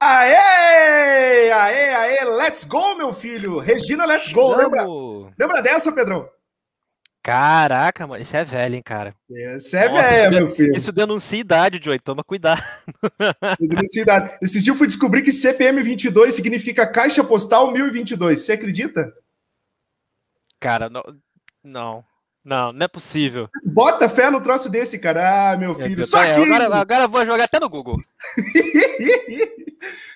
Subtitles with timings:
[0.00, 1.52] Aê!
[1.52, 3.58] Aê, aê, let's go, meu filho!
[3.58, 4.56] Regina, let's go!
[4.56, 4.86] Lembra,
[5.38, 6.26] lembra dessa, Pedrão?
[7.22, 9.14] Caraca, mano, isso é velho, hein, cara.
[9.28, 10.74] Isso é Nossa, velho, meu filho.
[10.74, 12.62] Isso denuncia idade, Joey, toma cuidado.
[13.44, 14.38] Isso denuncia idade.
[14.40, 18.40] Esse dia eu fui descobrir que CPM 22 significa Caixa Postal 1022.
[18.40, 19.12] Você acredita?
[20.58, 21.02] Cara, não,
[21.62, 22.04] não,
[22.42, 23.50] não, não é possível.
[23.66, 25.52] Bota fé no troço desse, cara.
[25.52, 26.06] Ah, meu filho.
[26.06, 26.30] Só que...
[26.30, 27.98] Agora, agora eu vou jogar até no Google.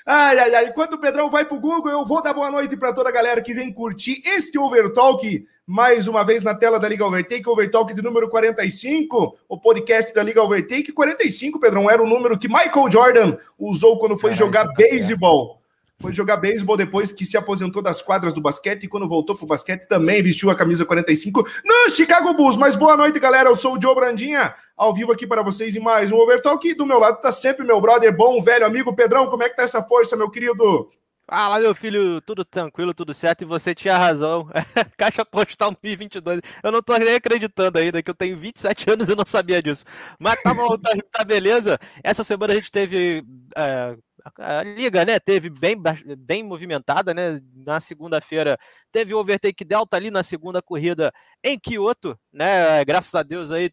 [0.04, 0.66] ai, ai, ai.
[0.66, 3.42] Enquanto o Pedrão vai pro Google, eu vou dar boa noite para toda a galera
[3.42, 8.02] que vem curtir este Overtalk mais uma vez na tela da Liga Overtake, Overtalk de
[8.02, 10.92] número 45, o podcast da Liga Overtake.
[10.92, 15.63] 45, Pedrão, era o número que Michael Jordan usou quando foi jogar beisebol.
[16.04, 19.46] Foi jogar beisebol depois que se aposentou das quadras do basquete e quando voltou pro
[19.46, 22.58] basquete também vestiu a camisa 45 no Chicago Bulls.
[22.58, 23.48] Mas boa noite, galera.
[23.48, 26.68] Eu sou o Joe Brandinha, ao vivo aqui para vocês em mais um Overtalk.
[26.68, 29.28] E do meu lado tá sempre meu brother bom, velho amigo Pedrão.
[29.28, 30.90] Como é que tá essa força, meu querido?
[31.26, 34.46] Fala, meu filho, tudo tranquilo, tudo certo, e você tinha razão.
[34.98, 36.42] Caixa Postal 1022.
[36.62, 39.86] Eu não tô nem acreditando ainda que eu tenho 27 anos e não sabia disso.
[40.18, 41.78] Mas tá bom, tá, tá beleza.
[42.02, 43.24] Essa semana a gente teve.
[43.56, 43.96] É,
[44.38, 45.76] a liga, né, teve bem,
[46.18, 47.40] bem movimentada, né?
[47.54, 48.58] Na segunda-feira
[48.94, 52.84] teve o Overtake Delta ali na segunda corrida em Kyoto, né?
[52.84, 53.68] Graças a Deus aí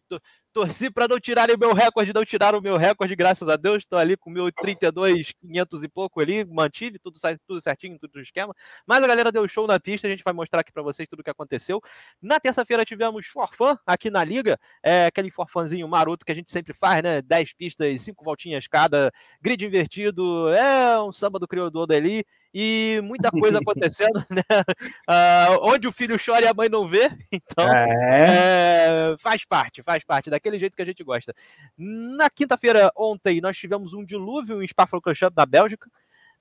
[0.52, 3.84] torci para não tirarem o meu recorde, não tiraram o meu recorde, graças a Deus.
[3.84, 8.20] Estou ali com meu 32, 500 e pouco ali, mantive tudo, tudo certinho, tudo no
[8.20, 8.52] esquema.
[8.84, 11.20] Mas a galera deu show na pista, a gente vai mostrar aqui para vocês tudo
[11.20, 11.80] o que aconteceu.
[12.20, 16.74] Na terça-feira tivemos forfã aqui na liga, é aquele forfãzinho maroto que a gente sempre
[16.74, 17.22] faz, né?
[17.22, 22.24] 10 pistas, 5 voltinhas cada, grid invertido, é um samba do criador ali
[22.54, 24.42] e muita coisa acontecendo, né?
[25.08, 29.12] Uh, onde o filho chora e a mãe não vê, então é.
[29.12, 31.34] É, faz parte, faz parte, daquele jeito que a gente gosta.
[31.78, 35.88] Na quinta-feira, ontem, nós tivemos um dilúvio em Spa-Francorchamps, da Bélgica.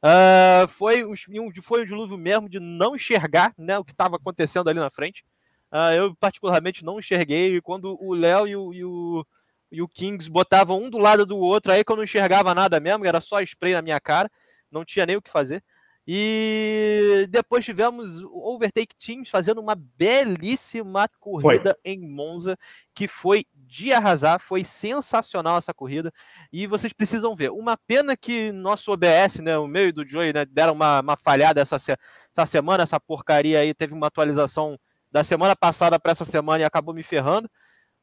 [0.03, 1.13] Uh, foi, um,
[1.61, 5.23] foi um dilúvio mesmo de não enxergar né, o que estava acontecendo ali na frente.
[5.71, 7.61] Uh, eu, particularmente, não enxerguei.
[7.61, 9.25] Quando o Léo e o, e o,
[9.71, 12.79] e o Kings botavam um do lado do outro, aí que eu não enxergava nada
[12.79, 14.29] mesmo, era só spray na minha cara,
[14.69, 15.63] não tinha nem o que fazer.
[16.07, 21.91] E depois tivemos o Overtake Teams fazendo uma belíssima corrida foi.
[21.93, 22.57] em Monza,
[22.93, 26.11] que foi de arrasar, foi sensacional essa corrida.
[26.51, 27.51] E vocês precisam ver.
[27.51, 31.15] Uma pena que nosso OBS, né, o meu e do Joey, né, deram uma, uma
[31.15, 34.77] falhada essa, essa semana, essa porcaria aí teve uma atualização
[35.11, 37.49] da semana passada para essa semana e acabou me ferrando.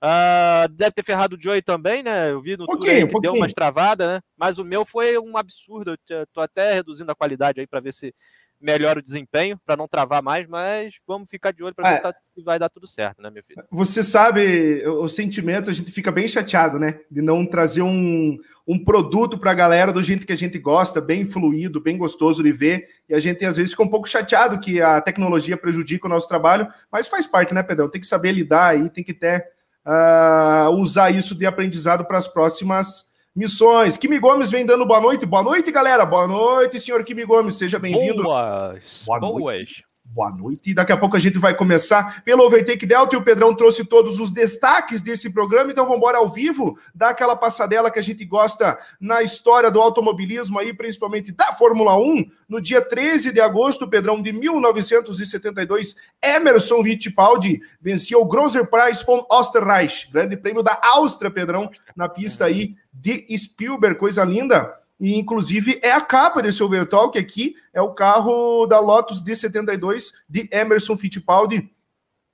[0.02, 2.30] Uh, deve ter ferrado o Joey também, né?
[2.30, 4.20] Eu vi no pouquinho, que deu umas travadas, né?
[4.36, 5.96] Mas o meu foi um absurdo.
[6.08, 8.14] Eu tô até reduzindo a qualidade aí para ver se
[8.60, 12.12] melhora o desempenho, para não travar mais, mas vamos ficar de olho para ver é.
[12.12, 13.62] se vai dar tudo certo, né, meu filho?
[13.70, 17.00] Você sabe, o sentimento, a gente fica bem chateado, né?
[17.10, 18.36] De não trazer um,
[18.66, 22.42] um produto para a galera do jeito que a gente gosta, bem fluido, bem gostoso
[22.42, 22.88] de ver.
[23.08, 26.28] E a gente às vezes fica um pouco chateado que a tecnologia prejudica o nosso
[26.28, 27.88] trabalho, mas faz parte, né, Pedrão?
[27.88, 29.57] Tem que saber lidar aí, tem que ter
[29.88, 33.96] uh, usar isso de aprendizado para as próximas missões.
[33.96, 35.24] Kimi Gomes vem dando boa noite.
[35.24, 36.04] Boa noite, galera.
[36.04, 37.54] Boa noite, senhor Kimi Gomes.
[37.54, 38.22] Seja bem-vindo.
[38.22, 39.02] Boas.
[39.06, 39.40] Boa noite.
[39.40, 39.87] Boas.
[40.10, 40.72] Boa noite.
[40.72, 44.18] Daqui a pouco a gente vai começar pelo Overtake Delta e o Pedrão trouxe todos
[44.18, 45.70] os destaques desse programa.
[45.70, 49.80] Então vamos embora ao vivo, dar aquela passadela que a gente gosta na história do
[49.80, 52.24] automobilismo aí, principalmente da Fórmula 1.
[52.48, 59.26] No dia 13 de agosto, Pedrão, de 1972, Emerson Fittipaldi vencia o Großer Preis von
[59.30, 64.77] Österreich, grande prêmio da Áustria, Pedrão, na pista aí de Spielberg, coisa linda.
[65.00, 70.48] E, inclusive, é a capa desse Overtalk aqui, é o carro da Lotus D72 de
[70.50, 71.70] Emerson Fittipaldi,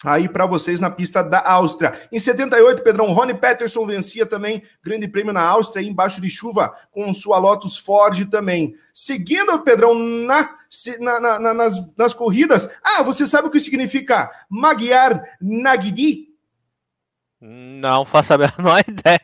[0.04, 1.92] aí para vocês na pista da Áustria.
[2.10, 7.12] Em 78, Pedrão, Rony Peterson vencia também Grande Prêmio na Áustria, embaixo de chuva, com
[7.12, 8.74] sua Lotus Ford também.
[8.92, 10.50] Seguindo, Pedrão, na,
[11.00, 16.33] na, na, nas, nas corridas, ah, você sabe o que significa Magyar Nagdi?
[17.46, 19.20] Não faço a menor ideia.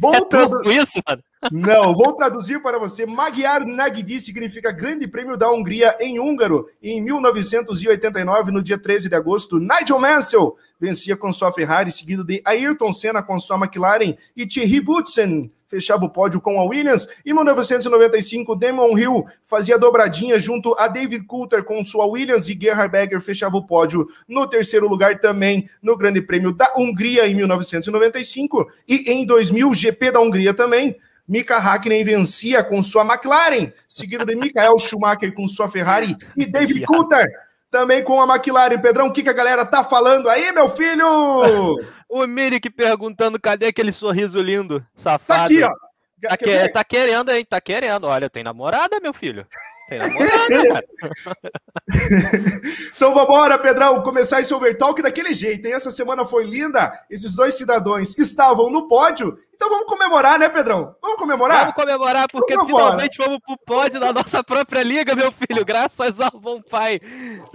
[0.00, 1.22] Vou é isso, mano?
[1.52, 3.04] Não, vou traduzir para você.
[3.04, 6.66] Magyar Nagdi significa Grande Prêmio da Hungria em húngaro.
[6.82, 12.40] Em 1989, no dia 13 de agosto, Nigel Mansell vencia com sua Ferrari, seguido de
[12.42, 17.08] Ayrton Senna com sua McLaren e Thierry Boutsen fechava o pódio com a Williams.
[17.26, 22.92] Em 1995, Damon Hill fazia dobradinha junto a David Coulter com sua Williams e Gerhard
[22.92, 28.70] Berger fechava o pódio no terceiro lugar também no Grande Prêmio da Hungria em 1995
[28.86, 30.96] e em 2000 GP da Hungria também.
[31.26, 36.84] Mika Hakkinen vencia com sua McLaren, seguido de Michael Schumacher com sua Ferrari e David
[36.84, 37.26] Coulter
[37.74, 38.78] também com a McLaren.
[38.78, 41.04] Pedrão, o que, que a galera tá falando aí, meu filho?
[42.08, 45.26] o Mirik perguntando cadê aquele sorriso lindo, safado.
[45.26, 45.72] Tá aqui, ó.
[46.22, 47.44] Tá, que, tá, querendo, hein?
[47.44, 48.06] Tá querendo.
[48.06, 49.44] Olha, tem namorada, meu filho.
[49.88, 50.84] Tem namorada, cara.
[52.96, 55.74] então vambora, Pedrão, começar esse overtalk daquele jeito, hein?
[55.74, 56.92] Essa semana foi linda.
[57.10, 59.36] Esses dois cidadãos estavam no pódio.
[59.54, 60.94] Então vamos comemorar, né, Pedrão?
[61.00, 61.60] Vamos comemorar?
[61.60, 65.64] Vamos comemorar, porque vamos finalmente vamos pro pódio da nossa própria liga, meu filho.
[65.64, 67.00] Graças ao bom pai.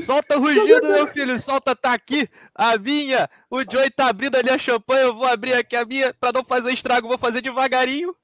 [0.06, 1.40] Solta o rugido, meu filho.
[1.40, 3.30] Solta, tá aqui a minha.
[3.50, 5.04] O Joey tá abrindo ali a champanhe.
[5.04, 6.14] Eu vou abrir aqui a minha.
[6.20, 8.16] Pra não fazer estrago, vou fazer devagarinho.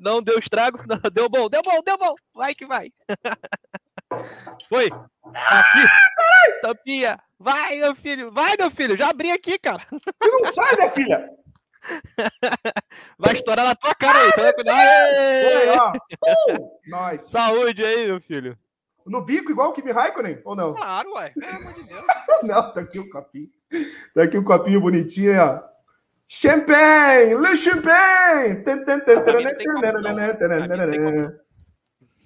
[0.00, 0.78] Não deu estrago.
[0.88, 2.14] Não, deu bom, deu bom, deu bom.
[2.34, 2.90] Vai que vai.
[4.68, 4.90] Foi.
[5.34, 5.86] Aqui.
[6.62, 7.18] Tampinha.
[7.38, 8.32] Vai, meu filho.
[8.32, 8.96] Vai, meu filho.
[8.96, 9.86] Já abri aqui, cara.
[9.88, 11.30] Tu não sai, minha filha.
[13.18, 14.32] Vai estourar na tua cara aí.
[14.32, 15.92] Tá
[16.48, 17.30] uh, nice.
[17.30, 18.58] Saúde aí, meu filho.
[19.06, 20.74] No bico, igual o Kimi Raikkonen, ou não?
[20.74, 21.30] Claro, ué.
[21.30, 22.04] Pelo amor de Deus.
[22.42, 23.48] não, tá aqui o copinho.
[24.14, 25.62] Tá aqui o copinho bonitinho, ó.
[26.32, 27.34] Champagne!
[27.34, 28.62] Le champagne!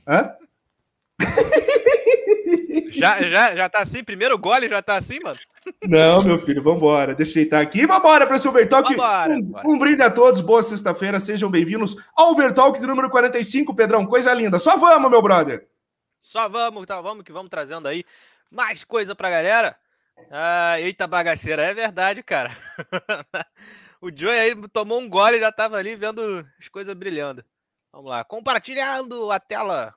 [0.06, 0.36] Hã?
[2.90, 4.04] Já, já, já tá assim?
[4.04, 5.38] Primeiro gole já tá assim, mano?
[5.82, 7.14] Não, meu filho, vambora.
[7.14, 7.86] Deixa eu deitar aqui.
[7.86, 8.90] Vambora para esse Overtalk.
[8.90, 9.68] Vambora, um, vambora.
[9.68, 10.42] um brinde a todos.
[10.42, 11.18] Boa sexta-feira.
[11.18, 14.04] Sejam bem-vindos ao Overtalk número 45, Pedrão.
[14.04, 14.58] Coisa linda.
[14.58, 15.66] Só vamos, meu brother.
[16.20, 18.04] Só vamos, tá, vamos que vamos trazendo aí
[18.50, 19.74] mais coisa pra galera.
[20.30, 22.50] Ah, eita bagaceira, é verdade, cara.
[24.04, 27.42] O Joey aí tomou um gole e já tava ali vendo as coisas brilhando.
[27.90, 28.22] Vamos lá.
[28.22, 29.94] Compartilhando a tela.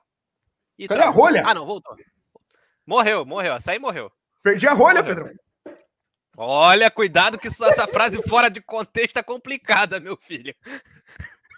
[0.78, 1.42] E Cadê a rolha?
[1.44, 1.94] Ah, não, voltou.
[2.86, 3.52] Morreu, morreu.
[3.52, 4.10] Açaí morreu.
[4.42, 5.26] Perdi a rolha, morreu.
[5.26, 5.38] Pedro.
[6.38, 10.54] Olha, cuidado que essa frase fora de contexto é complicada, meu filho.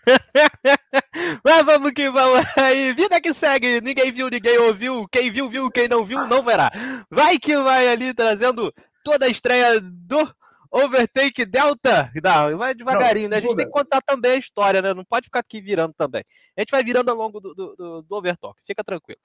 [1.45, 2.93] Mas vamos que vamos aí.
[2.95, 3.81] Vida que segue.
[3.81, 5.07] Ninguém viu, ninguém ouviu.
[5.07, 5.71] Quem viu, viu.
[5.71, 6.69] Quem não viu, não verá.
[7.09, 8.75] Vai que vai ali trazendo
[9.05, 10.35] toda a estreia do
[10.71, 12.13] Overtake Delta.
[12.23, 13.39] Não, vai devagarinho, não, né?
[13.39, 14.95] A gente tem que contar também a história, né?
[14.95, 16.25] Não pode ficar aqui virando também.
[16.57, 19.21] A gente vai virando ao longo do, do, do, do Overtalk, fica tranquilo.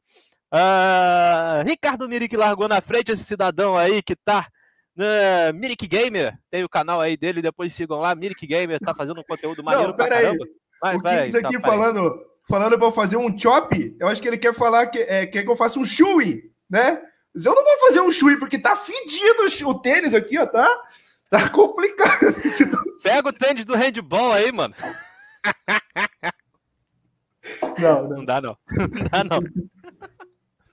[0.51, 4.47] Uh, Ricardo Mirik largou na frente esse cidadão aí que tá
[4.95, 6.36] na Mirik Gamer.
[6.50, 8.15] Tem o canal aí dele, depois sigam lá.
[8.15, 10.45] Mirik Gamer tá fazendo um conteúdo maneiro não, caramba.
[10.81, 10.95] Aí.
[10.95, 14.38] o Kings aqui tá, falando, falando pra eu fazer um chop, eu acho que ele
[14.38, 17.01] quer falar que, é, quer que eu faça um shui, né?
[17.33, 20.68] Mas eu não vou fazer um shui, porque tá fedido o tênis aqui, ó, tá?
[21.30, 22.36] Tá complicado.
[23.04, 24.74] Pega o tênis do handball aí, mano.
[27.77, 28.10] Não, não.
[28.10, 28.57] não dá, não.
[28.69, 29.39] Não dá, não.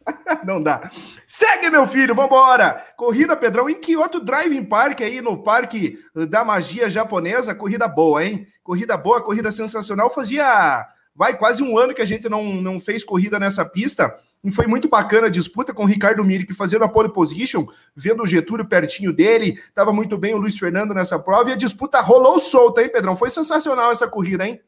[0.45, 0.91] Não dá.
[1.27, 2.85] Segue, meu filho, vambora!
[2.97, 7.55] Corrida, Pedrão, em que outro driving park aí no Parque da Magia Japonesa?
[7.55, 8.47] Corrida boa, hein?
[8.63, 10.11] Corrida boa, corrida sensacional.
[10.11, 14.13] Fazia, vai, quase um ano que a gente não, não fez corrida nessa pista.
[14.45, 18.23] E foi muito bacana a disputa com o Ricardo Mirik fazendo a pole position, vendo
[18.23, 19.53] o Getúlio pertinho dele.
[19.53, 23.15] Estava muito bem o Luiz Fernando nessa prova e a disputa rolou solta, hein, Pedrão?
[23.15, 24.61] Foi sensacional essa corrida, hein?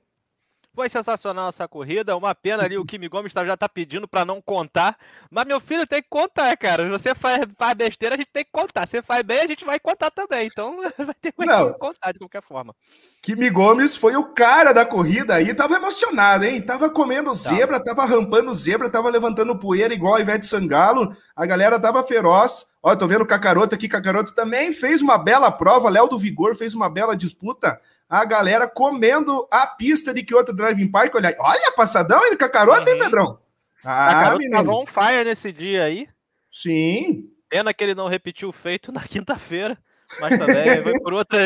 [0.74, 2.16] Foi sensacional essa corrida.
[2.16, 4.98] Uma pena ali, o Kimi Gomes tá, já tá pedindo para não contar.
[5.30, 6.88] Mas meu filho tem que contar, cara.
[6.88, 8.84] Você faz, faz besteira, a gente tem que contar.
[8.84, 10.48] Você faz bem, a gente vai contar também.
[10.48, 12.74] Então vai ter que contar de qualquer forma.
[13.22, 15.54] Kimi Gomes foi o cara da corrida aí.
[15.54, 16.60] Tava emocionado, hein?
[16.60, 21.16] Tava comendo zebra, tava rampando zebra, tava levantando poeira igual a Ivete Sangalo.
[21.36, 22.66] A galera tava feroz.
[22.82, 23.88] Ó, tô vendo o Cacaroto aqui.
[23.88, 25.88] Cacaroto também fez uma bela prova.
[25.88, 30.54] Léo do Vigor fez uma bela disputa a galera comendo a pista de que outro
[30.54, 31.14] driving park.
[31.14, 32.96] Olha, olha passadão aí, Cacaroto, uhum.
[32.96, 33.38] hein, Pedrão?
[33.84, 36.08] Ah, Cacaroto tava on fire nesse dia aí.
[36.50, 37.30] Sim.
[37.48, 39.78] Pena que ele não repetiu o feito na quinta-feira,
[40.20, 41.38] mas também foi por, outra,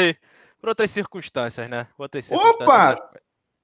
[0.60, 1.86] por outras circunstâncias, né?
[1.96, 2.60] Outras circunstâncias.
[2.60, 3.10] Opa!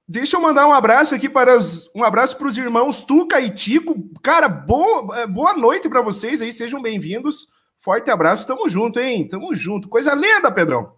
[0.07, 3.49] Deixa eu mandar um abraço aqui para os, um abraço para os irmãos Tuca e
[3.49, 3.95] Tico.
[4.21, 7.47] Cara, boa, é, boa noite para vocês aí, sejam bem-vindos.
[7.79, 9.27] Forte abraço, tamo junto, hein?
[9.27, 9.89] Tamo junto.
[9.89, 10.93] Coisa linda, Pedrão.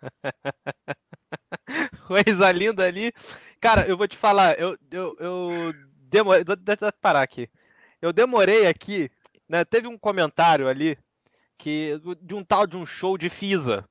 [2.06, 3.12] Coisa linda ali.
[3.60, 6.44] Cara, eu vou te falar, eu, eu, eu demorei.
[6.44, 7.48] Deixa eu parar aqui.
[8.00, 9.10] Eu demorei aqui,
[9.48, 9.64] né?
[9.64, 10.98] Teve um comentário ali
[11.58, 13.88] que de um tal de um show de Fisa.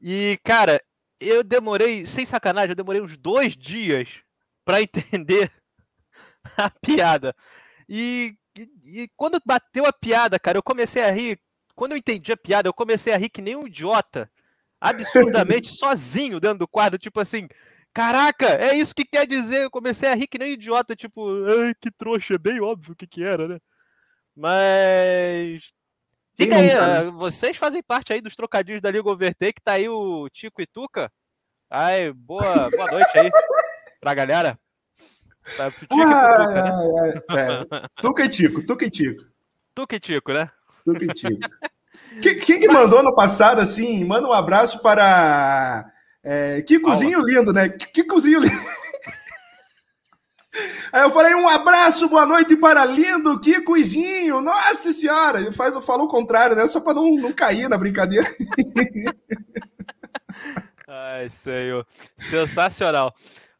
[0.00, 0.82] E, cara,
[1.20, 4.22] eu demorei, sem sacanagem, eu demorei uns dois dias
[4.64, 5.52] para entender
[6.56, 7.34] a piada.
[7.88, 11.38] E, e, e, quando bateu a piada, cara, eu comecei a rir.
[11.74, 14.30] Quando eu entendi a piada, eu comecei a rir que nem um idiota
[14.80, 17.48] absurdamente sozinho dentro do quadro, tipo assim,
[17.92, 19.64] caraca, é isso que quer dizer.
[19.64, 22.96] Eu comecei a rir que nem idiota, tipo, ai, que trouxa, é bem óbvio o
[22.96, 23.58] que que era, né?
[24.34, 25.62] Mas
[26.40, 27.10] Diga aí, né?
[27.10, 31.12] vocês fazem parte aí dos trocadilhos da Liga Overtake, tá aí o Tico e Tuca.
[31.68, 33.30] Ai, boa, boa noite aí
[34.00, 34.58] pra galera.
[35.56, 36.72] Tá, Tico ah, e Tuca, né?
[37.36, 39.24] é, Tuca e Tico, Tuca e Tico.
[39.74, 40.50] Tuca e Tico, né?
[40.82, 41.40] Tuca e Tico.
[42.20, 44.04] Quem que mandou no passado assim?
[44.04, 45.90] Manda um abraço para.
[46.22, 47.68] É, que cozinho lindo, né?
[47.68, 48.54] Que cozinho lindo.
[50.92, 54.40] Aí eu falei, um abraço, boa noite para lindo Kikozinho.
[54.40, 56.66] Nossa senhora, ele faz, falo o contrário, né?
[56.66, 58.26] Só para não, não cair na brincadeira.
[60.88, 61.86] Ai, senhor.
[62.16, 63.14] Sensacional.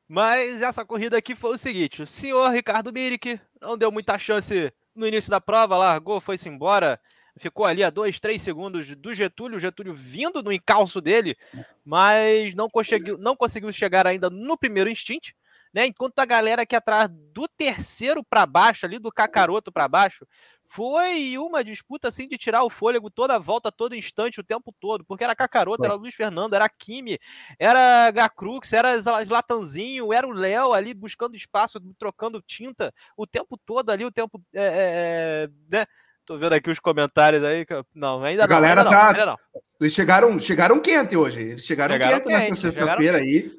[0.08, 4.72] Mas essa corrida aqui foi o seguinte: o senhor Ricardo Mirick não deu muita chance
[4.94, 6.98] no início da prova, largou, foi-se embora,
[7.40, 11.36] ficou ali a dois, três segundos do Getúlio, o Getúlio vindo no encalço dele,
[11.84, 15.30] mas não conseguiu, não conseguiu chegar ainda no primeiro instint
[15.72, 15.86] né?
[15.86, 20.26] Enquanto a galera aqui atrás do terceiro para baixo, ali do Cacaroto para baixo,
[20.64, 24.72] foi uma disputa assim de tirar o fôlego toda a volta, todo instante, o tempo
[24.78, 27.18] todo, porque era Cacaroto, era Luiz Fernando, era Kimi,
[27.58, 33.90] era Gacrux, era Zlatanzinho, era o Léo ali buscando espaço, trocando tinta o tempo todo
[33.90, 34.40] ali, o tempo.
[34.54, 35.86] É, é, né?
[36.24, 37.66] Tô vendo aqui os comentários aí.
[37.94, 38.54] Não, ainda a não.
[38.54, 38.96] Galera ainda tá...
[38.96, 39.38] não, ainda não.
[39.80, 41.40] Eles chegaram, chegaram quente hoje.
[41.40, 43.50] Eles chegaram, chegaram quente, quente nessa sexta-feira aí.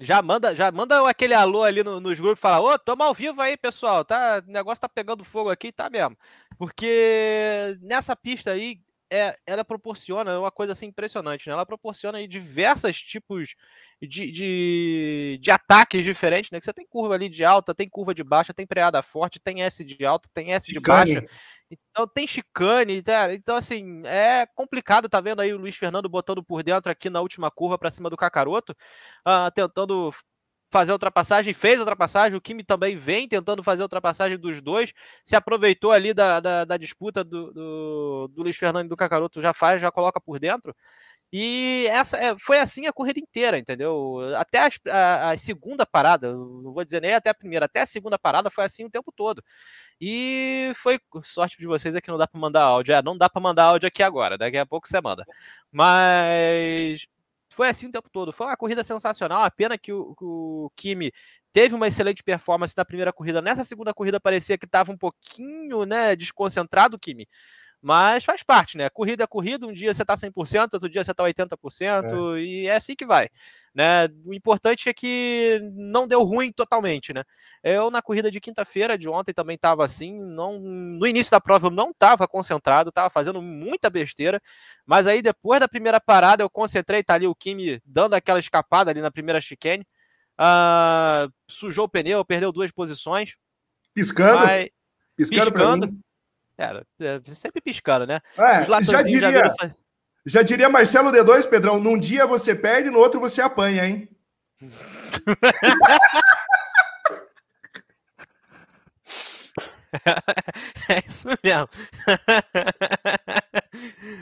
[0.00, 3.40] Já manda, já manda aquele alô ali no, nos grupos, fala, ô, tamo ao vivo
[3.40, 4.42] aí, pessoal, tá?
[4.46, 6.16] O negócio tá pegando fogo aqui, tá mesmo.
[6.56, 8.78] Porque nessa pista aí,
[9.10, 11.52] é, ela proporciona uma coisa assim impressionante, né?
[11.52, 13.54] Ela proporciona diversos tipos
[14.00, 16.58] de, de, de, ataques diferentes, né?
[16.58, 19.62] Que você tem curva ali de alta, tem curva de baixa, tem preada forte, tem
[19.62, 21.14] S de alta, tem S chicane.
[21.14, 21.34] de baixa.
[21.70, 23.32] Então tem chicane, tá?
[23.34, 27.20] então assim, é complicado, tá vendo aí o Luiz Fernando botando por dentro aqui na
[27.20, 28.72] última curva para cima do Cacaroto,
[29.26, 30.10] uh, tentando
[30.70, 34.60] fazer a ultrapassagem, fez a ultrapassagem, o Kimi também vem tentando fazer a ultrapassagem dos
[34.60, 34.92] dois,
[35.24, 39.40] se aproveitou ali da, da, da disputa do, do, do Luiz Fernando e do Cacaroto,
[39.40, 40.74] já faz, já coloca por dentro,
[41.32, 44.18] e essa é, foi assim a corrida inteira, entendeu?
[44.36, 47.86] Até as, a, a, segunda parada, não vou dizer nem até a primeira, até a
[47.86, 49.42] segunda parada foi assim o tempo todo.
[50.00, 52.94] E foi sorte de vocês é que não dá para mandar áudio.
[52.94, 55.24] É, não dá para mandar áudio aqui agora, daqui a pouco você manda.
[55.70, 57.06] Mas
[57.58, 58.32] foi assim o tempo todo.
[58.32, 59.42] Foi uma corrida sensacional.
[59.42, 61.12] A pena que o, o Kimi
[61.50, 63.42] teve uma excelente performance na primeira corrida.
[63.42, 67.26] Nessa segunda corrida parecia que estava um pouquinho né, desconcentrado, Kimi.
[67.80, 68.88] Mas faz parte, né?
[68.90, 72.40] Corrida é corrida, um dia você tá 100%, outro dia você tá 80%, é.
[72.40, 73.28] e é assim que vai,
[73.72, 74.08] né?
[74.24, 77.22] O importante é que não deu ruim totalmente, né?
[77.62, 81.68] Eu na corrida de quinta-feira de ontem também tava assim, não no início da prova
[81.68, 84.42] eu não tava concentrado, tava fazendo muita besteira,
[84.84, 88.90] mas aí depois da primeira parada eu concentrei, tá ali o Kimi dando aquela escapada
[88.90, 89.86] ali na primeira chicane,
[90.40, 93.36] uh, sujou o pneu, perdeu duas posições.
[93.94, 94.44] Piscando?
[94.44, 94.68] Mas,
[95.16, 96.07] piscando, piscando
[96.58, 98.20] é, é, sempre piscando, né?
[98.36, 99.74] É, já diria, já,
[100.26, 104.08] já diria Marcelo D2, Pedrão, num dia você perde, no outro você apanha, hein?
[110.88, 111.68] é isso mesmo.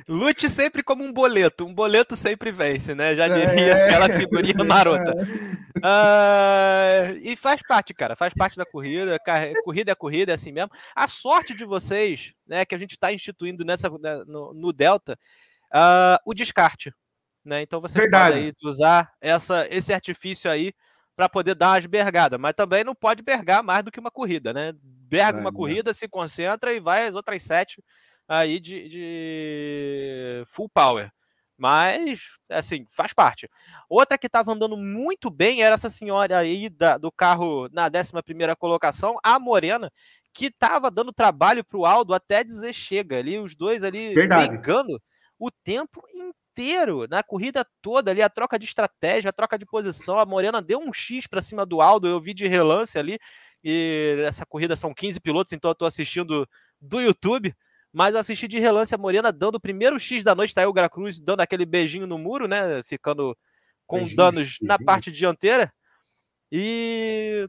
[0.09, 1.65] Lute sempre como um boleto.
[1.65, 3.15] Um boleto sempre vence, né?
[3.15, 5.13] Já diria é, aquela figurinha marota.
[5.77, 8.17] Uh, e faz parte, cara.
[8.17, 9.19] Faz parte da corrida.
[9.65, 10.71] Corrida é corrida, é assim mesmo.
[10.95, 15.19] A sorte de vocês, né, que a gente está instituindo nessa, né, no, no Delta,
[15.75, 16.93] uh, o descarte.
[17.45, 17.63] Né?
[17.63, 20.73] Então você pode usar essa, esse artifício aí
[21.15, 24.53] para poder dar umas bergadas, mas também não pode bergar mais do que uma corrida,
[24.53, 24.75] né?
[24.83, 27.83] Berga é, uma corrida, se concentra e vai as outras sete
[28.29, 31.11] aí de, de full power.
[31.59, 33.49] Mas, assim, faz parte.
[33.89, 38.13] Outra que estava andando muito bem era essa senhora aí da, do carro na 11
[38.59, 39.91] colocação, a Morena,
[40.35, 44.49] que estava dando trabalho para o Aldo até dizer chega ali, os dois ali Verdade.
[44.49, 45.01] brigando
[45.39, 50.19] o tempo inteiro, na corrida toda ali, a troca de estratégia, a troca de posição.
[50.19, 53.19] A Morena deu um X para cima do Aldo, eu vi de relance ali,
[53.65, 56.47] e essa corrida são 15 pilotos, então eu estou assistindo
[56.79, 57.55] do YouTube
[57.93, 60.67] mas eu assisti de relance a Morena dando o primeiro X da noite, tá aí
[60.67, 62.83] o Gracruz dando aquele beijinho no muro, né?
[62.83, 63.37] Ficando
[63.87, 64.69] com beijinho, danos beijinho.
[64.69, 65.73] na parte dianteira.
[66.51, 67.49] E.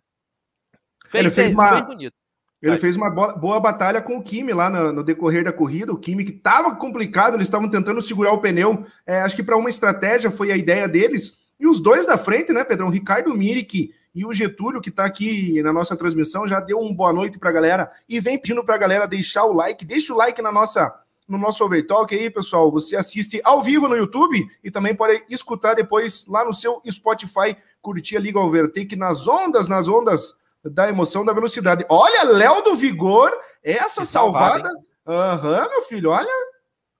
[1.08, 1.82] Fez, ele fez, uma.
[1.82, 2.16] bonito.
[2.62, 2.80] Ele Vai.
[2.80, 5.94] fez uma boa batalha com o Kimi lá no, no, decorrer da corrida.
[5.94, 8.86] O Kimi que estava complicado, eles estavam tentando segurar o pneu.
[9.06, 11.38] É, acho que para uma estratégia foi a ideia deles.
[11.60, 12.90] E os dois da frente, né, Pedrão?
[12.90, 17.14] Ricardo Mirik e o Getúlio, que está aqui na nossa transmissão, já deu um boa
[17.14, 19.86] noite para a galera e vem pedindo para a galera deixar o like.
[19.86, 20.92] Deixa o like na nossa
[21.28, 22.72] no nosso Overtalk aí, pessoal.
[22.72, 27.56] Você assiste ao vivo no YouTube e também pode escutar depois lá no seu Spotify,
[27.80, 31.86] curtir a Liga Overtake nas ondas, nas ondas da emoção, da velocidade.
[31.88, 33.32] Olha, Léo do Vigor,
[33.64, 34.72] essa que salvada.
[35.06, 36.34] Aham, uhum, meu filho, olha,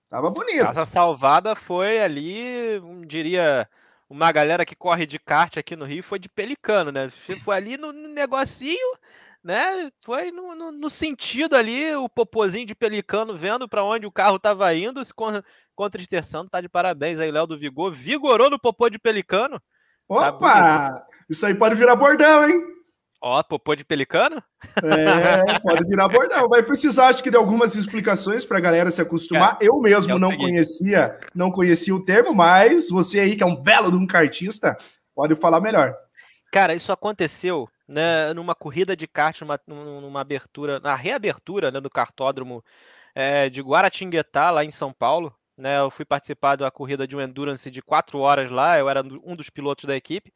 [0.08, 0.66] tava bonito.
[0.66, 3.68] Essa salvada foi ali, diria,
[4.08, 7.10] uma galera que corre de kart aqui no Rio foi de pelicano, né?
[7.10, 8.96] Foi ali no, no negocinho,
[9.44, 9.90] né?
[10.02, 14.36] Foi no, no, no, sentido ali, o popozinho de pelicano vendo para onde o carro
[14.36, 17.92] estava indo, se contra esterçando, tá de parabéns aí, Léo do Vigor.
[17.92, 19.60] Vigorou no popô de pelicano.
[20.08, 20.54] Tá Opa!
[20.54, 22.77] Tá isso aí pode virar bordão, hein?
[23.20, 24.42] Ó, popô de pelicano?
[24.76, 26.48] É, pode virar bordão.
[26.48, 29.58] Vai precisar, acho que, de algumas explicações para a galera se acostumar.
[29.60, 30.50] É, eu mesmo é não seguinte.
[30.50, 34.76] conhecia, não conhecia o termo, mas você aí, que é um belo de um cartista,
[35.14, 35.96] pode falar melhor.
[36.52, 41.90] Cara, isso aconteceu né, numa corrida de kart, numa, numa abertura, na reabertura né, do
[41.90, 42.64] cartódromo
[43.14, 45.34] é, de Guaratinguetá, lá em São Paulo.
[45.58, 49.02] Né, eu fui participar da corrida de um endurance de quatro horas lá, eu era
[49.02, 50.32] um dos pilotos da equipe.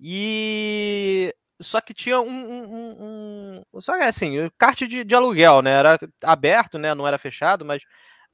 [0.00, 5.72] E só que tinha um, um, um, só que assim, kart de, de, aluguel, né?
[5.72, 6.94] Era aberto, né?
[6.94, 7.82] Não era fechado, mas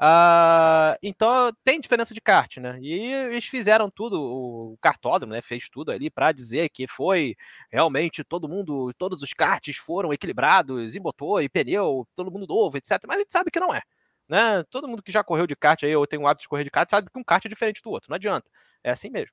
[0.00, 2.78] uh, então tem diferença de kart, né?
[2.80, 5.40] E eles fizeram tudo, o cartódromo, né?
[5.40, 7.34] Fez tudo ali para dizer que foi
[7.72, 12.76] realmente todo mundo, todos os karts foram equilibrados, em motor e pneu, todo mundo novo,
[12.76, 13.00] etc.
[13.06, 13.82] Mas a gente sabe que não é.
[14.28, 14.64] Né?
[14.70, 16.70] Todo mundo que já correu de kart aí ou tem o hábito de correr de
[16.70, 18.48] kart sabe que um kart é diferente do outro, não adianta.
[18.82, 19.32] É assim mesmo.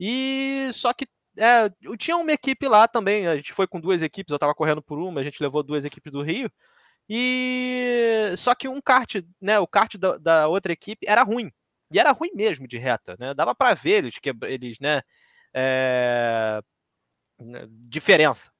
[0.00, 1.06] E só que
[1.38, 4.54] é, eu tinha uma equipe lá também, a gente foi com duas equipes, eu tava
[4.54, 6.50] correndo por uma, a gente levou duas equipes do Rio.
[7.08, 11.52] E só que um kart, né, o kart da, da outra equipe era ruim.
[11.92, 13.32] E era ruim mesmo de reta, né?
[13.32, 15.02] Dava para ver eles que eles, né,
[15.54, 16.60] é...
[17.88, 18.50] diferença.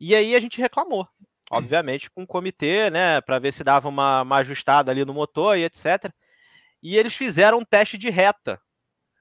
[0.00, 1.08] E aí a gente reclamou,
[1.50, 5.56] obviamente, com o comitê, né, para ver se dava uma, uma ajustada ali no motor
[5.56, 6.12] e etc.
[6.82, 8.60] E eles fizeram um teste de reta.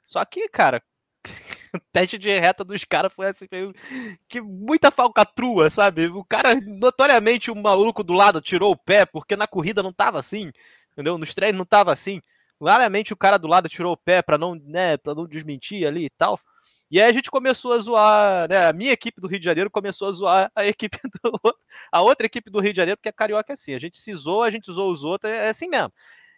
[0.06, 0.82] Só que, cara,
[1.74, 3.74] o teste de reta dos caras foi assim, meio
[4.28, 6.08] que muita falcatrua, sabe?
[6.08, 10.20] O cara, notoriamente, o maluco do lado tirou o pé, porque na corrida não tava
[10.20, 10.52] assim,
[10.92, 11.18] entendeu?
[11.18, 12.22] Nos treinos não tava assim.
[12.60, 16.06] Claramente o cara do lado tirou o pé para não, né, para não desmentir ali
[16.06, 16.40] e tal.
[16.90, 18.68] E aí a gente começou a zoar, né?
[18.68, 21.32] A minha equipe do Rio de Janeiro começou a zoar a equipe do
[21.92, 24.14] a outra equipe do Rio de Janeiro, porque a carioca é assim, a gente se
[24.14, 25.92] zoa, a gente zoa os outros, é assim mesmo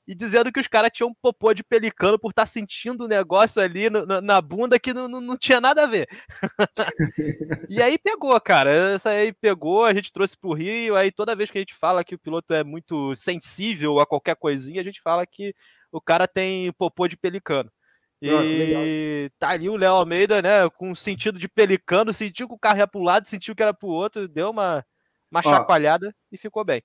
[0.09, 3.07] e dizendo que os caras tinham um popô de pelicano por estar tá sentindo um
[3.07, 6.09] negócio ali no, no, na bunda que não, não, não, tinha nada a ver.
[7.69, 8.71] e aí pegou, cara.
[8.95, 12.03] Essa aí pegou, a gente trouxe pro Rio, aí toda vez que a gente fala
[12.03, 15.53] que o piloto é muito sensível a qualquer coisinha, a gente fala que
[15.91, 17.71] o cara tem popô de pelicano.
[18.19, 22.59] E ah, tá ali o Léo Almeida, né, com sentido de pelicano, sentiu que o
[22.59, 24.83] carro ia pro lado, sentiu que era pro outro, deu uma,
[25.29, 26.81] uma chacoalhada e ficou bem.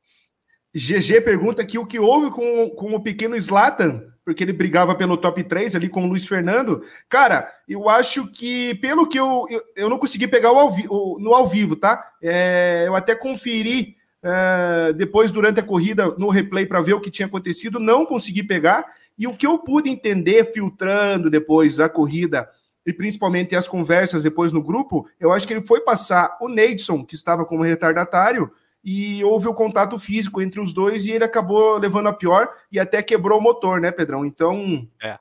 [0.74, 5.16] GG pergunta aqui o que houve com, com o pequeno Slatan, porque ele brigava pelo
[5.16, 6.82] top 3 ali com o Luiz Fernando.
[7.08, 10.86] Cara, eu acho que, pelo que eu, eu, eu não consegui pegar o ao vi,
[10.88, 12.04] o, no ao vivo, tá?
[12.20, 17.10] É, eu até conferi é, depois, durante a corrida, no replay para ver o que
[17.10, 18.84] tinha acontecido, não consegui pegar.
[19.16, 22.48] E o que eu pude entender filtrando depois a corrida
[22.86, 27.04] e principalmente as conversas depois no grupo, eu acho que ele foi passar o Neidson,
[27.04, 28.50] que estava como retardatário,
[28.84, 32.78] e houve o contato físico entre os dois e ele acabou levando a pior e
[32.78, 34.26] até quebrou o motor, né, Pedrão?
[34.26, 35.18] Então, é.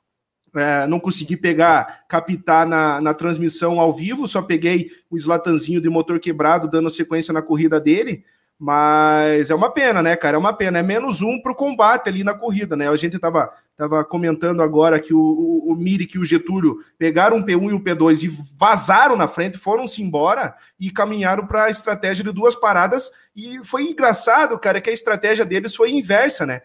[0.56, 5.88] É, não consegui pegar, captar na, na transmissão ao vivo, só peguei o Slatanzinho de
[5.88, 8.24] motor quebrado, dando sequência na corrida dele.
[8.58, 10.36] Mas é uma pena, né, cara?
[10.36, 10.78] É uma pena.
[10.78, 12.88] É menos um para o combate ali na corrida, né?
[12.88, 17.38] A gente tava, tava comentando agora que o, o, o Miri e o Getúlio pegaram
[17.38, 21.70] o P1 e o P2 e vazaram na frente, foram-se embora e caminharam para a
[21.70, 23.10] estratégia de duas paradas.
[23.34, 26.62] E foi engraçado, cara, que a estratégia deles foi inversa, né?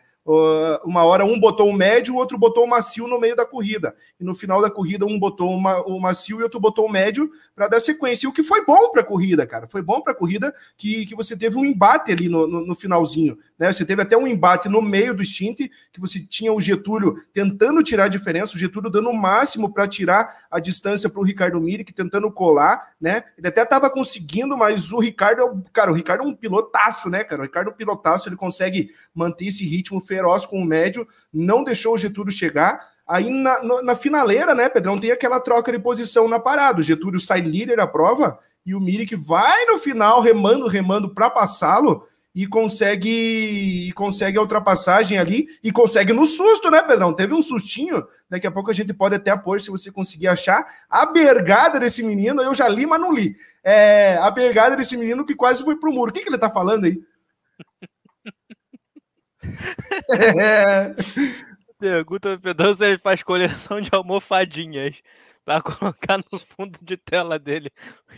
[0.83, 3.95] Uma hora um botou o médio, o outro botou o macio no meio da corrida.
[4.19, 7.31] E no final da corrida, um botou uma, o macio e outro botou o médio
[7.55, 8.27] para dar sequência.
[8.27, 9.67] E o que foi bom para a corrida, cara.
[9.67, 12.75] Foi bom para a corrida que, que você teve um embate ali no, no, no,
[12.75, 13.37] finalzinho.
[13.59, 13.71] Né?
[13.73, 17.83] Você teve até um embate no meio do stint, que você tinha o Getúlio tentando
[17.83, 21.59] tirar a diferença, o Getúlio dando o máximo para tirar a distância para o Ricardo
[21.59, 23.23] Mirick, tentando colar, né?
[23.37, 27.23] Ele até estava conseguindo, mas o Ricardo, é cara, o Ricardo é um pilotaço, né,
[27.23, 27.41] cara?
[27.41, 31.63] O Ricardo é um pilotaço, ele consegue manter esse ritmo feroz com o médio, não
[31.63, 32.79] deixou o Getúlio chegar.
[33.05, 36.79] Aí na, na finaleira, né, Pedrão, tem aquela troca de posição na parada.
[36.79, 41.29] O Getúlio sai líder da prova e o Mirik vai no final remando, remando para
[41.29, 47.13] passá-lo e consegue e consegue a ultrapassagem ali e consegue no susto, né, Pedrão?
[47.13, 50.65] Teve um sustinho, daqui a pouco a gente pode até pôr, se você conseguir achar,
[50.89, 53.35] a bergada desse menino, eu já li, mas não li.
[53.63, 56.11] É, a bergada desse menino que quase foi pro muro.
[56.11, 57.01] O que, que ele tá falando aí?
[60.17, 60.95] é.
[61.79, 65.01] Pergunta Pedrão se ele faz coleção de almofadinhas
[65.49, 67.71] para colocar no fundo de tela dele.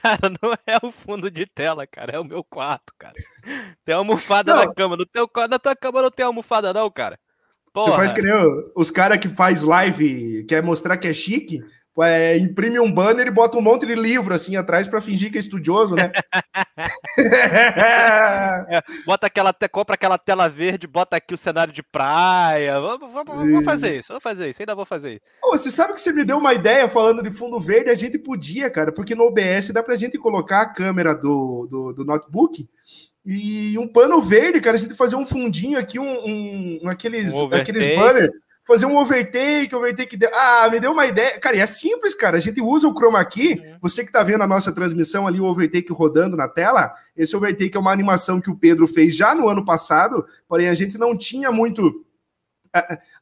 [0.03, 3.13] Cara, não é o fundo de tela, cara, é o meu quarto, cara.
[3.85, 4.65] Tem almofada não.
[4.65, 4.97] na cama.
[4.97, 7.17] No teu, na tua cama não tem almofada, não, cara.
[7.71, 7.91] Porra.
[7.91, 8.33] Você faz que nem
[8.75, 11.63] os caras que faz live, quer mostrar que é chique,
[11.99, 15.37] é, imprime um banner e bota um monte de livro assim atrás para fingir que
[15.37, 16.11] é estudioso, né?
[18.69, 22.79] é, bota aquela, compra aquela tela verde, bota aqui o cenário de praia.
[22.79, 25.21] Vamos, vamos, vamos fazer isso, vamos fazer isso, ainda vou fazer isso.
[25.43, 27.89] Oh, você sabe que você me deu uma ideia falando de fundo verde?
[27.89, 31.93] A gente podia, cara, porque no OBS dá pra gente colocar a câmera do, do,
[31.93, 32.67] do notebook
[33.25, 37.53] e um pano verde, cara, a gente fazer um fundinho aqui, um, um aqueles, um
[37.53, 38.31] aqueles banner
[38.65, 40.17] fazer um overtake, overtake.
[40.17, 40.27] De...
[40.27, 41.39] Ah, me deu uma ideia.
[41.39, 42.37] Cara, e é simples, cara.
[42.37, 43.61] A gente usa o chroma key.
[43.81, 46.93] Você que tá vendo a nossa transmissão ali, o overtake rodando na tela.
[47.15, 50.73] Esse overtake é uma animação que o Pedro fez já no ano passado, porém a
[50.73, 52.05] gente não tinha muito.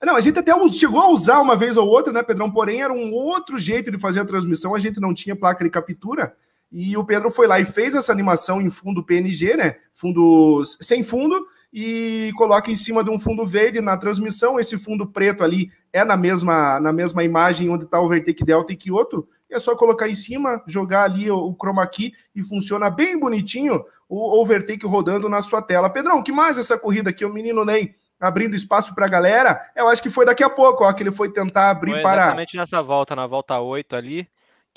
[0.04, 2.52] Não, a gente até chegou a usar uma vez ou outra, né, Pedrão?
[2.52, 4.76] Porém, era um outro jeito de fazer a transmissão.
[4.76, 6.36] A gente não tinha placa de captura.
[6.72, 9.76] E o Pedro foi lá e fez essa animação em fundo PNG, né?
[9.92, 14.60] Fundo sem fundo, e coloca em cima de um fundo verde na transmissão.
[14.60, 18.72] Esse fundo preto ali é na mesma, na mesma imagem onde está o Vertec Delta
[18.72, 19.28] e Kyoto.
[19.50, 23.20] E é só colocar em cima, jogar ali o, o chroma key e funciona bem
[23.20, 25.90] bonitinho o overtake rodando na sua tela.
[25.90, 27.26] Pedrão, que mais essa corrida aqui?
[27.26, 29.60] O menino Ney abrindo espaço para a galera.
[29.76, 32.24] Eu acho que foi daqui a pouco, ó, que ele foi tentar abrir foi para.
[32.24, 34.28] Exatamente nessa volta, na volta 8 ali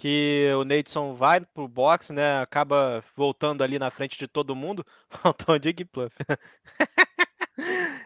[0.02, 2.40] que o Nateson vai pro box, né?
[2.40, 4.84] Acaba voltando ali na frente de todo mundo.
[5.08, 6.12] Faltou um Dig Pluff.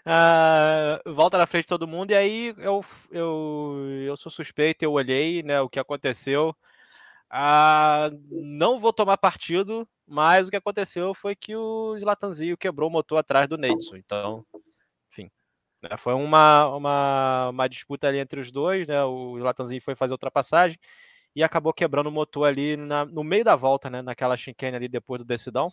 [0.04, 4.92] uh, volta na frente de todo mundo, e aí eu, eu, eu sou suspeito, eu
[4.92, 6.54] olhei né, o que aconteceu.
[7.32, 12.92] Uh, não vou tomar partido, mas o que aconteceu foi que o Latanzio quebrou o
[12.92, 13.96] motor atrás do Nateson.
[13.96, 14.44] Então,
[15.10, 15.30] enfim,
[15.82, 19.02] né, foi uma, uma, uma disputa ali entre os dois, né?
[19.02, 20.78] O Latanzio foi fazer ultrapassagem
[21.36, 24.00] e acabou quebrando o motor ali na, no meio da volta, né?
[24.00, 25.68] Naquela chicane ali depois do decidão.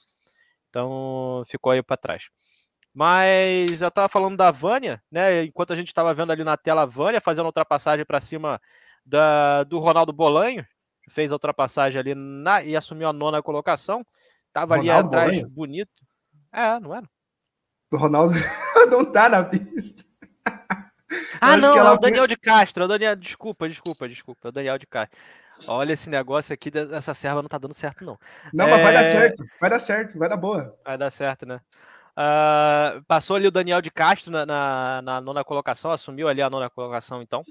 [0.69, 2.27] Então ficou aí para trás.
[2.93, 5.45] Mas eu estava falando da Vânia, né?
[5.45, 8.61] Enquanto a gente estava vendo ali na tela a Vânia fazendo ultrapassagem para cima
[9.05, 10.67] da, do Ronaldo Bolanho,
[11.09, 14.05] fez a ultrapassagem ali na, e assumiu a nona colocação.
[14.51, 15.55] Tava Ronaldo ali atrás, Bolanho?
[15.55, 16.03] bonito.
[16.51, 17.09] É, não era?
[17.89, 18.35] O Ronaldo
[18.91, 20.03] não tá na pista.
[21.39, 22.83] Ah, não, é o Daniel de Castro.
[22.83, 24.47] O Daniel, desculpa, desculpa, desculpa.
[24.47, 25.17] É o Daniel de Castro.
[25.67, 28.17] Olha, esse negócio aqui dessa serva não tá dando certo, não.
[28.53, 28.71] Não, é...
[28.71, 30.77] mas vai dar é certo, vai dar certo, vai dar boa.
[30.83, 31.59] Vai dar certo, né?
[32.13, 36.49] Uh, passou ali o Daniel de Castro na, na, na, nona colocação, assumiu ali a
[36.49, 37.43] nona colocação, então.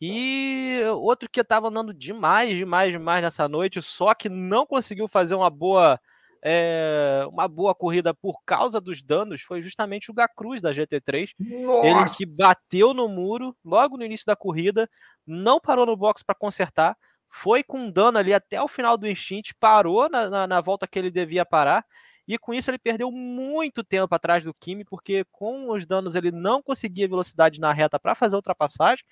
[0.00, 5.34] E outro que tava andando demais, demais, demais nessa noite, só que não conseguiu fazer
[5.34, 6.00] uma boa
[6.42, 11.34] é, uma boa corrida por causa dos danos foi justamente o Gacruz da GT3.
[11.38, 11.86] Nossa.
[11.86, 14.88] Ele que bateu no muro logo no início da corrida,
[15.26, 16.96] não parou no box para consertar,
[17.30, 20.98] foi com dano ali até o final do instinto, parou na, na, na, volta que
[20.98, 21.84] ele devia parar,
[22.26, 26.30] e com isso ele perdeu muito tempo atrás do Kimi, porque com os danos ele
[26.30, 29.04] não conseguia velocidade na reta para fazer ultrapassagem,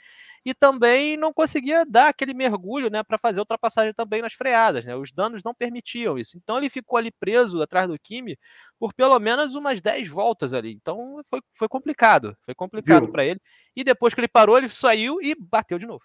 [0.45, 4.85] e também não conseguia dar aquele mergulho né, para fazer ultrapassagem também nas freadas.
[4.85, 4.95] Né?
[4.95, 6.37] Os danos não permitiam isso.
[6.37, 8.39] Então ele ficou ali preso atrás do Kimi
[8.79, 10.73] por pelo menos umas 10 voltas ali.
[10.73, 13.41] Então foi, foi complicado, foi complicado para ele.
[13.75, 16.05] E depois que ele parou, ele saiu e bateu de novo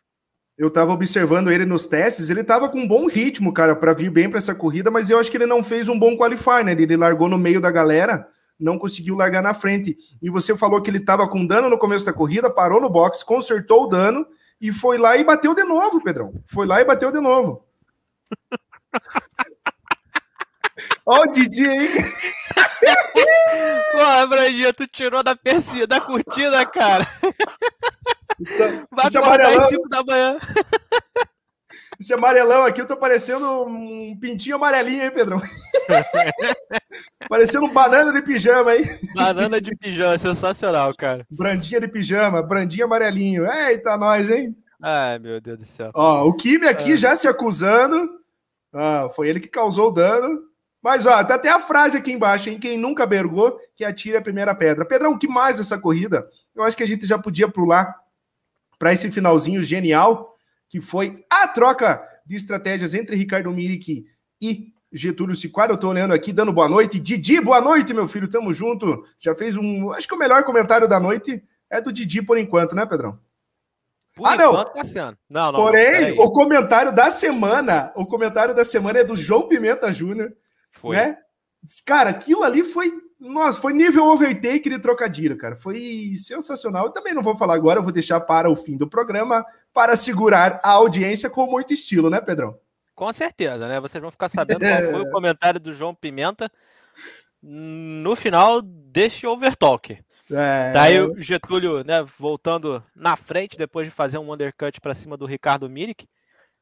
[0.57, 4.11] eu estava observando ele nos testes, ele estava com um bom ritmo, cara, para vir
[4.11, 6.73] bem para essa corrida, mas eu acho que ele não fez um bom qualify, né?
[6.73, 8.27] Ele largou no meio da galera,
[8.59, 9.97] não conseguiu largar na frente.
[10.21, 13.23] E você falou que ele estava com dano no começo da corrida, parou no box,
[13.23, 14.25] consertou o dano
[14.61, 16.33] e foi lá e bateu de novo, Pedrão.
[16.45, 17.65] Foi lá e bateu de novo.
[21.05, 21.89] Ó o Didi aí.
[23.91, 25.37] Porra, Brandinha, tu tirou da,
[25.87, 27.07] da curtida, cara.
[28.39, 30.37] Então, Vai esse amarelão, 5 da manhã.
[31.99, 35.39] Esse amarelão aqui, eu tô parecendo um pintinho amarelinho, hein, Pedrão?
[37.29, 38.83] parecendo um banana de pijama, aí.
[39.15, 41.25] Banana de pijama, sensacional, cara.
[41.29, 43.45] Brandinha de pijama, brandinho amarelinho.
[43.49, 44.55] Eita, nós, hein?
[44.81, 45.91] Ai, meu Deus do céu.
[45.93, 46.97] Ó, o Kimi aqui é.
[46.97, 47.95] já se acusando.
[48.73, 50.39] Ah, foi ele que causou o dano.
[50.81, 52.59] Mas, ó, tá até a frase aqui embaixo, hein?
[52.59, 54.83] Quem nunca bergou, que atire a primeira pedra.
[54.83, 56.27] Pedrão, o que mais essa corrida?
[56.53, 57.95] Eu acho que a gente já podia pular
[58.83, 60.35] para esse finalzinho genial,
[60.67, 64.05] que foi a troca de estratégias entre Ricardo Mirick
[64.41, 65.71] e Getúlio Siquara.
[65.71, 66.99] Eu estou olhando aqui, dando boa noite.
[66.99, 69.05] Didi, boa noite, meu filho, tamo junto.
[69.17, 69.89] Já fez um.
[69.93, 73.17] Acho que o melhor comentário da noite é do Didi por enquanto, né, Pedrão?
[74.13, 74.53] Por ah, não.
[74.65, 74.73] Tá
[75.29, 75.59] não, não.
[75.61, 80.33] Porém, o comentário da semana, o comentário da semana é do João Pimenta Júnior.
[80.73, 80.97] Foi.
[80.97, 81.17] Né?
[81.85, 82.91] Cara, aquilo ali foi
[83.23, 85.55] nossa, foi nível overtake de trocadilho, cara.
[85.55, 86.87] Foi sensacional.
[86.87, 89.95] Eu também não vou falar agora, eu vou deixar para o fim do programa para
[89.95, 92.59] segurar a audiência com muito estilo, né, Pedrão?
[92.93, 93.79] Com certeza, né?
[93.79, 96.51] Vocês vão ficar sabendo qual foi o comentário do João Pimenta
[97.41, 99.97] no final deste overtalk.
[100.29, 100.71] É...
[100.71, 105.15] Tá aí o Getúlio, né, voltando na frente depois de fazer um undercut para cima
[105.15, 106.07] do Ricardo Mirik.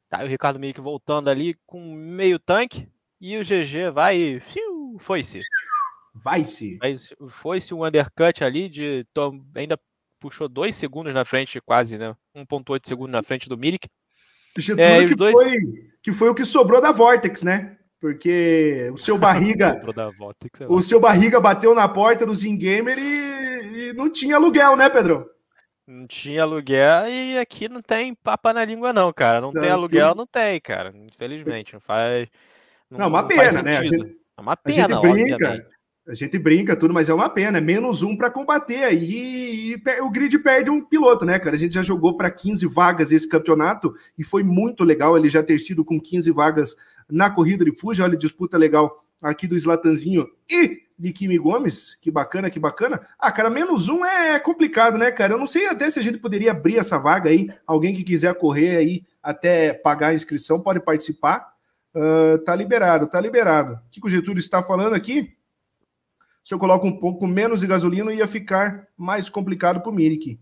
[0.10, 2.88] Tá, o Ricardo Mick voltando ali com meio tanque.
[3.20, 4.42] E o GG vai.
[5.00, 5.42] Foi-se.
[6.14, 6.78] Vai-se.
[7.30, 9.06] Foi-se um undercut ali de.
[9.56, 9.80] Ainda
[10.20, 12.16] puxou dois segundos na frente, quase, né?
[12.36, 13.90] 1,8 segundos na frente do Mirik.
[14.58, 15.34] Getúlio é, que, dois...
[15.34, 15.60] foi,
[16.04, 17.78] que foi o que sobrou da Vortex, né?
[18.00, 19.82] Porque o seu barriga.
[20.18, 24.76] Vortex, é o seu barriga bateu na porta do Zingamer e, e não tinha aluguel,
[24.76, 25.30] né, Pedro?
[25.88, 29.42] Não tinha aluguel e aqui não tem papa na língua, não, cara.
[29.42, 30.94] Não, não tem aluguel, não tem, cara.
[30.96, 32.28] Infelizmente, não faz.
[32.90, 33.86] Não, não uma pena, né?
[33.86, 35.70] Gente, é uma pena, a gente brinca,
[36.12, 37.60] a gente brinca tudo, mas é uma pena.
[37.60, 38.94] É menos um para combater.
[38.94, 41.56] E, e, o grid perde um piloto, né, cara?
[41.56, 45.42] A gente já jogou para 15 vagas esse campeonato e foi muito legal ele já
[45.42, 46.76] ter sido com 15 vagas
[47.10, 48.02] na corrida de Fuji.
[48.02, 53.00] Olha, disputa legal aqui do Slatanzinho e de Kimi Gomes, que bacana, que bacana.
[53.18, 55.34] Ah, cara, menos um é complicado, né, cara?
[55.36, 57.50] Eu não sei até se a gente poderia abrir essa vaga aí.
[57.66, 61.54] Alguém que quiser correr aí até pagar a inscrição pode participar.
[61.96, 63.76] Uh, tá liberado, tá liberado.
[63.76, 65.38] O que, que o Getúlio está falando aqui?
[66.44, 70.40] Se eu coloco um pouco menos de gasolina, ia ficar mais complicado para o Mirik.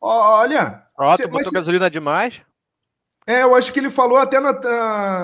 [0.00, 0.86] Olha.
[0.98, 2.42] Ó, tu botou gasolina demais?
[3.24, 4.52] É, eu acho que ele falou até na,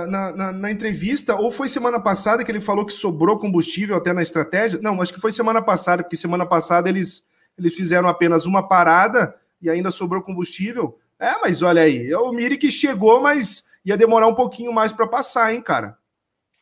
[0.07, 4.13] na, na, na, entrevista, ou foi semana passada que ele falou que sobrou combustível até
[4.13, 4.79] na estratégia.
[4.81, 7.25] Não, acho que foi semana passada, porque semana passada eles,
[7.59, 10.97] eles fizeram apenas uma parada e ainda sobrou combustível.
[11.19, 14.93] É, mas olha aí, é o Miri que chegou, mas ia demorar um pouquinho mais
[14.93, 15.99] para passar, hein, cara.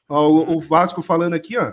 [0.09, 1.73] Ó, o, o, Vasco falando aqui, ó.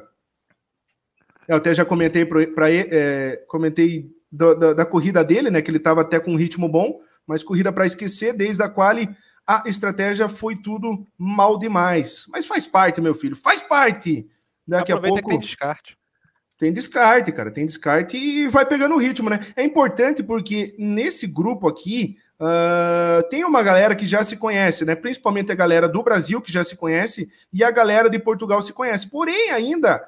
[1.47, 5.61] Eu até já comentei para é, comentei da, da, da, corrida dele, né?
[5.61, 9.09] Que ele estava até com um ritmo bom, mas corrida para esquecer, desde a quali
[9.45, 12.25] a estratégia foi tudo mal demais.
[12.29, 14.27] Mas faz parte, meu filho, faz parte.
[14.67, 15.29] Daqui Aproveita a pouco.
[15.29, 15.97] Tem descarte.
[16.57, 19.39] Tem descarte, cara, tem descarte e vai pegando o ritmo, né?
[19.55, 24.95] É importante porque nesse grupo aqui uh, tem uma galera que já se conhece, né?
[24.95, 28.71] Principalmente a galera do Brasil que já se conhece e a galera de Portugal se
[28.71, 29.09] conhece.
[29.09, 30.01] Porém, ainda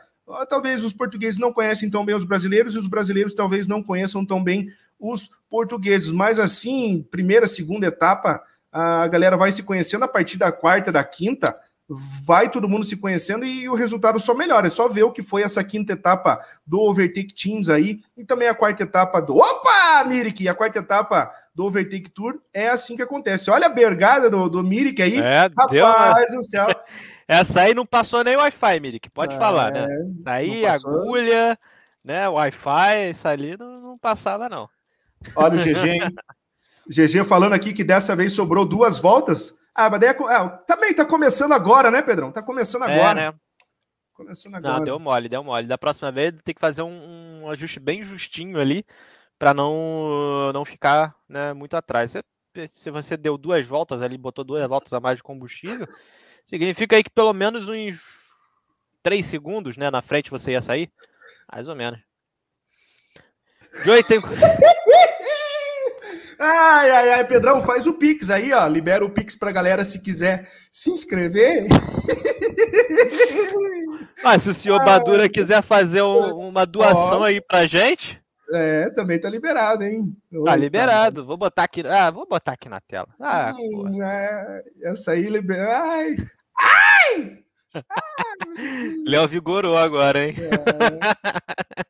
[0.49, 4.25] talvez os portugueses não conhecem tão bem os brasileiros e os brasileiros talvez não conheçam
[4.25, 6.11] tão bem os portugueses.
[6.11, 11.01] Mas assim, primeira, segunda etapa a galera vai se conhecendo a partir da quarta, da
[11.01, 11.57] quinta,
[11.88, 14.67] vai todo mundo se conhecendo e o resultado só melhora.
[14.67, 18.47] É só ver o que foi essa quinta etapa do Overtake Teams aí e também
[18.47, 19.38] a quarta etapa do.
[19.38, 20.47] Opa, Mirik!
[20.49, 23.49] A quarta etapa do Overtake Tour é assim que acontece.
[23.49, 25.19] Olha a bergada do, do Mirik aí.
[25.19, 26.25] É, Rapaz deu, né?
[26.35, 26.67] do céu.
[27.27, 29.09] Essa aí não passou nem Wi-Fi, Mirik.
[29.09, 29.88] Pode é, falar, né?
[30.25, 31.57] Aí agulha,
[32.03, 32.29] né?
[32.29, 34.69] Wi-Fi, isso ali não, não passava, não.
[35.35, 36.01] Olha o GG, hein?
[36.88, 39.57] GG falando aqui que dessa vez sobrou duas voltas.
[39.73, 42.31] Ah, mas daí é, é, também tá começando agora, né, Pedrão?
[42.31, 43.21] Tá começando é, agora.
[43.21, 43.33] É, né?
[44.13, 44.77] Começando agora.
[44.77, 45.67] Não, deu mole, deu mole.
[45.67, 48.85] Da próxima vez tem que fazer um, um ajuste bem justinho ali
[49.38, 52.11] para não não ficar né, muito atrás.
[52.11, 52.23] Se,
[52.67, 55.88] se você deu duas voltas ali, botou duas voltas a mais de combustível,
[56.45, 58.01] significa aí que pelo menos uns
[59.01, 60.91] três segundos, né, na frente você ia sair,
[61.51, 61.99] mais ou menos.
[63.84, 64.19] Joey tem
[66.38, 68.67] Ai, ai, ai, Pedrão, faz o Pix aí, ó.
[68.67, 71.65] Libera o Pix pra galera se quiser se inscrever.
[74.23, 78.21] Mas se o senhor Badura quiser fazer um, uma doação ó, aí pra gente.
[78.51, 80.15] É, também tá liberado, hein?
[80.43, 81.23] Tá liberado.
[81.23, 81.81] Vou botar aqui.
[81.88, 83.08] Ah, vou botar aqui na tela.
[83.19, 85.81] Ah, hum, é, essa aí libera.
[85.84, 86.15] Ai!
[86.59, 87.43] Ai!
[89.05, 90.35] Léo vigorou agora, hein?
[90.37, 91.85] É.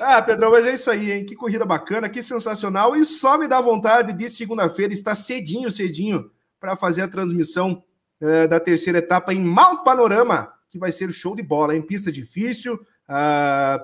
[0.00, 1.24] Ah, Pedrão, mas é isso aí, hein?
[1.24, 2.94] Que corrida bacana, que sensacional.
[2.94, 6.30] E só me dá vontade de segunda-feira estar cedinho, cedinho,
[6.60, 7.82] para fazer a transmissão
[8.20, 12.12] é, da terceira etapa em Mount Panorama, que vai ser show de bola, em pista
[12.12, 12.78] difícil,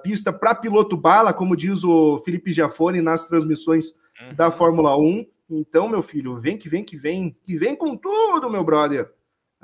[0.03, 4.35] pista para piloto bala, como diz o Felipe Giafone nas transmissões uhum.
[4.35, 5.27] da Fórmula 1.
[5.51, 9.11] Então, meu filho, vem que vem que vem, que vem com tudo, meu brother.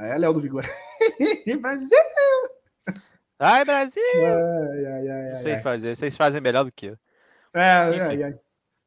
[0.00, 0.64] É, Léo do Vigor.
[1.60, 1.98] Brasil!
[3.38, 4.02] Ai, Brasil!
[4.16, 6.98] Ai, ai, ai, não sei fazer, vocês fazem melhor do que eu.
[7.52, 8.34] É, ai, ai.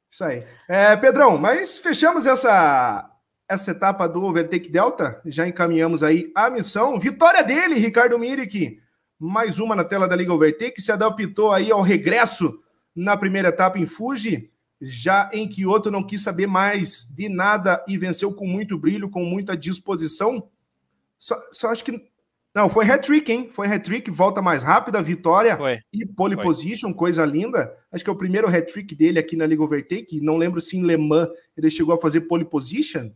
[0.09, 0.43] Isso aí.
[0.67, 3.11] É, Pedrão, mas fechamos essa,
[3.47, 6.99] essa etapa do Overtake Delta, já encaminhamos aí a missão.
[6.99, 8.81] Vitória dele, Ricardo Mirik.
[9.19, 12.59] Mais uma na tela da Liga Overtake, se adaptou aí ao regresso
[12.95, 17.97] na primeira etapa em Fuji, já em Kyoto não quis saber mais de nada e
[17.97, 20.49] venceu com muito brilho, com muita disposição.
[21.23, 22.05] Só, só acho que
[22.53, 23.49] não, foi hat-trick, hein?
[23.49, 25.79] Foi hat-trick, volta mais rápida, vitória foi.
[25.93, 26.43] e pole foi.
[26.43, 27.73] position, coisa linda.
[27.89, 30.19] Acho que é o primeiro hat-trick dele aqui na Liga Overtake.
[30.19, 33.09] Não lembro se em Le Mans ele chegou a fazer pole position.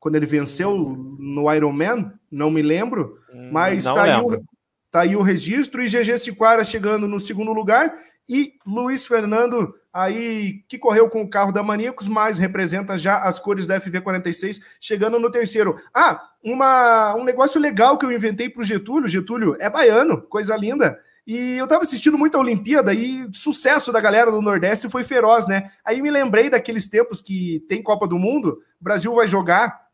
[0.00, 0.78] Quando ele venceu
[1.18, 3.20] no Ironman, não me lembro.
[3.34, 4.42] Hum, mas não tá aí o,
[4.90, 5.82] Tá aí o registro.
[5.82, 7.92] E GG Siquara chegando no segundo lugar.
[8.26, 13.38] E Luiz Fernando, aí que correu com o carro da Maníacos, mas representa já as
[13.38, 15.76] cores da FV46, chegando no terceiro.
[15.92, 19.08] Ah, uma, um negócio legal que eu inventei para o Getúlio.
[19.08, 20.98] Getúlio é baiano, coisa linda.
[21.26, 25.46] E eu estava assistindo muito a Olimpíada e sucesso da galera do Nordeste foi feroz,
[25.46, 25.70] né?
[25.84, 29.88] Aí me lembrei daqueles tempos que tem Copa do Mundo, o Brasil vai jogar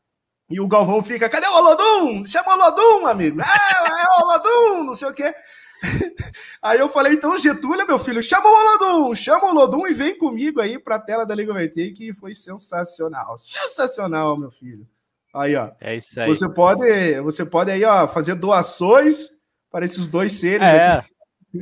[0.49, 2.25] e o Galvão fica: cadê o Olodum?
[2.25, 3.41] Chama o Olodum, amigo.
[3.43, 5.35] Ah, é o Olodum, não sei o quê.
[6.63, 10.17] Aí eu falei, então, Getúlio, meu filho, chama o Olodum, chama o Olodum e vem
[10.17, 13.37] comigo aí para a tela da Liga VT, que foi sensacional.
[13.39, 14.87] Sensacional, meu filho.
[15.35, 15.73] Aí, ó.
[15.81, 16.29] É isso aí.
[16.29, 19.31] Você pode, você pode aí, ó, fazer doações
[19.71, 20.67] para esses dois seres.
[20.67, 21.05] É.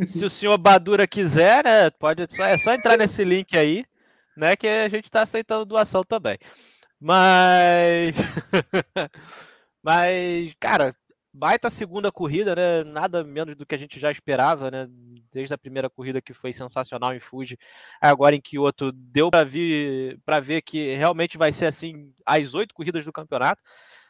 [0.07, 3.85] Se o senhor Badura quiser, né, pode, é só entrar nesse link aí,
[4.37, 6.39] né, que a gente está aceitando doação também.
[7.01, 8.15] Mas.
[9.83, 10.95] Mas, cara,
[11.33, 12.85] baita segunda corrida, né?
[12.85, 14.87] Nada menos do que a gente já esperava, né?
[15.33, 17.57] Desde a primeira corrida que foi sensacional em Fuji,
[18.01, 22.75] agora em Kyoto, deu para ver para ver que realmente vai ser assim as oito
[22.75, 23.63] corridas do campeonato.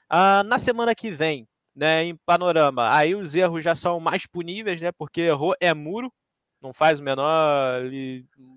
[0.09, 2.05] Ah, na semana que vem, né?
[2.05, 4.93] Em panorama, aí os erros já são mais puníveis, né?
[4.93, 6.13] Porque errou é muro,
[6.61, 7.83] não faz o menor,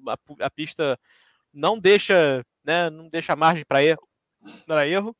[0.08, 0.99] a, a pista
[1.54, 2.89] não deixa, né?
[2.89, 4.08] Não deixa margem para erro,
[4.67, 5.15] para erro.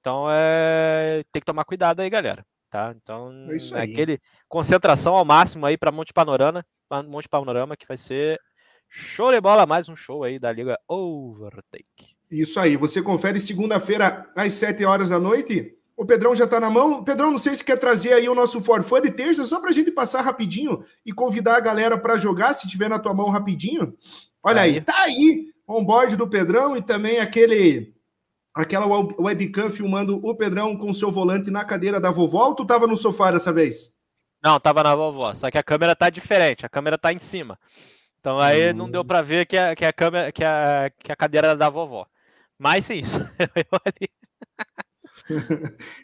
[0.00, 2.44] Então é, tem que tomar cuidado aí, galera
[2.76, 2.94] tá?
[3.02, 3.32] Então,
[3.74, 6.64] é aquele concentração ao máximo aí para Monte Panorama,
[7.06, 8.38] Monte Panorama que vai ser
[8.88, 12.14] show de bola, mais um show aí da Liga Overtake.
[12.30, 15.74] Isso aí, você confere segunda-feira às 7 horas da noite.
[15.96, 17.02] O Pedrão já está na mão.
[17.02, 19.72] Pedrão, não sei se quer trazer aí o nosso forfã de terça, só para a
[19.72, 23.96] gente passar rapidinho e convidar a galera para jogar, se tiver na tua mão rapidinho.
[24.42, 27.95] Olha aí, aí tá aí, on-board do Pedrão e também aquele
[28.56, 28.86] aquela
[29.18, 32.96] webcam filmando o Pedrão com seu volante na cadeira da vovó ou tu tava no
[32.96, 33.92] sofá dessa vez?
[34.42, 37.58] Não, tava na vovó, só que a câmera tá diferente, a câmera tá em cima.
[38.18, 38.74] Então aí hum.
[38.74, 41.56] não deu para ver que a, que a câmera que a, que a cadeira era
[41.56, 42.06] da vovó.
[42.58, 43.20] Mas sim, isso.
[43.38, 44.10] eu ali.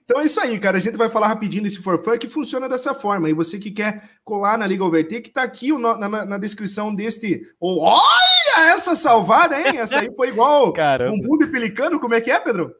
[0.04, 0.76] então é isso aí, cara.
[0.76, 3.30] A gente vai falar rapidinho desse forfã que funciona dessa forma.
[3.30, 7.46] E você que quer colar na Liga Overtake, tá aqui na, na, na descrição deste.
[7.58, 7.86] Oh,
[8.56, 9.78] olha essa salvada, hein?
[9.78, 11.16] Essa aí foi igual Caramba.
[11.16, 12.00] bumbum de pelicano.
[12.00, 12.74] Como é que é, Pedro?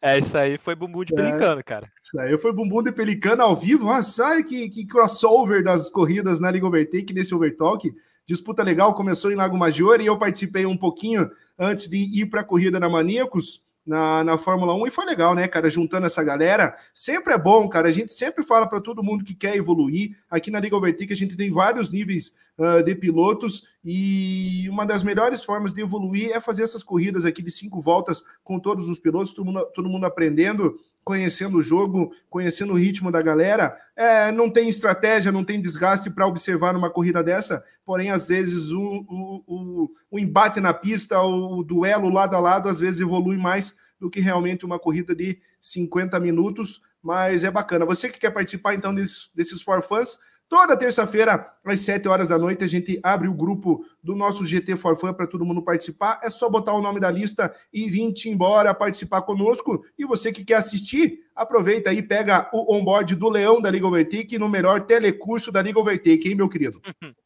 [0.00, 1.90] É, isso aí foi bumbum de é, pelicano, cara.
[2.02, 3.86] Isso aí foi bumbum de pelicano ao vivo.
[3.86, 7.92] Nossa, que, que crossover das corridas na Liga Overtake nesse Overtalk.
[8.26, 12.40] Disputa legal, começou em Lago Maggiore e eu participei um pouquinho antes de ir para
[12.40, 15.68] a corrida na Maníacos na, na Fórmula 1 e foi legal, né, cara?
[15.68, 17.88] Juntando essa galera, sempre é bom, cara.
[17.88, 20.16] A gente sempre fala para todo mundo que quer evoluir.
[20.30, 25.02] Aqui na Liga Overtake a gente tem vários níveis uh, de pilotos e uma das
[25.02, 28.98] melhores formas de evoluir é fazer essas corridas aqui de cinco voltas com todos os
[28.98, 33.76] pilotos, todo mundo, todo mundo aprendendo conhecendo o jogo, conhecendo o ritmo da galera.
[33.94, 38.72] É, não tem estratégia, não tem desgaste para observar numa corrida dessa, porém, às vezes,
[38.72, 43.36] o, o, o, o, embate na pista, o duelo lado a lado, às vezes evolui
[43.36, 47.84] mais do que realmente uma corrida de 50 minutos, mas é bacana.
[47.84, 52.38] Você que quer participar, então, desses, desses for fãs, Toda terça-feira, às 7 horas da
[52.38, 56.20] noite, a gente abre o grupo do nosso GT for Fun para todo mundo participar.
[56.22, 59.84] É só botar o nome da lista e vir te embora participar conosco.
[59.98, 64.38] E você que quer assistir, aproveita aí, pega o onboard do Leão da Liga Overtake
[64.38, 66.80] no melhor telecurso da Liga Overtake, hein, meu querido?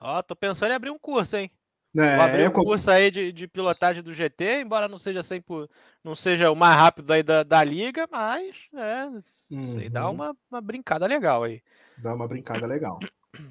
[0.00, 1.50] Ó, tô pensando em abrir um curso, hein?
[1.96, 5.68] É, Vou abrir um curso aí de, de, pilotagem do GT, embora não seja sempre,
[6.02, 9.06] não seja o mais rápido aí da, da liga, mas é,
[9.54, 9.90] uhum.
[9.90, 11.62] dá uma, uma brincada legal aí.
[11.96, 12.98] Dá uma brincada legal.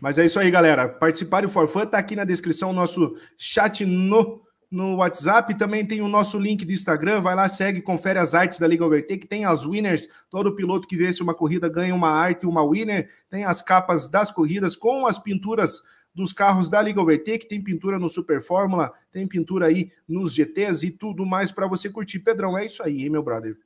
[0.02, 0.90] Mas é isso aí, galera.
[0.90, 5.58] Participar do Forfã tá aqui na descrição o nosso chat no, no WhatsApp.
[5.58, 7.22] Também tem o nosso link de Instagram.
[7.22, 9.28] Vai lá, segue, confere as artes da Liga Overtake.
[9.28, 10.08] Tem as winners.
[10.30, 13.10] Todo piloto que vence uma corrida ganha uma arte e uma winner.
[13.30, 15.82] Tem as capas das corridas com as pinturas
[16.14, 20.86] dos carros da Liga Overtake, tem pintura no Super Fórmula, tem pintura aí nos GTs
[20.86, 22.20] e tudo mais para você curtir.
[22.20, 23.58] Pedrão, é isso aí, hein, meu brother?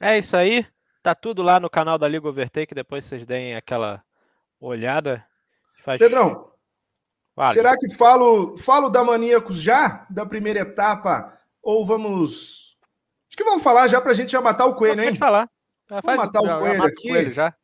[0.00, 0.66] É isso aí.
[1.02, 4.02] Tá tudo lá no canal da Liga Overtake, depois vocês deem aquela
[4.60, 5.24] olhada.
[5.82, 5.98] Faz...
[5.98, 6.48] Pedrão,
[7.34, 7.54] vale.
[7.54, 12.76] será que falo, falo da Maníacos já, da primeira etapa, ou vamos...
[13.28, 15.08] Acho que vamos falar já para a gente já matar o coelho, hein?
[15.08, 15.50] Pode falar.
[15.88, 17.08] vamos matar o coelho aqui.
[17.08, 17.54] O coelho já.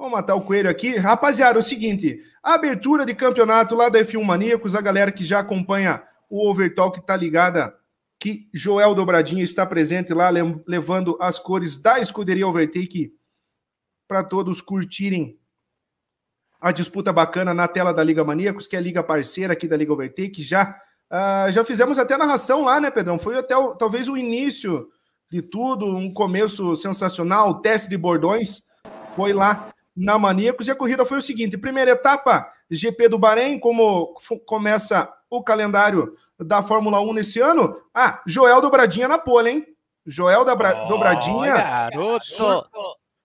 [0.00, 0.96] Vamos matar o coelho aqui.
[0.96, 5.40] Rapaziada, é o seguinte: abertura de campeonato lá da F1 Maníacos, a galera que já
[5.40, 7.76] acompanha o Overtalk tá ligada
[8.18, 10.30] que Joel Dobradinha está presente lá,
[10.66, 13.12] levando as cores da escuderia Overtake
[14.08, 15.38] para todos curtirem
[16.58, 19.76] a disputa bacana na tela da Liga Maníacos, que é a liga parceira aqui da
[19.76, 20.42] Liga Overtake.
[20.42, 20.80] Já,
[21.12, 23.18] uh, já fizemos até narração lá, né, Pedrão?
[23.18, 24.88] Foi até o, talvez o início
[25.30, 28.62] de tudo, um começo sensacional, o teste de bordões
[29.14, 29.70] foi lá
[30.00, 30.66] na Maníacos.
[30.66, 34.14] E a corrida foi o seguinte: primeira etapa, GP do Bahrein, como
[34.46, 37.76] começa o calendário da Fórmula 1 nesse ano.
[37.94, 39.66] Ah, Joel Dobradinha na pole, hein?
[40.06, 41.54] Joel Dobra, oh, Dobradinha.
[41.54, 42.66] Garoto!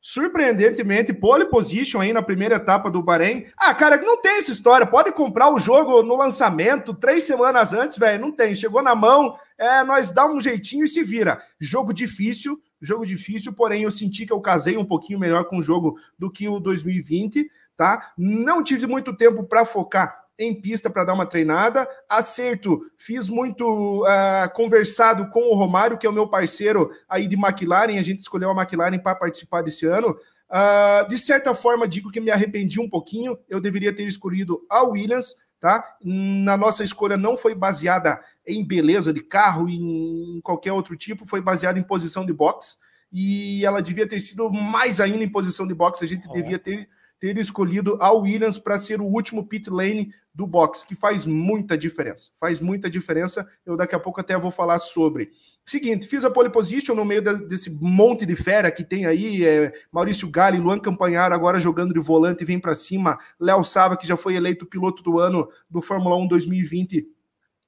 [0.07, 3.47] Sur surpreendentemente, pole position aí na primeira etapa do Bahrein.
[3.57, 4.85] Ah, cara, não tem essa história.
[4.85, 8.21] Pode comprar o jogo no lançamento três semanas antes, velho.
[8.21, 8.53] Não tem.
[8.53, 11.41] Chegou na mão, é, nós dá um jeitinho e se vira.
[11.59, 15.63] Jogo difícil, jogo difícil, porém eu senti que eu casei um pouquinho melhor com o
[15.63, 18.13] jogo do que o 2020, tá?
[18.15, 21.87] Não tive muito tempo para focar em pista para dar uma treinada.
[22.09, 27.35] Acerto, fiz muito uh, conversado com o Romário, que é o meu parceiro aí de
[27.35, 27.97] McLaren.
[27.97, 30.17] A gente escolheu a McLaren para participar desse ano.
[30.49, 33.37] Uh, de certa forma, digo que me arrependi um pouquinho.
[33.49, 35.83] Eu deveria ter escolhido a Williams, tá?
[36.03, 41.41] Na nossa escolha não foi baseada em beleza de carro, em qualquer outro tipo, foi
[41.41, 42.77] baseada em posição de box.
[43.11, 46.03] E ela devia ter sido mais ainda em posição de box.
[46.03, 46.89] A gente devia ter
[47.19, 51.77] ter escolhido a Williams para ser o último pit lane do box, que faz muita
[51.77, 52.29] diferença.
[52.39, 53.47] Faz muita diferença.
[53.65, 55.31] Eu daqui a pouco até vou falar sobre.
[55.63, 59.45] Seguinte, fiz a pole position no meio desse monte de fera que tem aí.
[59.45, 63.17] É, Maurício Gali, Luan Campanhar agora jogando de volante, vem para cima.
[63.39, 67.14] Léo Sava, que já foi eleito piloto do ano do Fórmula 1 2020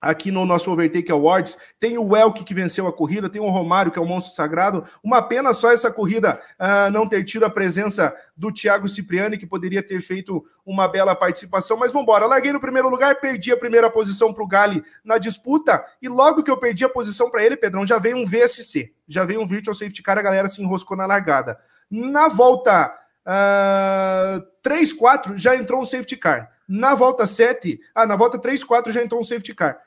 [0.02, 1.58] aqui no nosso Overtake Awards.
[1.80, 4.84] Tem o Elk que venceu a corrida, tem o Romário, que é o monstro sagrado.
[5.04, 9.46] Uma pena só essa corrida uh, não ter tido a presença do Thiago Cipriani, que
[9.46, 11.78] poderia ter feito uma bela participação.
[11.78, 12.26] Mas vamos embora.
[12.26, 15.84] Larguei no primeiro lugar, perdi a primeira posição para o Gali na disputa.
[16.02, 18.94] E logo que eu perdi a posição para ele, Pedrão, já veio um VSC.
[19.08, 21.58] Já veio um Virtual Safety Car, a galera se enroscou na largada.
[21.90, 22.94] Na volta
[23.26, 26.52] uh, 3, 4, já entrou um safety car.
[26.68, 29.80] Na volta 7, ah, na volta 3, 4 já entrou um safety car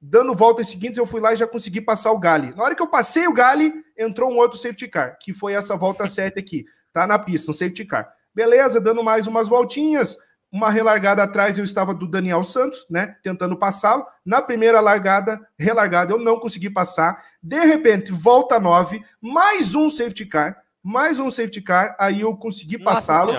[0.00, 2.54] dando voltas seguintes, eu fui lá e já consegui passar o Gali.
[2.54, 5.76] Na hora que eu passei o Gali, entrou um outro safety car, que foi essa
[5.76, 6.64] volta 7 aqui.
[6.92, 8.10] Tá na pista, um safety car.
[8.34, 10.16] Beleza, dando mais umas voltinhas.
[10.52, 13.16] Uma relargada atrás, eu estava do Daniel Santos, né?
[13.22, 14.06] Tentando passá-lo.
[14.24, 17.22] Na primeira largada, relargada, eu não consegui passar.
[17.42, 22.78] De repente, volta 9, mais um safety car, mais um safety car, aí eu consegui
[22.78, 23.32] passá-lo.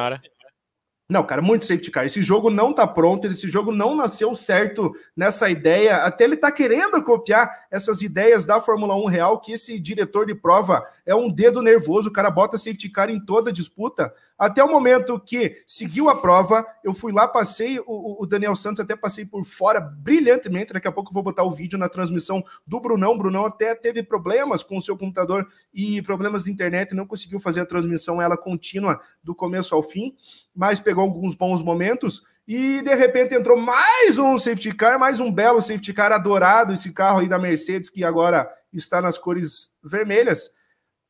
[1.09, 2.05] Não, cara, muito safety car.
[2.05, 5.97] Esse jogo não tá pronto, esse jogo não nasceu certo nessa ideia.
[5.97, 10.35] Até ele tá querendo copiar essas ideias da Fórmula 1 real, que esse diretor de
[10.35, 14.13] prova é um dedo nervoso, o cara bota safety car em toda disputa.
[14.37, 18.79] Até o momento que seguiu a prova, eu fui lá, passei o, o, Daniel Santos,
[18.79, 20.73] até passei por fora brilhantemente.
[20.73, 23.13] Daqui a pouco eu vou botar o vídeo na transmissão do Brunão.
[23.13, 27.39] O Brunão até teve problemas com o seu computador e problemas de internet, não conseguiu
[27.39, 30.15] fazer a transmissão ela contínua do começo ao fim,
[30.55, 32.21] mas pegou alguns bons momentos.
[32.47, 36.93] E de repente entrou mais um safety car, mais um belo safety car adorado, esse
[36.93, 40.51] carro aí da Mercedes que agora está nas cores vermelhas.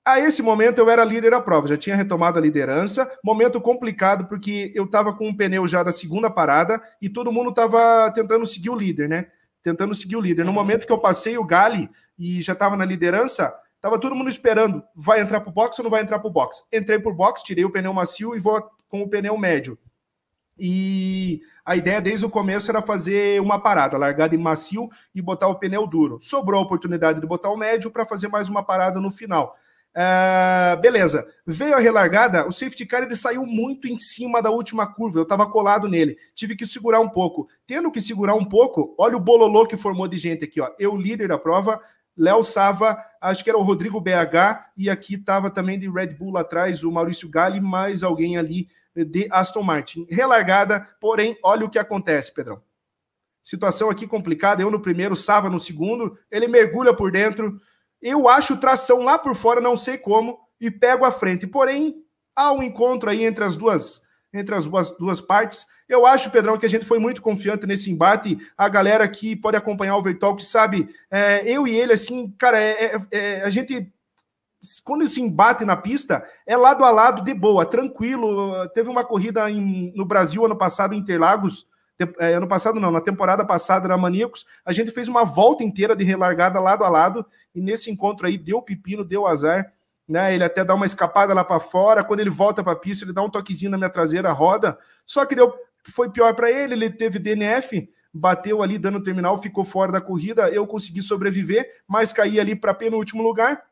[0.07, 3.11] A esse momento eu era líder da prova, já tinha retomado a liderança.
[3.21, 7.49] Momento complicado porque eu estava com um pneu já da segunda parada e todo mundo
[7.49, 9.27] estava tentando seguir o líder, né?
[9.61, 10.45] Tentando seguir o líder.
[10.45, 14.29] No momento que eu passei o Gali e já estava na liderança, estava todo mundo
[14.29, 14.81] esperando.
[14.95, 16.63] Vai entrar para o box ou não vai entrar para o box?
[16.71, 19.77] Entrei para o box, tirei o pneu macio e vou com o pneu médio.
[20.57, 25.49] E a ideia desde o começo era fazer uma parada, largada em macio e botar
[25.49, 26.17] o pneu duro.
[26.21, 29.53] Sobrou a oportunidade de botar o médio para fazer mais uma parada no final.
[29.95, 34.85] Uh, beleza, veio a relargada, o safety car ele saiu muito em cima da última
[34.85, 37.47] curva, eu estava colado nele, tive que segurar um pouco.
[37.65, 40.69] Tendo que segurar um pouco, olha o bololô que formou de gente aqui, ó.
[40.77, 41.79] Eu, líder da prova,
[42.15, 46.37] Léo Sava, acho que era o Rodrigo BH, e aqui estava também de Red Bull
[46.37, 50.07] atrás, o Maurício Gali, mais alguém ali de Aston Martin.
[50.09, 52.61] Relargada, porém, olha o que acontece, Pedrão.
[53.43, 57.59] Situação aqui complicada, eu no primeiro, Sava no segundo, ele mergulha por dentro,
[58.01, 61.47] eu acho tração lá por fora, não sei como, e pego a frente.
[61.47, 61.95] Porém,
[62.35, 64.01] há um encontro aí entre as duas
[64.33, 65.65] entre as duas, duas partes.
[65.87, 68.37] Eu acho, Pedrão, que a gente foi muito confiante nesse embate.
[68.57, 72.71] A galera que pode acompanhar o Overtalk sabe, é, eu e ele, assim, cara, é,
[72.71, 73.91] é, é, a gente
[74.83, 78.67] quando se embate na pista, é lado a lado de boa, tranquilo.
[78.69, 81.65] Teve uma corrida em, no Brasil ano passado, em Interlagos,
[82.19, 85.95] é, ano passado não, na temporada passada na Maníacos, a gente fez uma volta inteira
[85.95, 87.25] de relargada lado a lado,
[87.55, 89.73] e nesse encontro aí deu pepino, deu azar,
[90.07, 90.33] né?
[90.33, 93.13] Ele até dá uma escapada lá para fora, quando ele volta para a pista, ele
[93.13, 95.53] dá um toquezinho na minha traseira, roda, só que deu,
[95.89, 100.49] foi pior para ele, ele teve DNF, bateu ali dando terminal, ficou fora da corrida,
[100.49, 103.63] eu consegui sobreviver, mas caí ali para penúltimo lugar.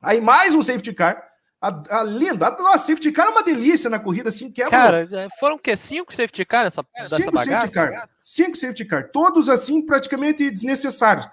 [0.00, 1.31] Aí mais um safety car,
[1.62, 4.70] a, a linda, a, a safety car é uma delícia na corrida, assim, quebra.
[4.72, 5.76] Cara, é, foram o quê?
[5.76, 11.28] Cinco safety car nessa, cinco Safety car, cinco safety car, todos assim praticamente desnecessários.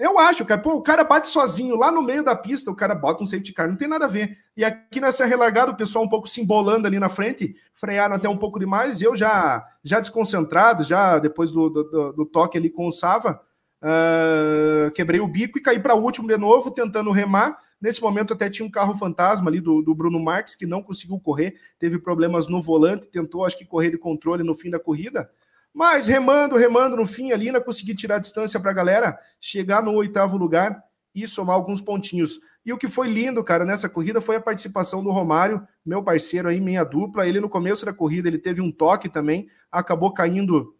[0.00, 2.92] eu acho, cara, pô, o cara bate sozinho lá no meio da pista, o cara
[2.92, 4.36] bota um safety car, não tem nada a ver.
[4.56, 8.28] E aqui nessa relargada, o pessoal um pouco se embolando ali na frente, frearam até
[8.28, 12.68] um pouco demais, e eu já, já desconcentrado, já depois do, do, do toque ali
[12.68, 13.40] com o Sava,
[13.80, 17.56] uh, quebrei o bico e caí para o último de novo, tentando remar.
[17.80, 21.20] Nesse momento até tinha um carro fantasma ali do, do Bruno Marques, que não conseguiu
[21.20, 25.30] correr, teve problemas no volante, tentou, acho que, correr de controle no fim da corrida.
[25.72, 29.92] Mas remando, remando no fim ali, ainda consegui tirar distância para a galera, chegar no
[29.92, 30.82] oitavo lugar
[31.14, 32.40] e somar alguns pontinhos.
[32.64, 36.48] E o que foi lindo, cara, nessa corrida foi a participação do Romário, meu parceiro
[36.48, 37.28] aí, minha dupla.
[37.28, 40.74] Ele no começo da corrida, ele teve um toque também, acabou caindo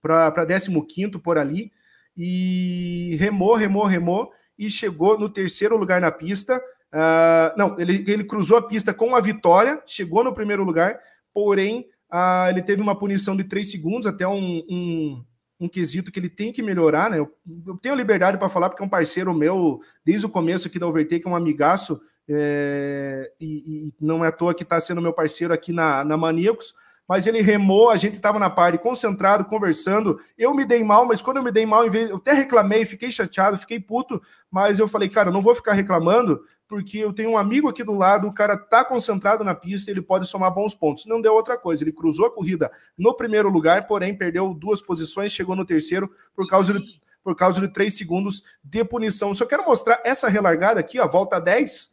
[0.00, 1.72] para 15 por ali
[2.16, 6.60] e remou, remou, remou e chegou no terceiro lugar na pista.
[6.92, 10.98] Uh, não, ele, ele cruzou a pista com a vitória, chegou no primeiro lugar,
[11.32, 15.24] porém ah, ele teve uma punição de três segundos, até um, um,
[15.60, 17.18] um quesito que ele tem que melhorar, né?
[17.18, 17.30] Eu,
[17.66, 20.86] eu tenho liberdade para falar, porque é um parceiro meu, desde o começo aqui da
[20.86, 25.12] Overtake, é um amigaço, é, e, e, não é à toa que está sendo meu
[25.12, 26.74] parceiro aqui na, na Maníacos,
[27.08, 30.20] mas ele remou, a gente estava na party, concentrado, conversando.
[30.36, 33.56] Eu me dei mal, mas quando eu me dei mal, eu até reclamei, fiquei chateado,
[33.56, 37.38] fiquei puto, mas eu falei, cara, eu não vou ficar reclamando, porque eu tenho um
[37.38, 41.06] amigo aqui do lado, o cara tá concentrado na pista, ele pode somar bons pontos.
[41.06, 45.32] Não deu outra coisa, ele cruzou a corrida no primeiro lugar, porém perdeu duas posições,
[45.32, 49.34] chegou no terceiro por causa de, por causa de três segundos de punição.
[49.34, 51.88] Só quero mostrar essa relargada aqui, ó, volta 10,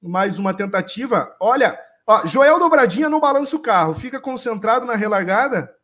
[0.00, 1.34] mais uma tentativa.
[1.40, 1.76] Olha,
[2.06, 5.74] ó, Joel Dobradinha não balança o carro, fica concentrado na relargada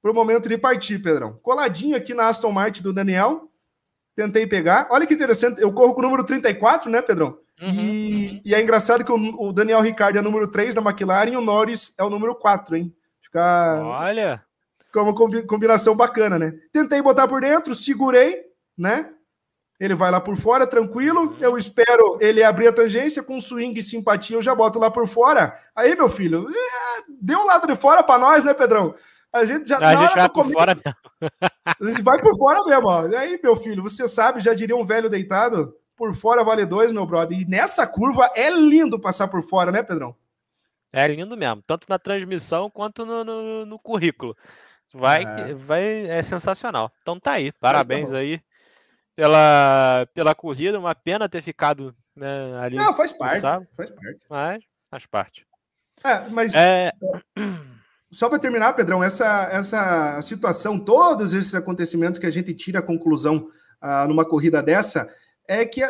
[0.00, 1.38] pro momento de partir, Pedrão.
[1.42, 3.50] Coladinho aqui na Aston Martin do Daniel,
[4.14, 4.86] tentei pegar.
[4.90, 7.38] Olha que interessante, eu corro com o número 34, né, Pedrão?
[7.60, 8.40] Uhum, e, uhum.
[8.44, 11.36] e, é engraçado que o, o, Daniel Ricciardo é o número 3 da McLaren e
[11.36, 12.94] o Norris é o número 4, hein?
[13.22, 13.80] Fica.
[13.82, 14.44] Olha!
[14.84, 16.52] Fica uma combinação bacana, né?
[16.72, 18.44] Tentei botar por dentro, segurei,
[18.76, 19.10] né?
[19.78, 21.36] Ele vai lá por fora, tranquilo.
[21.38, 25.06] Eu espero ele abrir a tangência com swing e simpatia, eu já boto lá por
[25.06, 25.58] fora.
[25.74, 28.94] Aí, meu filho, é, deu um lado de fora para nós, né, Pedrão?
[29.32, 30.96] A gente já a gente vai por começo, fora mesmo.
[31.66, 33.06] A gente vai por fora mesmo, ó.
[33.06, 36.90] E aí, meu filho, você sabe, já diria um velho deitado, por fora vale dois,
[36.90, 37.38] meu brother.
[37.38, 40.14] E nessa curva é lindo passar por fora, né, Pedrão?
[40.92, 44.34] É lindo mesmo, tanto na transmissão quanto no, no, no currículo.
[44.94, 45.54] Vai, é.
[45.54, 46.90] vai, é sensacional.
[47.02, 48.40] Então tá aí, parabéns tá aí
[49.16, 50.78] pela, pela corrida.
[50.78, 52.76] Uma pena ter ficado né, ali.
[52.76, 54.26] Não, faz parte, faz parte.
[54.28, 55.46] Mas faz parte.
[56.04, 56.92] É, mas é...
[58.12, 62.82] só para terminar, Pedrão, essa, essa situação, todos esses acontecimentos que a gente tira a
[62.82, 63.48] conclusão
[63.80, 65.08] ah, numa corrida dessa,
[65.48, 65.82] é que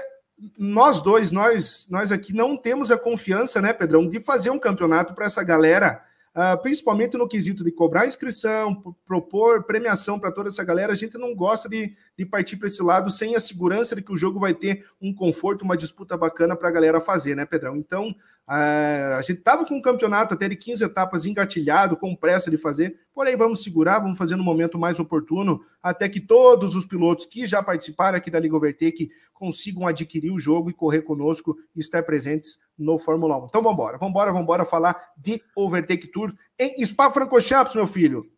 [0.57, 5.15] nós dois, nós, nós aqui não temos a confiança, né, Pedrão, de fazer um campeonato
[5.15, 6.03] para essa galera
[6.37, 11.17] uh, principalmente no quesito de cobrar inscrição, propor premiação para toda essa galera, a gente
[11.17, 14.39] não gosta de, de partir para esse lado sem a segurança de que o jogo
[14.39, 17.77] vai ter um conforto, uma disputa bacana para a galera fazer, né, Pedrão?
[17.77, 18.15] Então,
[18.49, 22.97] a gente estava com um campeonato até de 15 etapas engatilhado, com pressa de fazer,
[23.13, 27.45] porém vamos segurar, vamos fazer no momento mais oportuno, até que todos os pilotos que
[27.45, 32.05] já participaram aqui da Liga Overtake consigam adquirir o jogo e correr conosco e estar
[32.05, 33.47] presentes no Fórmula 1.
[33.47, 38.31] Então vamos embora, vamos embora, vamos embora falar de Overtake Tour em Spa-Francorchamps, meu filho.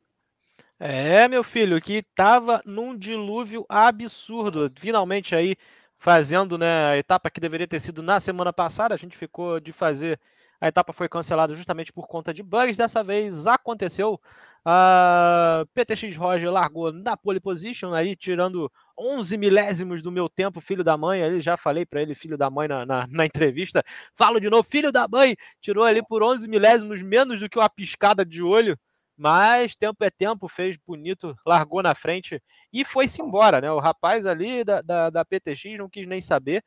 [0.81, 4.71] É, meu filho, que tava num dilúvio absurdo.
[4.77, 5.57] Finalmente aí
[5.99, 9.73] fazendo, né, a etapa que deveria ter sido na semana passada, a gente ficou de
[9.73, 10.19] fazer
[10.61, 12.77] a etapa foi cancelada justamente por conta de bugs.
[12.77, 14.21] Dessa vez aconteceu.
[14.65, 20.83] A PTX Roger largou na pole position, aí tirando 11 milésimos do meu tempo, filho
[20.83, 21.23] da mãe.
[21.23, 23.85] Ali já falei para ele, filho da mãe, na, na, na, entrevista.
[24.13, 25.37] Falo de novo, filho da mãe.
[25.61, 28.77] Tirou ali por 11 milésimos, menos do que uma piscada de olho.
[29.19, 32.41] Mas tempo é tempo, fez bonito, largou na frente
[32.73, 33.71] e foi-se embora, né?
[33.71, 36.63] O rapaz ali da, da, da PTX não quis nem saber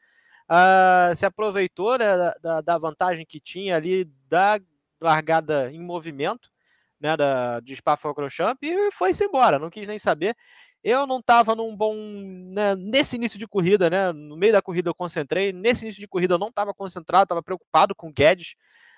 [0.51, 2.05] uh, se aproveitou né,
[2.41, 4.59] da, da, vantagem que tinha ali da
[4.99, 6.51] largada em movimento,
[6.99, 10.35] né, da, de Spa-Francorchamps e foi-se embora, não quis nem saber.
[10.83, 11.95] Eu não estava num bom.
[11.95, 14.11] Né, nesse início de corrida, né?
[14.11, 15.53] No meio da corrida eu concentrei.
[15.53, 18.55] Nesse início de corrida eu não estava concentrado, estava preocupado com o Guedes.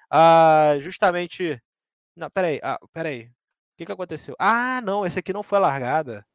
[0.09, 1.61] Uh, justamente.
[2.15, 3.29] Não, peraí, ah, peraí.
[3.73, 4.35] O que, que aconteceu?
[4.39, 6.25] Ah, não, esse aqui não foi a largada.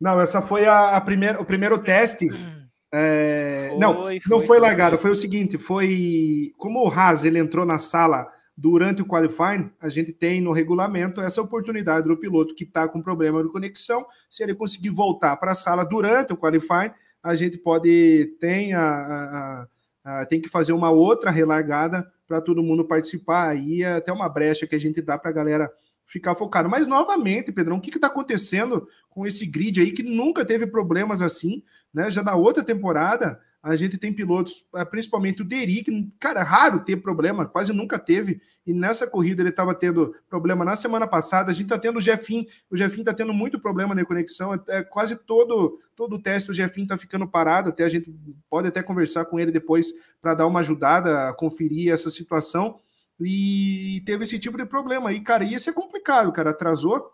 [0.00, 2.28] Não, essa foi a, a primeira, o primeiro teste
[2.90, 4.98] É, foi, não, foi, não foi largado.
[4.98, 9.88] Foi o seguinte, foi como o Haas ele entrou na sala durante o qualifying, a
[9.88, 14.42] gente tem no regulamento essa oportunidade do piloto que está com problema de conexão, se
[14.42, 16.90] ele conseguir voltar para a sala durante o qualifying,
[17.22, 19.66] a gente pode tem a, a,
[20.04, 23.50] a, tem que fazer uma outra relargada para todo mundo participar.
[23.50, 25.70] Aí é até uma brecha que a gente dá para a galera
[26.08, 26.68] ficar focado.
[26.68, 31.20] Mas, novamente, Pedrão, o que está acontecendo com esse grid aí que nunca teve problemas
[31.20, 32.10] assim, né?
[32.10, 36.80] Já na outra temporada, a gente tem pilotos, eh, principalmente o Deri, que, cara, raro
[36.80, 38.40] ter problema, quase nunca teve.
[38.66, 41.50] E nessa corrida ele estava tendo problema na semana passada.
[41.50, 44.54] A gente está tendo o Jeffin, o Jeffin está tendo muito problema na conexão.
[44.54, 47.70] É, é, quase todo todo o teste o Jeffin está ficando parado.
[47.70, 48.14] Até a gente
[48.48, 49.92] pode até conversar com ele depois
[50.22, 52.80] para dar uma ajudada conferir essa situação.
[53.20, 55.12] E teve esse tipo de problema.
[55.12, 56.50] E, cara, isso é complicado, cara.
[56.50, 57.12] Atrasou,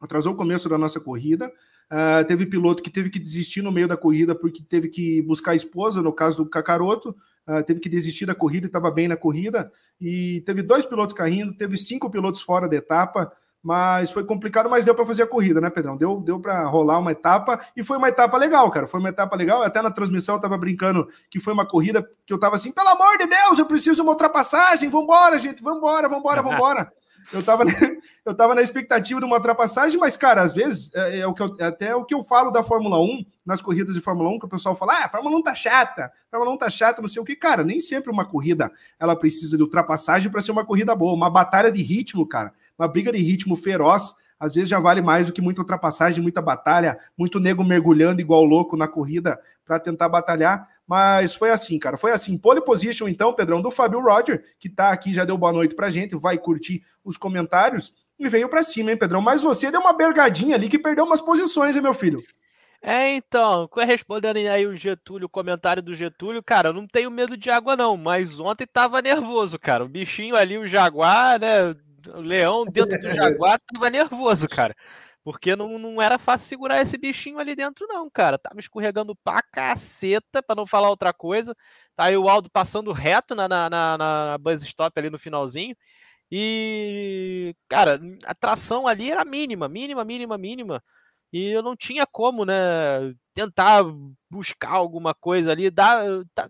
[0.00, 1.52] atrasou o começo da nossa corrida.
[1.86, 5.52] Uh, teve piloto que teve que desistir no meio da corrida porque teve que buscar
[5.52, 7.10] a esposa, no caso do Cacaroto,
[7.46, 9.70] uh, teve que desistir da corrida e estava bem na corrida.
[10.00, 13.32] E teve dois pilotos caindo, teve cinco pilotos fora da etapa,
[13.66, 15.96] mas foi complicado, mas deu para fazer a corrida, né, Pedrão?
[15.96, 18.86] Deu, deu para rolar uma etapa e foi uma etapa legal, cara.
[18.86, 19.60] Foi uma etapa legal.
[19.64, 22.90] Até na transmissão eu tava brincando que foi uma corrida que eu tava assim, pelo
[22.90, 26.92] amor de Deus, eu preciso de uma ultrapassagem, vambora, gente, vambora, vambora, vambora.
[27.32, 27.64] Eu tava,
[28.24, 31.42] eu tava na expectativa de uma ultrapassagem, mas, cara, às vezes, é, é o que
[31.42, 34.38] eu, é até o que eu falo da Fórmula 1, nas corridas de Fórmula 1,
[34.38, 37.02] que o pessoal fala, ah, a Fórmula 1 tá chata, a Fórmula 1 tá chata,
[37.02, 37.34] não sei o que.
[37.34, 41.12] Cara, nem sempre uma corrida ela precisa de ultrapassagem para ser uma corrida boa.
[41.12, 45.26] Uma batalha de ritmo, cara, uma briga de ritmo feroz, às vezes já vale mais
[45.26, 50.08] do que muita ultrapassagem, muita batalha, muito nego mergulhando igual louco na corrida para tentar
[50.08, 50.68] batalhar.
[50.86, 51.96] Mas foi assim, cara.
[51.96, 52.36] Foi assim.
[52.38, 55.90] Pole position, então, Pedrão, do Fábio Roger, que tá aqui, já deu boa noite pra
[55.90, 57.92] gente, vai curtir os comentários.
[58.18, 59.20] E veio para cima, hein, Pedrão?
[59.20, 62.22] Mas você deu uma bergadinha ali que perdeu umas posições, hein, meu filho?
[62.80, 67.36] É, então, respondendo aí o Getúlio, o comentário do Getúlio, cara, eu não tenho medo
[67.36, 69.84] de água, não, mas ontem tava nervoso, cara.
[69.84, 71.74] O bichinho ali, o Jaguar, né?
[72.14, 74.74] O leão dentro do Jaguar tava nervoso, cara.
[75.24, 78.38] Porque não, não era fácil segurar esse bichinho ali dentro, não, cara.
[78.38, 81.52] Tava escorregando pra caceta, pra não falar outra coisa.
[81.96, 85.74] Tá aí o Aldo passando reto na, na, na, na buzz stop ali no finalzinho.
[86.30, 90.82] E, cara, a tração ali era mínima, mínima, mínima, mínima.
[91.32, 92.54] E eu não tinha como, né,
[93.34, 93.84] tentar
[94.30, 95.70] buscar alguma coisa ali.
[95.70, 96.02] Dar,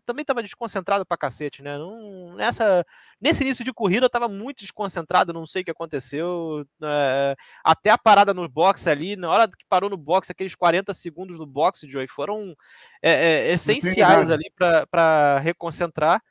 [0.05, 1.77] também estava desconcentrado pra cacete, né?
[1.79, 2.85] Não, nessa,
[3.21, 6.65] nesse início de corrida eu estava muito desconcentrado, não sei o que aconteceu.
[6.83, 10.93] É, até a parada no box ali, na hora que parou no box, aqueles 40
[10.93, 12.55] segundos do box, Joey, foram
[13.03, 16.23] é, é, essenciais ali para reconcentrar.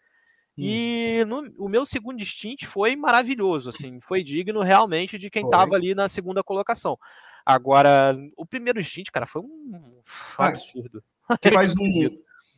[0.58, 1.28] E hum.
[1.28, 5.94] no, o meu segundo stint foi maravilhoso, assim, foi digno realmente de quem estava ali
[5.94, 6.98] na segunda colocação.
[7.46, 10.02] Agora, o primeiro stint, cara, foi um
[10.38, 11.04] ah, absurdo.
[11.42, 11.90] Quem faz um,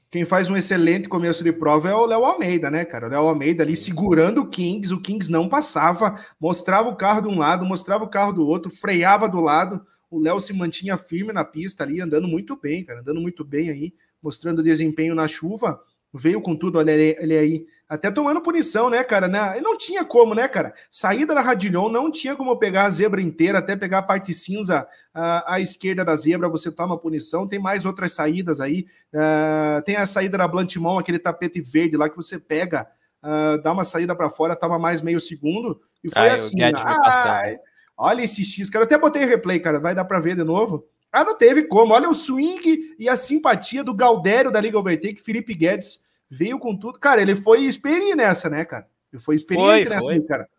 [0.09, 3.07] quem faz um excelente começo de prova é o Léo Almeida, né, cara?
[3.07, 7.27] O Léo Almeida ali segurando o Kings, o Kings não passava, mostrava o carro de
[7.27, 9.85] um lado, mostrava o carro do outro, freava do lado.
[10.09, 13.69] O Léo se mantinha firme na pista ali, andando muito bem, cara, andando muito bem
[13.69, 15.79] aí, mostrando desempenho na chuva
[16.13, 19.27] veio com tudo, olha ele, ele, aí, até tomando punição, né, cara?
[19.27, 19.61] Né?
[19.61, 20.73] Não tinha como, né, cara?
[20.91, 24.88] Saída da Radilhon, não tinha como pegar a zebra inteira, até pegar a parte cinza
[25.15, 27.47] uh, à esquerda da zebra, você toma punição.
[27.47, 32.09] Tem mais outras saídas aí, uh, tem a saída da Blantimão, aquele tapete verde lá
[32.09, 32.88] que você pega,
[33.23, 36.61] uh, dá uma saída para fora, toma mais meio segundo, e foi assim.
[36.61, 37.57] Ai,
[37.95, 40.85] olha esse X, cara, eu até botei replay, cara, vai dar para ver de novo.
[41.09, 41.93] Ah, não teve como.
[41.93, 46.78] Olha o swing e a simpatia do Galdério da Liga Overtake, Felipe Guedes veio com
[46.78, 46.99] tudo.
[46.99, 48.88] Cara, ele foi experiente nessa, né, cara?
[49.11, 50.21] Ele foi experiente foi, nessa, foi.
[50.21, 50.49] cara.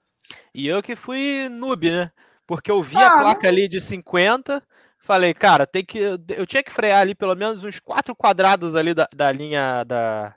[0.54, 2.10] E eu que fui noob, né?
[2.46, 3.50] Porque eu vi ah, a placa não...
[3.50, 4.62] ali de 50,
[4.98, 5.98] falei, cara, tem que.
[5.98, 10.34] Eu tinha que frear ali pelo menos uns quatro quadrados ali da, da linha da,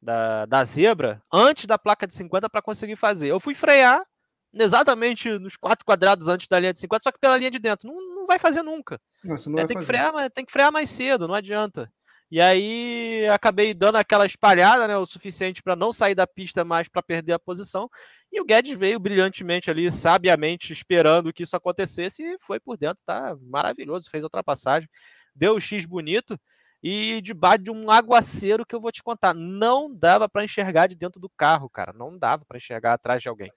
[0.00, 3.30] da, da zebra antes da placa de 50 para conseguir fazer.
[3.30, 4.04] Eu fui frear
[4.52, 7.88] exatamente nos quatro quadrados antes da linha de 50, só que pela linha de dentro.
[7.88, 9.00] Não, não vai fazer nunca.
[9.24, 11.90] Nossa, não é, tem, que frear, tem que frear mais cedo, não adianta.
[12.30, 16.88] E aí acabei dando aquela espalhada, né, o suficiente para não sair da pista mais
[16.88, 17.88] para perder a posição.
[18.32, 22.98] E o Guedes veio brilhantemente ali, sabiamente esperando que isso acontecesse e foi por dentro,
[23.06, 24.88] tá maravilhoso, fez a ultrapassagem,
[25.34, 26.38] deu o X bonito
[26.82, 30.96] e debaixo de um aguaceiro que eu vou te contar, não dava para enxergar de
[30.96, 33.52] dentro do carro, cara, não dava para enxergar atrás de alguém.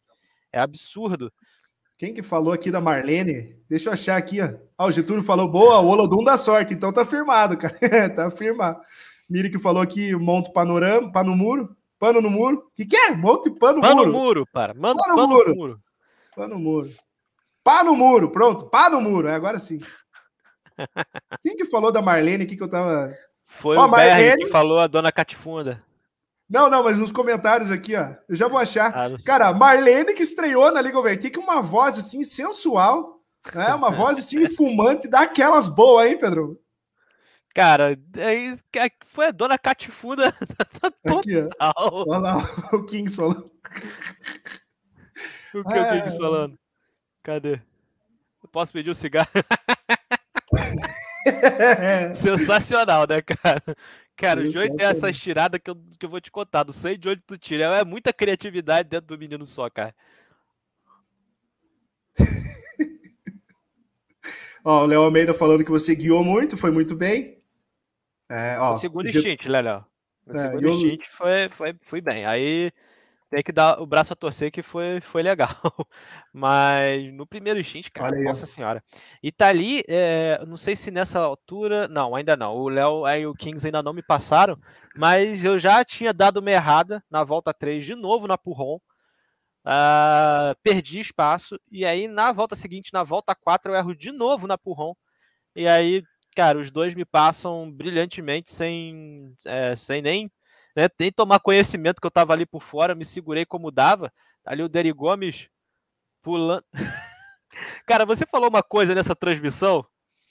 [0.52, 1.32] É absurdo.
[2.00, 3.62] Quem que falou aqui da Marlene?
[3.70, 4.54] Deixa eu achar aqui, ó.
[4.78, 7.76] Ah, o Getúlio falou, boa, o Olodum dá sorte, então tá firmado, cara.
[8.16, 8.80] tá firmado.
[9.30, 11.76] Miri que falou aqui, monto panorama, pano no muro.
[12.00, 12.56] Pano no muro.
[12.56, 13.12] O que, que é?
[13.12, 14.12] Monte pano, pano muro.
[14.12, 14.74] Pano muro, para.
[14.74, 15.56] Mano, pano, pano muro.
[15.56, 15.82] muro.
[16.34, 16.90] Pano muro.
[17.62, 18.70] Pá no muro, pronto.
[18.70, 19.82] Pá no muro, é agora sim.
[21.44, 23.14] Quem que falou da Marlene aqui que eu tava...
[23.46, 24.46] Foi Ó, o Marlene...
[24.46, 25.84] que falou a dona Catifunda.
[26.50, 28.92] Não, não, mas nos comentários aqui, ó, eu já vou achar.
[28.96, 33.22] Ah, Cara, Marlene que estreou na Liga Overtake, uma voz assim sensual,
[33.54, 33.74] né?
[33.76, 36.60] Uma voz assim fumante, daquelas boas, hein, Pedro?
[37.54, 40.32] Cara, é, é, foi a dona Catifunda
[40.80, 41.20] total.
[41.20, 41.74] Aqui, ó.
[42.08, 42.38] Olha lá
[42.74, 43.52] o Kings falando.
[45.54, 46.60] O que é o Kings falando?
[47.24, 47.62] Cadê?
[48.52, 49.30] Posso pedir um cigarro?
[52.16, 53.64] Sensacional, né, cara?
[54.20, 56.66] Cara, o Joey tem essas tiradas que eu, que eu vou te contar.
[56.66, 57.78] Não sei de onde tu tira.
[57.78, 59.96] É muita criatividade dentro do menino só, cara.
[64.62, 67.42] ó, o Léo Almeida falando que você guiou muito, foi muito bem.
[68.28, 69.86] É, ó, o segundo instinto, Léo.
[70.28, 70.72] O é, segundo eu...
[70.72, 72.26] instinto foi, foi, foi bem.
[72.26, 72.74] Aí
[73.30, 75.50] tem que dar o braço a torcer que foi, foi legal.
[76.34, 78.24] Mas no primeiro instinto, cara, Valeu.
[78.24, 78.84] nossa senhora.
[79.22, 81.88] E tá ali, é, não sei se nessa altura.
[81.88, 82.56] Não, ainda não.
[82.56, 84.58] O Léo e o Kings ainda não me passaram.
[84.96, 88.80] Mas eu já tinha dado uma errada na volta 3 de novo na Purron.
[89.66, 91.60] Uh, perdi espaço.
[91.72, 94.96] E aí na volta seguinte, na volta 4, eu erro de novo na Purron.
[95.56, 96.04] E aí,
[96.36, 100.32] cara, os dois me passam brilhantemente sem, é, sem nem
[100.76, 104.12] né, nem tomar conhecimento que eu estava ali por fora, me segurei como dava.
[104.46, 105.50] Ali o Deri Gomes
[106.22, 106.64] pulando.
[107.86, 109.86] Cara, você falou uma coisa nessa transmissão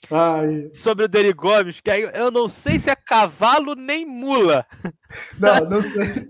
[0.09, 0.69] Ai.
[0.73, 4.65] sobre o Deri Gomes, que eu não sei se é cavalo nem mula.
[5.39, 6.29] Não, não sei.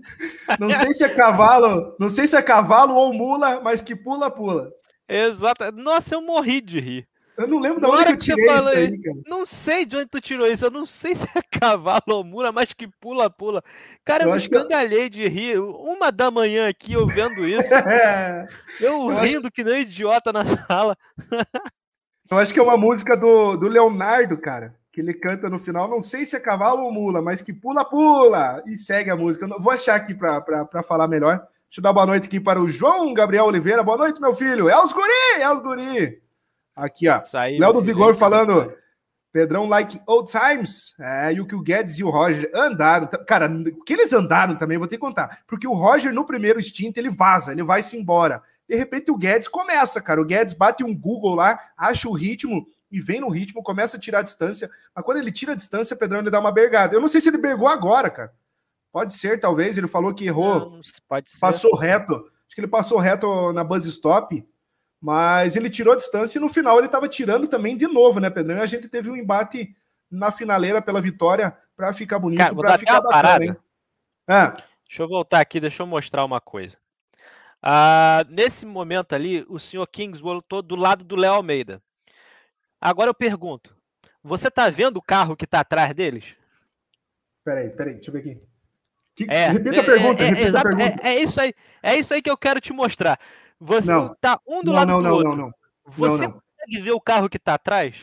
[0.58, 4.30] Não sei se é cavalo, não sei se é cavalo ou mula, mas que pula,
[4.30, 4.70] pula.
[5.06, 5.70] Exato.
[5.72, 7.09] Nossa, eu morri de rir.
[7.40, 9.16] Eu não lembro de onde que eu tirei isso aí, cara.
[9.26, 10.66] Não sei de onde tu tirou isso.
[10.66, 13.64] Eu não sei se é cavalo ou mula, mas que pula, pula.
[14.04, 15.58] Cara, eu, eu me escangalhei de rir.
[15.58, 17.72] Uma da manhã aqui, eu vendo isso.
[17.72, 18.46] é.
[18.78, 19.50] Eu, eu rindo acho...
[19.52, 20.96] que nem idiota na sala.
[22.30, 24.74] eu acho que é uma música do, do Leonardo, cara.
[24.92, 25.88] Que ele canta no final.
[25.88, 28.62] Não sei se é cavalo ou mula, mas que pula, pula.
[28.66, 29.46] E segue a música.
[29.46, 29.62] Eu.
[29.62, 31.38] Vou achar aqui para falar melhor.
[31.38, 33.82] Deixa eu dar boa noite aqui para o João Gabriel Oliveira.
[33.82, 34.68] Boa noite, meu filho.
[34.68, 36.20] É os guri, é os guri.
[36.74, 37.22] Aqui, ó.
[37.58, 38.72] Léo do Vigor falando.
[39.32, 40.94] Pedrão, like old times.
[40.98, 43.08] É, e o que o Guedes e o Roger andaram.
[43.26, 45.42] Cara, o que eles andaram também, vou ter que contar.
[45.46, 48.42] Porque o Roger, no primeiro instinto, ele vaza, ele vai-se embora.
[48.68, 50.20] De repente, o Guedes começa, cara.
[50.20, 54.00] O Guedes bate um Google lá, acha o ritmo e vem no ritmo, começa a
[54.00, 54.68] tirar a distância.
[54.94, 56.94] Mas quando ele tira a distância, Pedrão, ele dá uma bergada.
[56.94, 58.32] Eu não sei se ele bergou agora, cara.
[58.92, 59.78] Pode ser, talvez.
[59.78, 60.70] Ele falou que errou.
[60.70, 61.38] Não, pode ser.
[61.38, 62.14] Passou reto.
[62.14, 64.44] Acho que ele passou reto na buzz stop.
[65.00, 68.28] Mas ele tirou a distância e no final ele estava tirando também de novo, né,
[68.28, 68.58] Pedrão?
[68.58, 69.74] E a gente teve um embate
[70.10, 73.44] na finaleira pela vitória para ficar bonito, para ficar bacana, parada.
[73.44, 73.56] hein?
[74.28, 74.48] É.
[74.86, 76.76] Deixa eu voltar aqui, deixa eu mostrar uma coisa.
[77.62, 81.80] Ah, nesse momento ali, o senhor Kings voltou do lado do Léo Almeida.
[82.80, 83.76] Agora eu pergunto:
[84.22, 86.34] você está vendo o carro que está atrás deles?
[87.44, 88.40] Peraí, peraí, deixa eu ver aqui.
[89.14, 91.06] Que, é, repita a pergunta, é, é, repita a pergunta.
[91.06, 93.18] É, é, isso aí, é isso aí que eu quero te mostrar.
[93.60, 94.16] Você não.
[94.20, 95.36] tá um do não, lado não, do não, outro.
[95.36, 95.52] Não, não,
[95.86, 97.94] Você consegue ver o carro que tá atrás?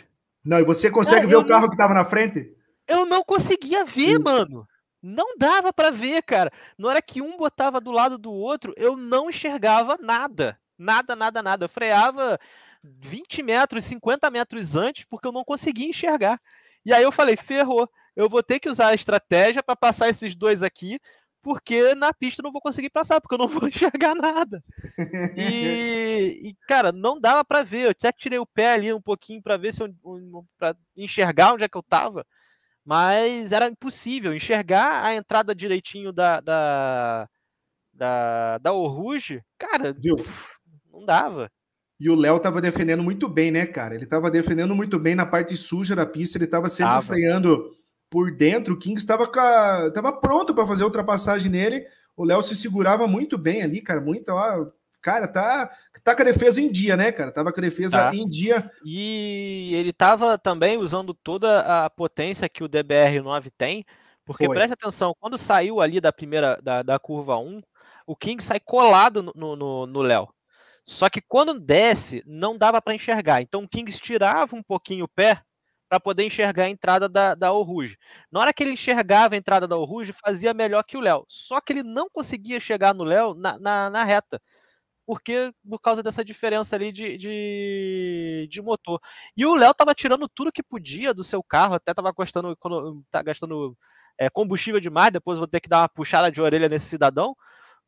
[0.45, 2.55] Não, e você consegue ver o carro que tava na frente?
[2.87, 4.23] Eu não conseguia ver, Sim.
[4.23, 4.67] mano.
[5.01, 6.51] Não dava para ver, cara.
[6.77, 10.59] Na hora que um botava do lado do outro, eu não enxergava nada.
[10.77, 11.65] Nada, nada, nada.
[11.65, 12.39] Eu freava
[12.83, 16.39] 20 metros, 50 metros antes, porque eu não conseguia enxergar.
[16.85, 17.89] E aí eu falei, ferrou.
[18.15, 20.99] Eu vou ter que usar a estratégia para passar esses dois aqui,
[21.47, 24.61] porque na pista eu não vou conseguir passar, porque eu não vou enxergar nada.
[25.33, 27.85] E, e cara, não dava para ver.
[27.85, 29.87] Eu até tirei o pé ali um pouquinho para ver se eu
[30.57, 32.25] para enxergar onde é que eu tava,
[32.83, 37.29] mas era impossível enxergar a entrada direitinho da da
[37.93, 39.41] da, da Oruge.
[39.57, 40.17] Cara, Viu?
[40.91, 41.49] não dava.
[41.97, 43.95] E o Léo tava defendendo muito bem, né, cara?
[43.95, 47.05] Ele tava defendendo muito bem na parte suja da pista, ele tava sempre tava.
[47.05, 47.71] freando
[48.09, 49.27] por dentro, o Kings estava
[49.91, 51.85] tava pronto para fazer ultrapassagem nele.
[52.15, 54.01] O Léo se segurava muito bem ali, cara.
[54.01, 54.67] Muito, ó,
[55.01, 55.69] cara, tá,
[56.03, 57.31] tá com a defesa em dia, né, cara?
[57.31, 58.15] Tava com a defesa tá.
[58.15, 58.71] em dia.
[58.83, 63.85] E ele tava também usando toda a potência que o DBR9 tem,
[64.25, 64.55] porque Foi.
[64.55, 67.61] preste atenção, quando saiu ali da primeira, da, da curva 1,
[68.05, 70.29] o King sai colado no Léo.
[70.85, 73.41] Só que quando desce, não dava para enxergar.
[73.41, 75.41] Então o Kings tirava um pouquinho o pé
[75.89, 77.97] para poder enxergar a entrada da, da Oruge.
[78.31, 81.25] Na hora que ele enxergava a entrada da Oruge, fazia melhor que o Léo.
[81.27, 84.41] Só que ele não conseguia chegar no Léo na, na, na, reta.
[85.05, 88.99] Porque, por causa dessa diferença ali de, de, de motor.
[89.37, 92.57] E o Léo estava tirando tudo que podia do seu carro, até estava gastando,
[93.09, 93.77] tá gastando
[94.17, 97.35] é, combustível demais, depois vou ter que dar uma puxada de orelha nesse cidadão,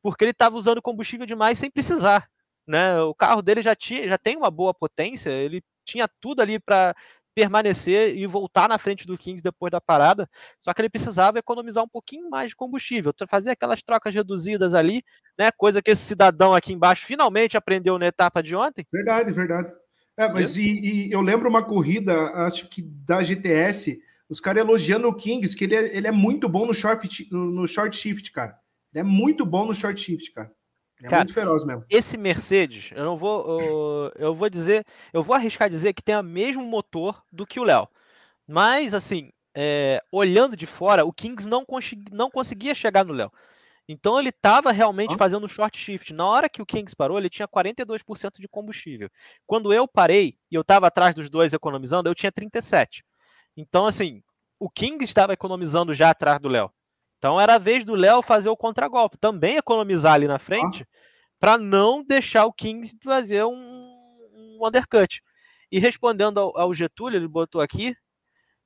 [0.02, 2.30] porque ele estava usando combustível demais sem precisar.
[2.68, 3.02] Né?
[3.02, 6.96] O carro dele já, tinha, já tem uma boa potência, ele tinha tudo ali para
[7.34, 10.30] permanecer e voltar na frente do Kings depois da parada,
[10.62, 15.04] só que ele precisava economizar um pouquinho mais de combustível, fazer aquelas trocas reduzidas ali,
[15.38, 15.50] né?
[15.52, 18.86] Coisa que esse cidadão aqui embaixo finalmente aprendeu na etapa de ontem.
[18.92, 19.72] Verdade, verdade.
[20.18, 22.14] É, mas e, e eu lembro uma corrida,
[22.46, 26.50] acho que da GTS, os caras elogiando o Kings, que ele é, ele é muito
[26.50, 28.58] bom no short, no short shift, cara.
[28.94, 30.52] Ele é muito bom no short shift, cara.
[31.02, 31.86] É Cara, muito feroz mesmo.
[31.90, 33.62] Esse Mercedes, eu não vou.
[33.62, 34.86] Eu, eu vou dizer.
[35.14, 37.88] Eu vou arriscar dizer que tem o mesmo motor do que o Léo.
[38.46, 41.66] Mas, assim, é, olhando de fora, o Kings não,
[42.12, 43.32] não conseguia chegar no Léo.
[43.88, 45.18] Então ele estava realmente ah.
[45.18, 46.14] fazendo um short shift.
[46.14, 49.10] Na hora que o Kings parou, ele tinha 42% de combustível.
[49.48, 53.04] Quando eu parei e eu estava atrás dos dois economizando, eu tinha 37.
[53.58, 54.22] Então, assim,
[54.60, 56.72] o Kings estava economizando já atrás do Léo.
[57.20, 60.88] Então era a vez do Léo fazer o contragolpe, também economizar ali na frente, ah.
[61.38, 65.22] para não deixar o Kings fazer um, um undercut.
[65.70, 67.96] E respondendo ao, ao Getúlio, ele botou aqui,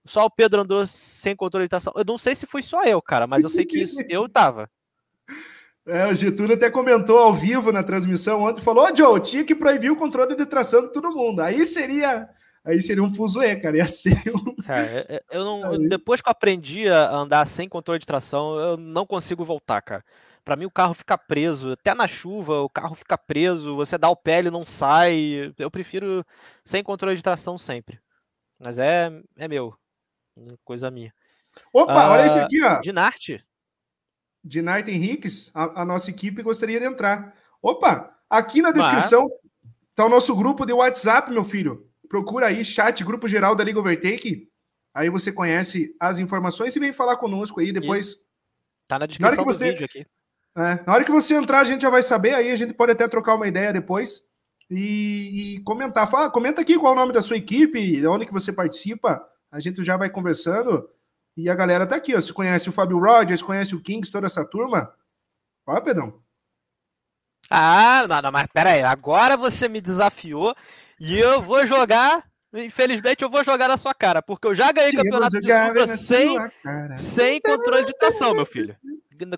[0.06, 1.92] só o Pedro andou sem controle de tração.
[1.96, 4.70] Eu não sei se foi só eu, cara, mas eu sei que isso, eu tava.
[5.86, 9.54] É, o Getúlio até comentou ao vivo na transmissão ontem, falou, ô Joe, tinha que
[9.54, 11.42] proibir o controle de tração de todo mundo.
[11.42, 12.30] Aí seria
[12.64, 13.78] aí seria um fuzuê, cara.
[13.78, 14.56] Ia ser um...
[14.64, 15.88] Cara, é, é, eu não, aí...
[15.88, 20.04] Depois que eu aprendi a andar sem controle de tração, eu não consigo voltar, cara.
[20.46, 21.72] Para mim, o carro fica preso.
[21.72, 23.76] Até na chuva, o carro fica preso.
[23.78, 25.54] Você dá o pé, ele não sai.
[25.58, 26.26] Eu prefiro
[26.66, 28.00] sem controle de tração sempre.
[28.60, 29.74] Mas é, é meu.
[30.66, 31.14] Coisa minha.
[31.72, 32.82] Opa, uh, olha esse aqui, ó.
[32.82, 33.46] Dinarte.
[34.44, 37.34] Dinarte Henriques, a, a, nossa equipe gostaria de entrar.
[37.62, 39.72] Opa, aqui na descrição Mas...
[39.96, 41.90] tá o nosso grupo de WhatsApp, meu filho.
[42.14, 44.48] Procura aí, chat, grupo geral da Liga Overtake.
[44.94, 48.10] Aí você conhece as informações e vem falar conosco aí depois.
[48.10, 48.18] Isso.
[48.88, 50.06] Tá na descrição na você, do vídeo aqui.
[50.56, 52.92] É, na hora que você entrar, a gente já vai saber, aí a gente pode
[52.92, 54.22] até trocar uma ideia depois
[54.70, 56.08] e, e comentar.
[56.08, 59.28] Fala, comenta aqui qual é o nome da sua equipe, onde que você participa.
[59.52, 60.88] A gente já vai conversando.
[61.36, 62.22] E a galera tá aqui, ó.
[62.22, 64.94] Você conhece o Fábio Rogers, conhece o Kings, toda essa turma?
[65.66, 66.22] Ó, Pedrão.
[67.50, 70.56] Ah, não, não, mas peraí, agora você me desafiou
[71.04, 72.26] e eu vou jogar.
[72.54, 75.88] Infelizmente, eu vou jogar na sua cara, porque eu já ganhei que campeonato de chuva
[75.88, 76.38] sem,
[76.96, 78.78] sem controle de tração, meu filho.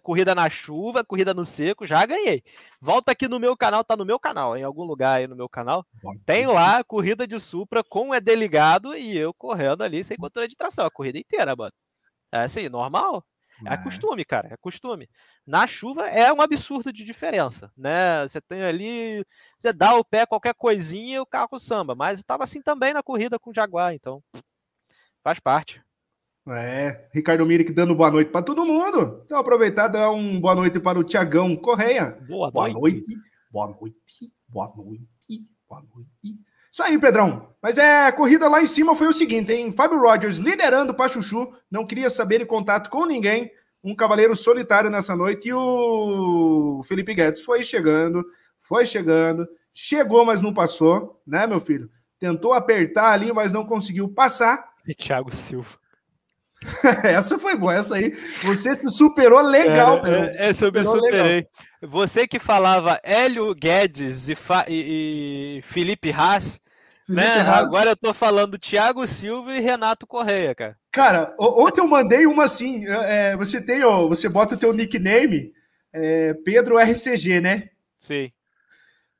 [0.04, 2.44] Corrida na chuva, corrida no seco, já ganhei.
[2.82, 5.48] Volta aqui no meu canal, tá no meu canal, em algum lugar aí no meu
[5.48, 5.86] canal.
[6.26, 10.48] Tem lá corrida de Supra com o ED ligado e eu correndo ali sem controle
[10.48, 11.74] de tração, a corrida inteira, mano.
[12.34, 13.24] É assim, normal.
[13.66, 15.08] É costume, cara, é costume.
[15.46, 18.28] Na chuva é um absurdo de diferença, né?
[18.28, 19.26] Você tem ali,
[19.58, 23.02] você dá o pé qualquer coisinha e o carro samba, mas estava assim também na
[23.02, 24.22] corrida com o Jaguar, então
[25.24, 25.82] faz parte.
[26.48, 29.24] É, Ricardo Mirick dando boa noite para todo mundo.
[29.26, 32.20] Então aproveitar dar um boa noite para o Tiagão Correia.
[32.28, 32.98] Boa, boa noite.
[32.98, 33.16] noite.
[33.50, 34.34] Boa noite.
[34.48, 35.48] Boa noite.
[35.68, 36.40] Boa noite.
[36.76, 37.56] Isso aí, Pedrão.
[37.62, 39.72] Mas é, a corrida lá em cima foi o seguinte, hein?
[39.72, 43.50] Fábio Rogers liderando para Chuchu, não queria saber de contato com ninguém,
[43.82, 48.26] um cavaleiro solitário nessa noite, e o Felipe Guedes foi chegando,
[48.60, 51.90] foi chegando, chegou, mas não passou, né, meu filho?
[52.20, 54.68] Tentou apertar ali, mas não conseguiu passar.
[54.86, 55.78] E Thiago Silva.
[57.06, 58.12] essa foi boa, essa aí.
[58.44, 61.22] Você se superou legal, é, é, Essa eu me superei.
[61.22, 61.50] Legal.
[61.84, 64.36] Você que falava Hélio Guedes e,
[64.68, 66.60] e, e Felipe Haas,
[67.08, 67.42] né?
[67.42, 70.78] Agora eu tô falando Thiago Silva e Renato Correia, cara.
[70.92, 72.86] Cara, ontem eu mandei uma assim.
[72.88, 75.52] É, você tem, ó, você bota o teu nickname,
[75.94, 77.70] é, Pedro RCG, né?
[78.00, 78.32] Sim.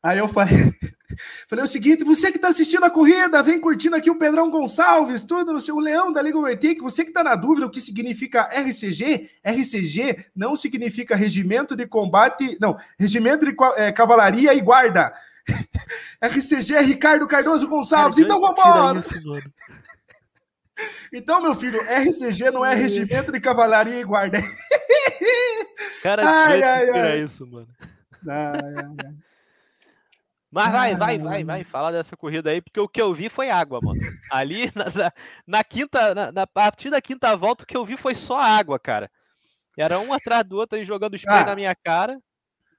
[0.02, 0.56] Aí eu falei,
[1.50, 5.24] falei o seguinte: você que está assistindo a corrida, vem curtindo aqui o Pedrão Gonçalves,
[5.24, 6.82] tudo no seu Leão da Liga Overtake.
[6.82, 12.58] Você que está na dúvida o que significa RCG, RCG não significa Regimento de Combate,
[12.60, 15.14] não, Regimento de é, Cavalaria e Guarda.
[16.22, 18.18] RCG é Ricardo Cardoso Gonçalves.
[18.18, 19.06] Cara, então vamos
[21.14, 24.40] Então, meu filho, RCG não é Regimento de Cavalaria e Guarda.
[26.04, 27.12] Cara, ai, ai, ai.
[27.12, 27.68] é isso, mano.
[28.28, 29.16] Ai, ai, ai.
[30.52, 33.50] Mas vai, vai, vai, vai, fala dessa corrida aí, porque o que eu vi foi
[33.50, 34.00] água, mano.
[34.32, 35.12] Ali na, na,
[35.46, 38.80] na quinta, na, na, partir da quinta volta, o que eu vi foi só água,
[38.80, 39.10] cara.
[39.78, 42.18] Era um atrás do outro aí jogando spray ah, na minha cara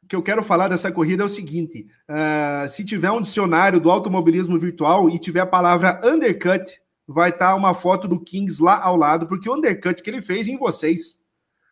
[0.08, 3.90] que eu quero falar dessa corrida é o seguinte: uh, se tiver um dicionário do
[3.90, 8.82] automobilismo virtual e tiver a palavra undercut, vai estar tá uma foto do Kings lá
[8.82, 11.18] ao lado, porque o undercut que ele fez em vocês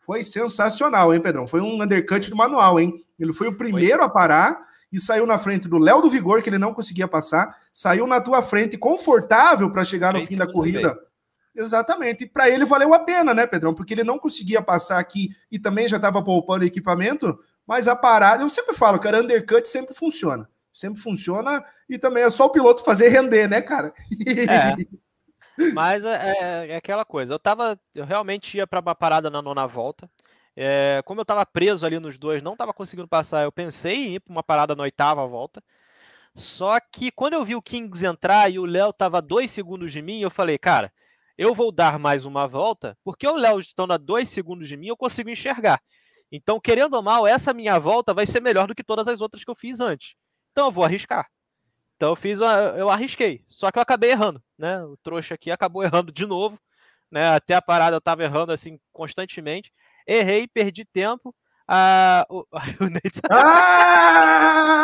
[0.04, 1.46] foi sensacional, hein, Pedrão?
[1.46, 3.02] Foi um undercut do manual, hein?
[3.18, 4.06] Ele foi o primeiro foi.
[4.06, 4.60] a parar
[4.92, 8.20] e saiu na frente do Léo do Vigor, que ele não conseguia passar, saiu na
[8.20, 10.96] tua frente confortável para chegar no fim da corrida.
[11.56, 12.24] Exatamente.
[12.24, 13.74] E para ele valeu a pena, né, Pedrão?
[13.74, 17.38] Porque ele não conseguia passar aqui e também já estava poupando equipamento.
[17.66, 20.48] Mas a parada, eu sempre falo, cara, undercut sempre funciona.
[20.72, 23.94] Sempre funciona e também é só o piloto fazer render, né, cara?
[24.48, 24.74] É.
[25.72, 27.34] Mas é, é, é, aquela coisa.
[27.34, 30.10] Eu tava, eu realmente ia para uma parada na nona volta.
[30.56, 33.44] É, como eu tava preso ali nos dois, não tava conseguindo passar.
[33.44, 35.62] Eu pensei em ir para uma parada na oitava volta.
[36.34, 40.02] Só que quando eu vi o Kings entrar e o Léo tava dois segundos de
[40.02, 40.92] mim, eu falei, cara,
[41.38, 44.88] eu vou dar mais uma volta, porque o Léo estando a dois segundos de mim,
[44.88, 45.80] eu consigo enxergar.
[46.30, 49.44] Então, querendo ou mal, essa minha volta vai ser melhor do que todas as outras
[49.44, 50.14] que eu fiz antes.
[50.50, 51.28] Então, eu vou arriscar.
[51.96, 53.44] Então, eu fiz, uma, eu arrisquei.
[53.48, 54.82] Só que eu acabei errando, né?
[54.84, 56.58] O trouxa aqui acabou errando de novo,
[57.10, 57.34] né?
[57.34, 59.72] Até a parada eu tava errando assim constantemente.
[60.06, 61.34] Errei, perdi tempo.
[61.66, 62.44] Ah, o,
[62.80, 63.20] o Nate...
[63.30, 64.74] ah!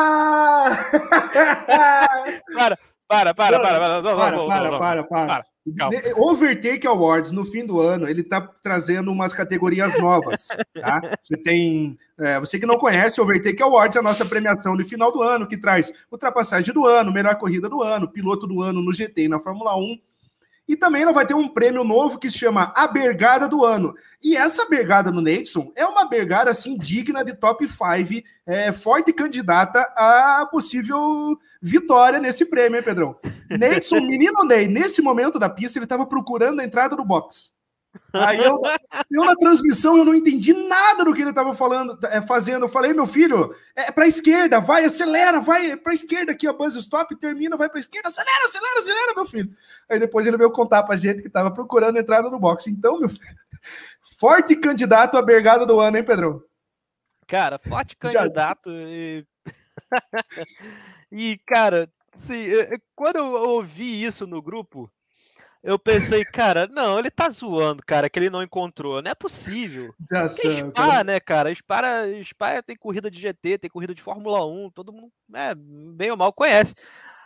[2.55, 2.76] para,
[3.09, 5.49] para, para, para, para, não, para, não, para, não, para, para, para.
[6.16, 11.00] Overtake Awards no fim do ano, ele tá trazendo umas categorias novas, tá?
[11.22, 15.12] Você tem, é, você que não conhece, Overtake Awards é a nossa premiação no final
[15.12, 18.92] do ano, que traz ultrapassagem do ano, melhor corrida do ano, piloto do ano no
[18.92, 19.98] GT e na Fórmula 1,
[20.70, 23.92] e também ela vai ter um prêmio novo que se chama A Bergada do Ano.
[24.22, 29.12] E essa bergada no Neidson é uma bergada assim digna de top 5, é, forte
[29.12, 33.16] candidata a possível vitória nesse prêmio, hein, Pedrão?
[33.50, 37.50] Neidson, menino Ney, nesse momento da pista, ele estava procurando a entrada do box.
[38.12, 38.61] Aí eu,
[39.11, 42.64] eu na transmissão eu não entendi nada do que ele estava falando, é, fazendo.
[42.64, 46.74] Eu falei, meu filho, é para esquerda, vai, acelera, vai para esquerda aqui, a buzz
[46.76, 49.55] stop, termina, vai para esquerda, acelera, acelera, acelera, meu filho.
[49.88, 52.70] Aí depois ele veio contar para gente que estava procurando entrada no boxe.
[52.70, 53.36] Então, meu filho,
[54.18, 56.43] forte candidato à bergada do ano, hein, Pedrão?
[57.26, 58.70] Cara, forte candidato.
[58.70, 59.24] E...
[61.11, 62.45] e, cara, sim,
[62.95, 64.91] quando eu ouvi isso no grupo,
[65.62, 69.02] eu pensei, cara, não, ele tá zoando, cara, que ele não encontrou.
[69.02, 69.94] Não é possível.
[70.11, 71.04] Já sei, Spa, cara.
[71.04, 71.54] né, cara?
[71.54, 71.82] Spa,
[72.24, 76.16] Spa tem corrida de GT, tem corrida de Fórmula 1, todo mundo, é, bem ou
[76.16, 76.74] mal conhece.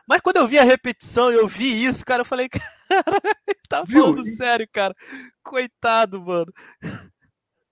[0.07, 2.49] Mas quando eu vi a repetição e eu vi isso, cara, eu falei,
[2.89, 4.35] cara, ele tá falando Viu?
[4.35, 4.95] sério, cara.
[5.43, 6.53] Coitado, mano.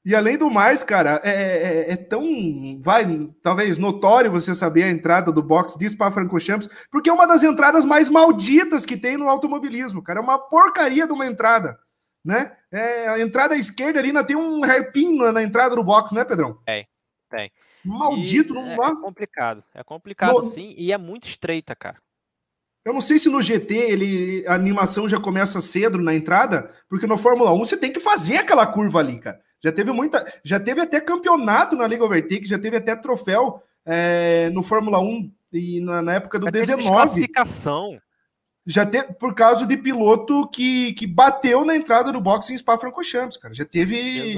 [0.05, 3.07] E além do mais, cara, é, é, é, tão, vai,
[3.41, 7.85] talvez notório você saber a entrada do box de Spa-Francorchamps, porque é uma das entradas
[7.85, 10.19] mais malditas que tem no automobilismo, cara.
[10.19, 11.79] É uma porcaria de uma entrada,
[12.25, 12.57] né?
[12.73, 16.25] É, a entrada esquerda ali ainda tem um hairpin na, na entrada do box, né,
[16.25, 16.59] Pedrão?
[16.67, 16.89] Tem,
[17.31, 17.53] tem.
[17.85, 19.63] Maldito, não é, é complicado.
[19.73, 20.43] É complicado, no...
[20.43, 21.97] sim, e é muito estreita, cara.
[22.85, 27.07] Eu não sei se no GT ele, a animação já começa cedo na entrada, porque
[27.07, 29.41] no Fórmula 1 você tem que fazer aquela curva ali, cara.
[29.63, 30.27] Já teve muita.
[30.43, 35.31] Já teve até campeonato na Liga Overtake, já teve até troféu é, no Fórmula 1
[35.53, 36.89] e na, na época do já 19.
[36.89, 37.99] classificação.
[38.67, 43.37] Já teve por causa de piloto que, que bateu na entrada do boxe em Spa-Francorchamps,
[43.37, 43.55] cara.
[43.55, 44.37] Já teve.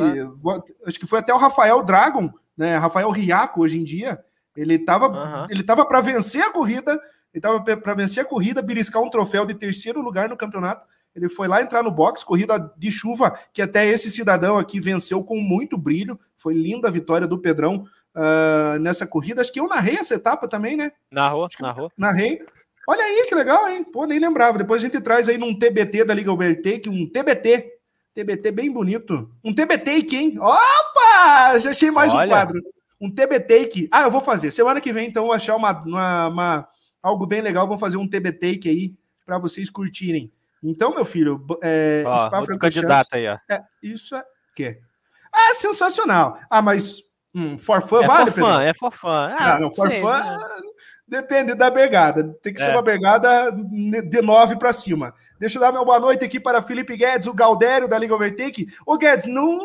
[0.87, 2.77] Acho que foi até o Rafael Dragon, né?
[2.77, 4.23] Rafael Riaco hoje em dia.
[4.57, 5.47] Ele estava uhum.
[5.51, 6.93] ele tava para vencer a corrida,
[7.33, 11.29] ele estava para vencer a corrida, beliscar um troféu de terceiro lugar no campeonato ele
[11.29, 15.41] foi lá entrar no box, corrida de chuva, que até esse cidadão aqui venceu com
[15.41, 16.19] muito brilho.
[16.37, 19.41] Foi linda a vitória do Pedrão uh, nessa corrida.
[19.41, 20.93] Acho que eu narrei essa etapa também, né?
[21.11, 21.93] Narrou, narrou.
[21.97, 22.41] Narrei.
[22.87, 23.85] Olha aí que legal, hein?
[23.85, 24.59] Pô, nem lembrava.
[24.59, 27.73] Depois a gente traz aí num TBT da Liga Overtake, um TBT.
[28.13, 29.31] TBT bem bonito.
[29.43, 30.39] Um TBT, hein?
[30.39, 31.59] Opa!
[31.61, 32.27] Já achei mais Olha.
[32.27, 32.61] um quadro.
[33.01, 33.89] Um TBT.
[33.91, 34.51] Ah, eu vou fazer.
[34.51, 36.69] Semana que vem, então, eu vou achar uma, uma, uma
[37.03, 37.67] algo bem legal.
[37.67, 38.95] Vou fazer um TBT aí
[39.25, 40.31] para vocês curtirem.
[40.65, 43.37] Então, meu filho, é, ó, Spa candidato aí, ó.
[43.51, 44.25] É, isso é o
[44.57, 44.81] quê?
[45.33, 46.39] Ah, sensacional.
[46.49, 47.03] Ah, mas
[47.35, 48.61] hum, forfã é vale, Pedro?
[48.61, 50.39] É forfã, ah, não, forfã né?
[51.07, 52.35] depende da bergada.
[52.43, 52.65] Tem que é.
[52.65, 55.15] ser uma bergada de nove para cima.
[55.39, 58.67] Deixa eu dar meu boa noite aqui para Felipe Guedes, o Galdério da Liga Overtake.
[58.87, 59.59] Ô, Guedes, não.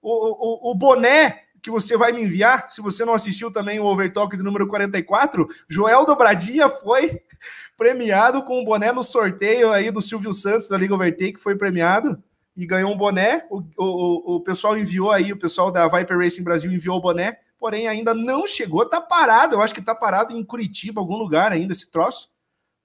[0.00, 2.70] O, o, o boné que você vai me enviar.
[2.70, 7.22] Se você não assistiu também o Overtalk de número 44, Joel Dobradinha foi
[7.74, 12.22] premiado com um boné no sorteio aí do Silvio Santos da Liga Overtake, foi premiado
[12.54, 13.46] e ganhou um boné.
[13.48, 17.38] O, o, o pessoal enviou aí, o pessoal da Viper Racing Brasil enviou o boné,
[17.58, 19.54] porém ainda não chegou, tá parado.
[19.54, 22.28] Eu acho que tá parado em Curitiba, algum lugar ainda esse troço,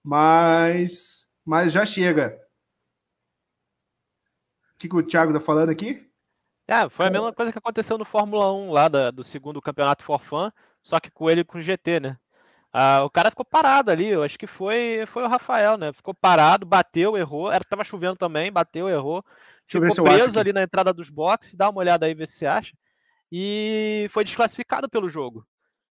[0.02, 2.40] mas, mas já chega.
[4.74, 6.09] O que, que o Thiago tá falando aqui?
[6.70, 10.04] É, foi a mesma coisa que aconteceu no Fórmula 1 lá da, do segundo campeonato
[10.04, 10.52] for fun,
[10.84, 12.18] só que com ele com o GT, né?
[12.72, 15.92] Ah, o cara ficou parado ali, eu acho que foi, foi o Rafael, né?
[15.92, 17.52] Ficou parado, bateu, errou.
[17.52, 19.26] Era, tava chovendo também, bateu, errou.
[19.68, 22.46] Deixa ficou preso ali na entrada dos boxes, dá uma olhada aí, ver se você
[22.46, 22.76] acha.
[23.32, 25.44] E foi desclassificado pelo jogo.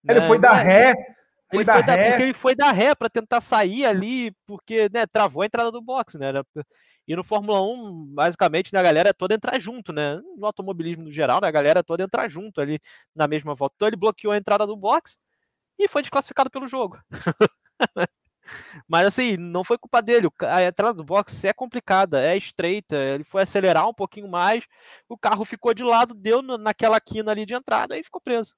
[0.08, 0.26] Ele né?
[0.26, 0.94] foi dar ré.
[1.48, 2.10] Foi ele foi ré.
[2.10, 5.82] porque ele foi dar ré para tentar sair ali, porque né, travou a entrada do
[5.82, 6.32] box, né?
[7.10, 10.22] E no Fórmula 1, basicamente, né, a galera é toda entrar junto, né?
[10.36, 12.78] No automobilismo no geral, né, a galera é toda entrar junto ali
[13.12, 13.74] na mesma volta.
[13.74, 15.18] Então ele bloqueou a entrada do box
[15.76, 17.00] e foi desclassificado pelo jogo.
[18.86, 20.28] Mas assim, não foi culpa dele.
[20.40, 22.94] A entrada do box é complicada, é estreita.
[22.94, 24.64] Ele foi acelerar um pouquinho mais,
[25.08, 28.54] o carro ficou de lado, deu naquela quina ali de entrada e ficou preso.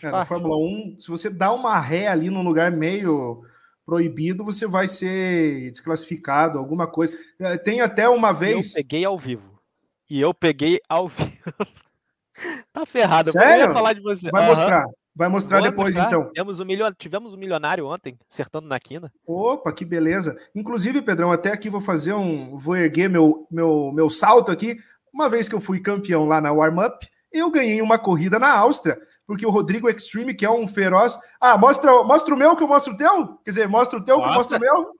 [0.00, 3.42] É, na Fórmula 1, se você dá uma ré ali num lugar meio
[3.90, 7.12] proibido, você vai ser desclassificado, alguma coisa.
[7.40, 8.68] É, tem até uma vez.
[8.68, 9.60] Eu peguei ao vivo.
[10.08, 11.32] E eu peguei ao vivo.
[12.72, 13.32] tá ferrado.
[13.32, 13.64] Sério?
[13.64, 14.30] Eu ia falar de você.
[14.30, 14.50] Vai Aham.
[14.50, 14.84] mostrar.
[15.12, 16.06] Vai mostrar Vou depois, mostrar.
[16.16, 16.28] então.
[16.28, 16.94] Tivemos um, milio...
[16.94, 19.12] Tivemos um milionário ontem, acertando na quina.
[19.26, 20.38] Opa, que beleza.
[20.54, 22.56] Inclusive, Pedrão, até aqui vou fazer um.
[22.56, 24.78] Vou erguer meu, meu, meu salto aqui.
[25.12, 28.98] Uma vez que eu fui campeão lá na Warm-Up, eu ganhei uma corrida na Áustria,
[29.26, 31.16] porque o Rodrigo Extreme, que é um feroz.
[31.40, 33.36] Ah, mostra, mostra o meu que eu mostro o teu?
[33.44, 34.58] Quer dizer, mostra o teu que eu mostro Mostra.
[34.58, 34.92] o meu?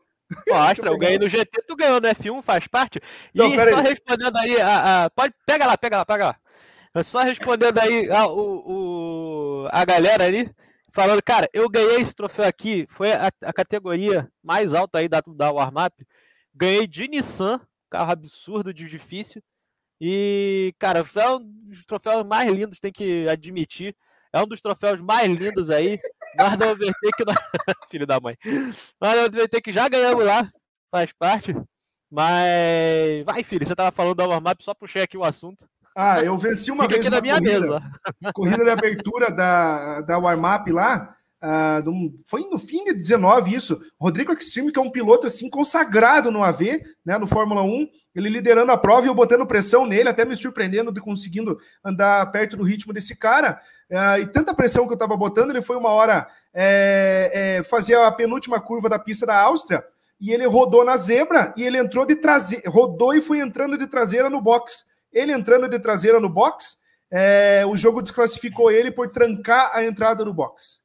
[0.49, 3.01] Mostra, eu ganhei no GT, tu ganhou no F1, faz parte.
[3.35, 3.83] E Não, pera só aí.
[3.89, 7.03] respondendo aí, a, a- pode, pega lá, pega lá, pega lá.
[7.03, 10.49] Só respondendo aí a, o, o- a galera ali,
[10.93, 15.21] falando, cara, eu ganhei esse troféu aqui, foi a, a categoria mais alta aí da,
[15.27, 15.93] da Warmap.
[16.55, 19.43] Ganhei de Nissan, carro absurdo de difícil.
[20.01, 23.95] E, cara, foi um dos troféus mais lindos, tem que admitir.
[24.33, 25.99] É um dos troféus mais lindos aí.
[26.39, 27.37] Nós da Overtake, nós...
[27.91, 28.37] filho da mãe.
[29.01, 30.49] Nós da Overtake já ganhamos lá,
[30.91, 31.55] faz parte.
[32.11, 33.25] Mas.
[33.25, 35.69] Vai, filho, você tava falando da warm-up, só puxei aqui o assunto.
[35.97, 37.61] Ah, eu venci uma Fica vez aqui na minha corrida.
[37.61, 38.33] mesa.
[38.33, 41.17] corrida de abertura da, da Warm-Up lá.
[41.41, 43.81] Ah, num- foi no fim de 19 isso.
[43.99, 48.29] Rodrigo Extreme, que é um piloto assim consagrado no AV, né, no Fórmula 1, ele
[48.29, 52.57] liderando a prova e eu botando pressão nele, até me surpreendendo de conseguindo andar perto
[52.57, 53.61] do ritmo desse cara.
[53.91, 57.97] Ah, e tanta pressão que eu tava botando, ele foi uma hora é, é, fazer
[57.97, 59.85] a penúltima curva da pista da Áustria
[60.21, 63.87] e ele rodou na zebra e ele entrou de traseira, rodou e foi entrando de
[63.87, 64.85] traseira no box.
[65.13, 66.77] Ele entrando de traseira no box,
[67.11, 70.81] é, o jogo desclassificou ele por trancar a entrada do box.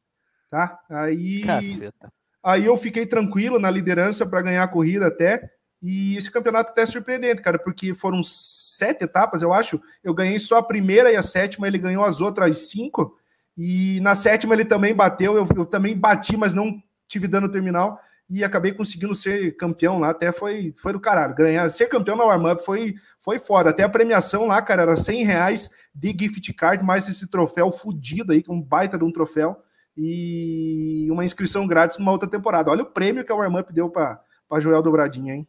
[0.56, 0.80] Tá?
[0.90, 2.14] Aí, Caceta.
[2.42, 5.50] aí eu fiquei tranquilo na liderança para ganhar a corrida até.
[5.82, 9.82] E esse campeonato até é surpreendente, cara, porque foram sete etapas, eu acho.
[10.02, 13.18] Eu ganhei só a primeira e a sétima, ele ganhou as outras cinco.
[13.58, 18.00] E na sétima ele também bateu, eu, eu também bati, mas não tive dano terminal.
[18.30, 21.36] E acabei conseguindo ser campeão lá, até foi, foi do caralho.
[21.36, 23.72] Ganhar, ser campeão na warm-up foi, foi foda.
[23.72, 28.32] Até a premiação lá, cara, era 100 reais de gift card, mais esse troféu fudido
[28.32, 29.62] aí, que é um baita de um troféu.
[29.98, 32.70] E uma inscrição grátis numa outra temporada.
[32.70, 34.20] Olha o prêmio que a warm-up deu para
[34.60, 35.48] Joel Dobradinha, hein?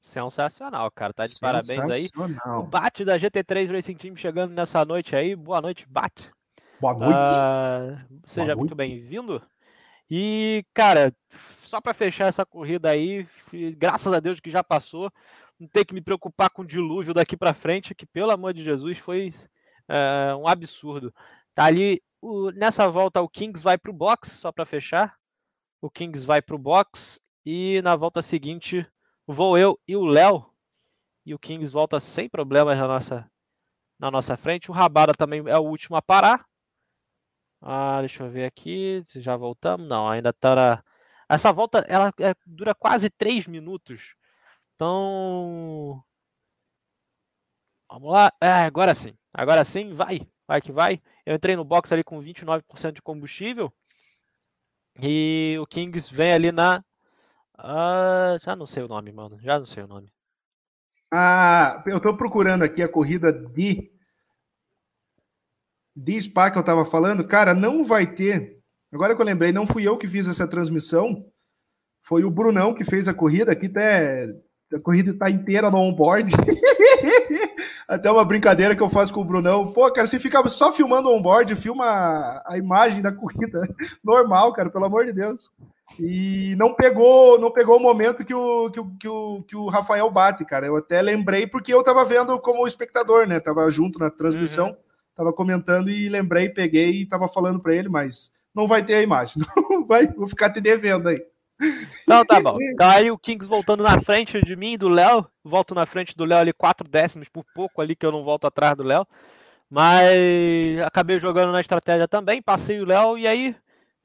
[0.00, 1.12] Sensacional, cara.
[1.12, 2.08] Tá de parabéns aí.
[2.46, 2.62] O.
[2.62, 5.34] Bate da GT3 Racing Team chegando nessa noite aí.
[5.34, 6.30] Boa noite, Bate.
[6.80, 7.14] Boa noite.
[7.14, 9.42] Ah, seja Boa muito bem-vindo.
[10.10, 11.12] E, cara,
[11.64, 13.26] só para fechar essa corrida aí,
[13.76, 15.12] graças a Deus que já passou,
[15.58, 18.62] não ter que me preocupar com o dilúvio daqui para frente, que pelo amor de
[18.62, 19.34] Jesus foi
[19.88, 21.12] é, um absurdo.
[21.54, 25.16] Tá ali, o- nessa volta o Kings vai para o box, só para fechar.
[25.80, 28.86] O Kings vai para o box e na volta seguinte
[29.26, 30.50] vou eu e o Léo.
[31.26, 33.30] E o Kings volta sem problemas na nossa,
[33.98, 34.70] na nossa frente.
[34.70, 36.46] O Rabada também é o último a parar.
[37.60, 39.02] Ah, deixa eu ver aqui.
[39.06, 39.88] se Já voltamos?
[39.88, 40.84] Não, ainda tá na...
[41.28, 44.14] Essa volta ela é- dura quase 3 minutos.
[44.76, 46.02] Então.
[47.90, 48.32] Vamos lá.
[48.40, 49.16] É, agora sim.
[49.32, 50.20] Agora sim, vai.
[50.48, 51.02] Vai que vai.
[51.26, 53.70] Eu entrei no box ali com 29% de combustível.
[54.98, 56.82] E o Kings vem ali na.
[57.56, 59.38] Ah, já não sei o nome, mano.
[59.42, 60.10] Já não sei o nome.
[61.12, 63.92] Ah, eu tô procurando aqui a corrida de
[65.94, 68.60] de Spa que eu tava falando, cara, não vai ter.
[68.92, 71.26] Agora que eu lembrei, não fui eu que fiz essa transmissão,
[72.02, 73.52] foi o Brunão que fez a corrida.
[73.52, 74.32] Aqui até
[74.72, 76.32] a corrida tá inteira no onboard.
[77.88, 79.72] Até uma brincadeira que eu faço com o Brunão.
[79.72, 83.66] Pô, cara, você fica só filmando onboard, filma a, imagem da corrida.
[84.04, 85.50] Normal, cara, pelo amor de Deus.
[85.98, 89.68] E não pegou, não pegou o momento que o, que, o, que, o, que o
[89.68, 90.66] Rafael bate, cara.
[90.66, 93.40] Eu até lembrei porque eu tava vendo como espectador, né?
[93.40, 94.76] Tava junto na transmissão,
[95.16, 99.02] tava comentando e lembrei, peguei e tava falando para ele, mas não vai ter a
[99.02, 99.42] imagem.
[99.70, 101.22] Não vai, vou ficar te devendo aí.
[102.02, 102.56] Então tá bom.
[102.60, 105.26] Então aí o Kings voltando na frente de mim do Léo.
[105.42, 108.46] Volto na frente do Léo ali, quatro décimos por pouco ali que eu não volto
[108.46, 109.06] atrás do Léo.
[109.70, 113.54] Mas acabei jogando na estratégia também, passei o Léo e aí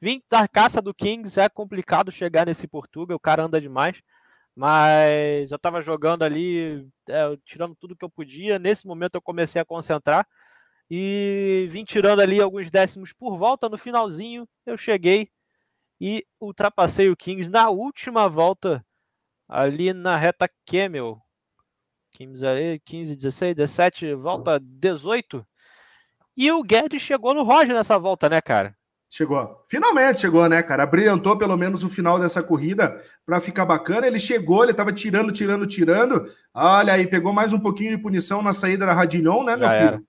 [0.02, 1.40] vim da caça do Kings.
[1.40, 4.02] É complicado chegar nesse Portugal, o cara anda demais.
[4.56, 8.60] Mas eu tava jogando ali, é, tirando tudo que eu podia.
[8.60, 10.28] Nesse momento eu comecei a concentrar
[10.90, 13.70] e vim tirando ali alguns décimos por volta.
[13.70, 15.30] No finalzinho eu cheguei
[16.06, 18.86] e ultrapassei o Kings na última volta
[19.48, 21.18] ali na reta Camel.
[22.12, 25.48] Kings ali, 15, 16, 17, volta 18.
[26.36, 28.76] E o Guedes chegou no Roger nessa volta, né, cara?
[29.10, 29.64] Chegou.
[29.70, 30.86] Finalmente chegou, né, cara?
[30.86, 34.06] Brilhantou pelo menos o final dessa corrida para ficar bacana.
[34.06, 36.26] Ele chegou, ele tava tirando, tirando, tirando.
[36.54, 39.74] Olha aí, pegou mais um pouquinho de punição na saída da Radilhon, né, meu Já
[39.78, 39.88] filho?
[39.88, 40.04] era.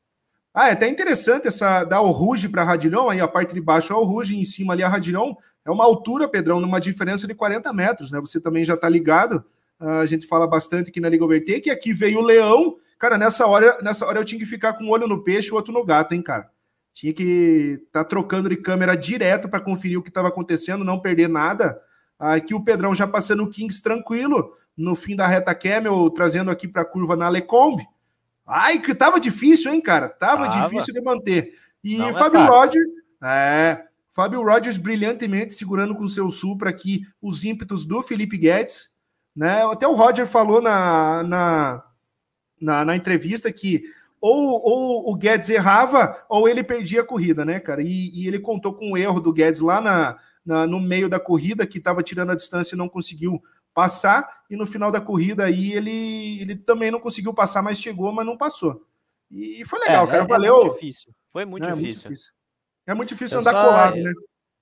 [0.52, 3.92] Ah, é até interessante essa dar o Ruge para Radilhon, aí a parte de baixo
[3.92, 5.34] é o Ruge, em cima ali a Radilhon.
[5.64, 8.20] É uma altura, Pedrão, numa diferença de 40 metros, né?
[8.20, 9.44] Você também já tá ligado.
[9.80, 11.68] Ah, a gente fala bastante aqui na Liga Overtake.
[11.68, 12.76] E aqui veio o Leão.
[12.98, 15.52] Cara, nessa hora, nessa hora eu tinha que ficar com um olho no peixe e
[15.52, 16.50] o outro no gato, hein, cara.
[16.92, 21.00] Tinha que estar tá trocando de câmera direto para conferir o que estava acontecendo, não
[21.00, 21.80] perder nada.
[22.18, 26.68] Aqui o Pedrão já passando o Kings tranquilo, no fim da reta Camel, trazendo aqui
[26.68, 27.84] para a curva na Lecombe.
[28.46, 30.08] Ai, que tava difícil, hein, cara?
[30.08, 30.68] Tava, tava.
[30.68, 31.54] difícil de manter.
[31.82, 32.88] E não é Fábio é Rogers,
[33.22, 33.84] é,
[34.14, 38.90] Fábio Rogers brilhantemente segurando com seu Supra aqui os ímpetos do Felipe Guedes,
[39.34, 39.64] né?
[39.64, 41.84] Até o Roger falou na, na,
[42.60, 43.82] na, na entrevista que
[44.20, 47.82] ou, ou o Guedes errava ou ele perdia a corrida, né, cara?
[47.82, 50.16] E, e ele contou com o erro do Guedes lá na,
[50.46, 53.42] na, no meio da corrida, que estava tirando a distância e não conseguiu
[53.74, 58.12] passar, e no final da corrida aí ele, ele também não conseguiu passar, mas chegou,
[58.12, 58.86] mas não passou.
[59.28, 60.54] E foi legal, é, cara, é, valeu.
[60.54, 61.88] É muito difícil, foi muito, é, difícil.
[61.88, 62.43] muito difícil.
[62.86, 64.12] É muito difícil andar só, colado, né?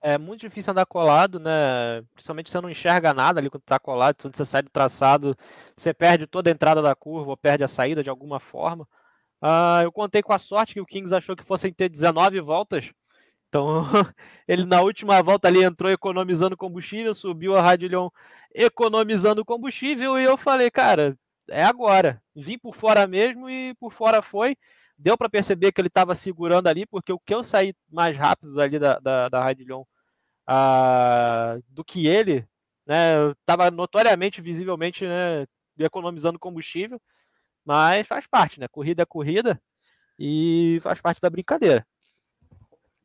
[0.00, 2.02] É muito difícil andar colado, né?
[2.14, 5.36] Principalmente você não enxerga nada ali quando tá colado, quando você sai do traçado,
[5.76, 8.86] você perde toda a entrada da curva ou perde a saída de alguma forma.
[9.42, 12.92] Uh, eu contei com a sorte que o Kings achou que fossem ter 19 voltas.
[13.48, 13.82] Então,
[14.48, 18.10] ele na última volta ali entrou economizando combustível, subiu a Radilhão
[18.54, 21.16] economizando combustível e eu falei, cara,
[21.48, 22.22] é agora.
[22.34, 24.56] Vim por fora mesmo e por fora foi.
[25.02, 28.60] Deu para perceber que ele estava segurando ali, porque o que eu saí mais rápido
[28.60, 29.84] ali da, da, da Radilhão
[30.48, 32.46] uh, do que ele,
[32.86, 35.44] né, estava notoriamente, visivelmente, né,
[35.76, 37.02] economizando combustível.
[37.64, 38.68] Mas faz parte, né?
[38.68, 39.60] Corrida é corrida
[40.16, 41.84] e faz parte da brincadeira.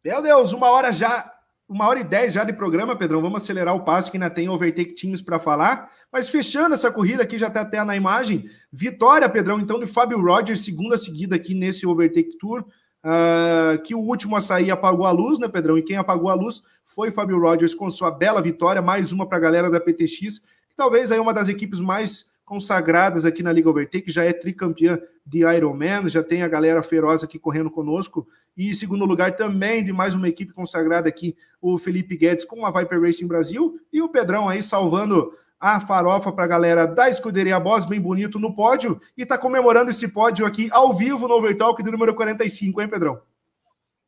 [0.03, 1.36] Meu Deus, uma hora já,
[1.69, 3.21] uma hora e dez já de programa, Pedrão.
[3.21, 5.91] Vamos acelerar o passo que ainda tem overtake teams para falar.
[6.11, 8.45] Mas fechando essa corrida aqui, já está até na imagem.
[8.71, 12.65] Vitória, Pedrão, então, de Fábio Rogers, segunda seguida aqui nesse overtake tour.
[13.03, 15.77] Uh, que o último a sair apagou a luz, né, Pedrão?
[15.77, 19.37] E quem apagou a luz foi Fábio Rogers com sua bela vitória, mais uma para
[19.37, 23.69] a galera da PTX, que talvez aí uma das equipes mais consagradas aqui na Liga
[23.69, 28.25] Overtake, já é tricampeã de Ironman, já tem a galera feroz aqui correndo conosco.
[28.57, 32.71] E segundo lugar também de mais uma equipe consagrada aqui, o Felipe Guedes com a
[32.71, 37.59] Viper Racing Brasil e o Pedrão aí salvando a farofa para a galera da Escuderia
[37.59, 41.83] Boss, bem bonito no pódio, e tá comemorando esse pódio aqui ao vivo no Overtalk
[41.83, 43.19] do número 45, hein, Pedrão?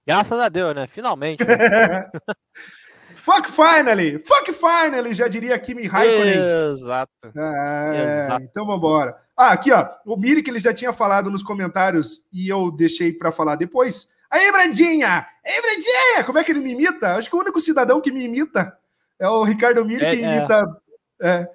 [0.07, 0.87] Graças a Deus, né?
[0.87, 1.45] Finalmente.
[1.45, 2.09] Né?
[3.19, 4.17] Fuck finally!
[4.19, 5.13] Fuck finally!
[5.13, 6.71] Já diria Kimi Raikkonen.
[6.71, 7.11] Exato.
[7.35, 8.43] É, Exato.
[8.43, 9.17] Então vamos embora.
[9.35, 9.87] Ah, aqui, ó.
[10.05, 14.07] O Miri que ele já tinha falado nos comentários e eu deixei para falar depois.
[14.31, 15.27] Aí, Brandinha!
[15.45, 16.23] Aí, Brandinha!
[16.23, 17.15] Como é que ele me imita?
[17.15, 18.77] Acho que o único cidadão que me imita
[19.19, 20.37] é o Ricardo Miri é, que é.
[20.37, 20.81] imita.
[21.21, 21.47] É.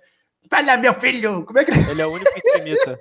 [0.50, 1.44] Fala, meu filho!
[1.44, 2.98] Como é que ele é o único que imita?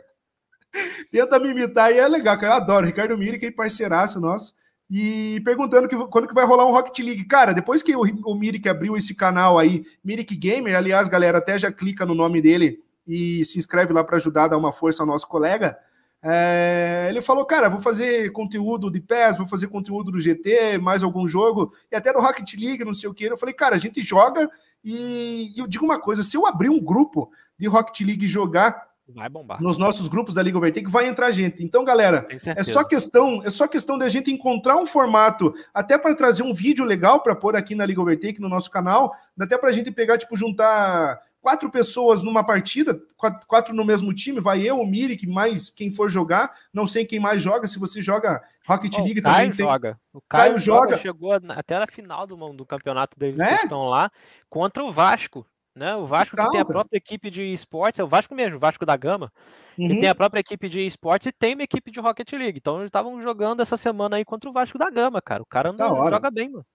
[1.12, 2.54] Tenta me imitar e é legal, cara.
[2.54, 2.86] Eu adoro.
[2.86, 4.54] Ricardo Miri, que é parceiraço nosso
[4.96, 7.26] e perguntando que, quando que vai rolar um Rocket League.
[7.26, 11.58] Cara, depois que o, o Mirik abriu esse canal aí, Mirik Gamer, aliás, galera, até
[11.58, 15.08] já clica no nome dele e se inscreve lá para ajudar dar uma força ao
[15.08, 15.76] nosso colega.
[16.22, 21.02] É, ele falou, cara, vou fazer conteúdo de PES, vou fazer conteúdo do GT, mais
[21.02, 23.24] algum jogo, e até do Rocket League, não sei o que.
[23.24, 24.48] Eu falei, cara, a gente joga
[24.84, 28.93] e, e eu digo uma coisa: se eu abrir um grupo de Rocket League jogar,
[29.10, 29.62] Vai bombar.
[29.62, 31.64] Nos nossos grupos da Liga Overtake vai entrar gente.
[31.64, 36.16] Então, galera, é só questão, é só questão da gente encontrar um formato até para
[36.16, 39.70] trazer um vídeo legal para pôr aqui na Liga Overtake no nosso canal, até para
[39.70, 44.62] a gente pegar tipo juntar quatro pessoas numa partida, quatro, quatro, no mesmo time, vai
[44.62, 48.42] eu, o Mirik, mais quem for jogar, não sei quem mais joga, se você joga
[48.66, 49.66] Rocket League oh, também tem.
[49.66, 50.00] Joga.
[50.14, 50.92] O Caio, Caio joga.
[50.92, 50.98] joga.
[51.00, 53.56] Chegou até na final do, do campeonato deles é?
[53.56, 54.10] estão lá
[54.50, 55.46] contra o Vasco.
[55.76, 55.96] Né?
[55.96, 58.86] O Vasco então, tem a própria equipe de esportes, é o Vasco mesmo, o Vasco
[58.86, 59.32] da Gama,
[59.78, 59.88] uhum.
[59.88, 62.60] que tem a própria equipe de esportes e tem uma equipe de Rocket League.
[62.60, 65.42] Então eles estavam jogando essa semana aí contra o Vasco da Gama, cara.
[65.42, 66.66] O cara não joga bem, mano.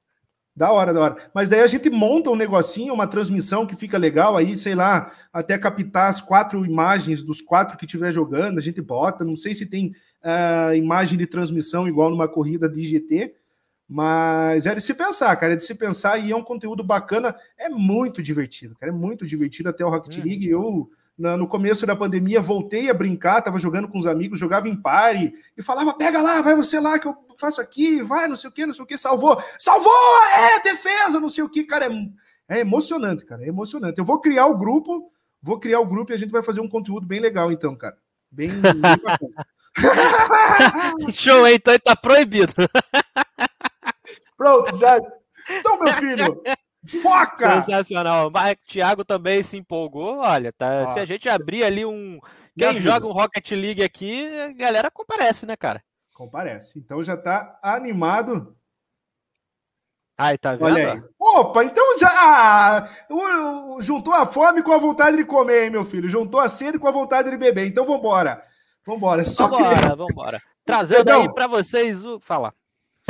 [0.59, 1.31] Da hora, da hora.
[1.33, 5.13] Mas daí a gente monta um negocinho, uma transmissão que fica legal aí, sei lá,
[5.33, 9.25] até captar as quatro imagens dos quatro que estiver jogando, a gente bota.
[9.25, 9.93] Não sei se tem
[10.25, 13.37] uh, imagem de transmissão igual numa corrida de GT,
[13.89, 17.35] mas é de se pensar, cara, é de se pensar e é um conteúdo bacana,
[17.57, 20.25] é muito divertido, cara, é muito divertido até o Rocket uhum.
[20.25, 20.47] League.
[20.47, 24.77] Eu, no começo da pandemia, voltei a brincar, tava jogando com os amigos, jogava em
[24.77, 28.51] party e falava: pega lá, vai você lá que eu faço aqui, vai, não sei
[28.51, 29.93] o que, não sei o que, salvou, salvou,
[30.37, 33.99] é, defesa, não sei o que, cara, é, é emocionante, cara, é emocionante.
[33.99, 35.11] Eu vou criar o grupo,
[35.41, 37.97] vou criar o grupo e a gente vai fazer um conteúdo bem legal, então, cara,
[38.31, 39.47] bem, bem bacana.
[41.15, 42.53] Show, então tá proibido.
[44.37, 44.99] Pronto, já.
[45.51, 46.43] Então, meu filho,
[47.03, 47.63] foca!
[47.63, 48.31] Sensacional.
[48.31, 50.19] Mas Thiago também se empolgou.
[50.19, 52.21] Olha, tá, ah, se a gente abrir ali um.
[52.57, 55.83] Quem joga um Rocket League aqui, a galera comparece, né, cara?
[56.15, 56.79] Comparece.
[56.79, 58.57] Então já tá animado.
[60.21, 60.65] Ai, tá vendo?
[60.65, 61.03] Olha aí.
[61.17, 62.09] Opa, então já.
[62.11, 62.89] Ah,
[63.79, 66.09] juntou a fome com a vontade de comer, hein, meu filho?
[66.09, 67.69] Juntou a sede com a vontade de beber.
[67.69, 68.43] Então vambora.
[68.85, 69.95] Vambora, só vambora, queria...
[69.95, 70.43] vambora.
[70.65, 72.19] Trazendo aí para vocês o.
[72.19, 72.53] Fala.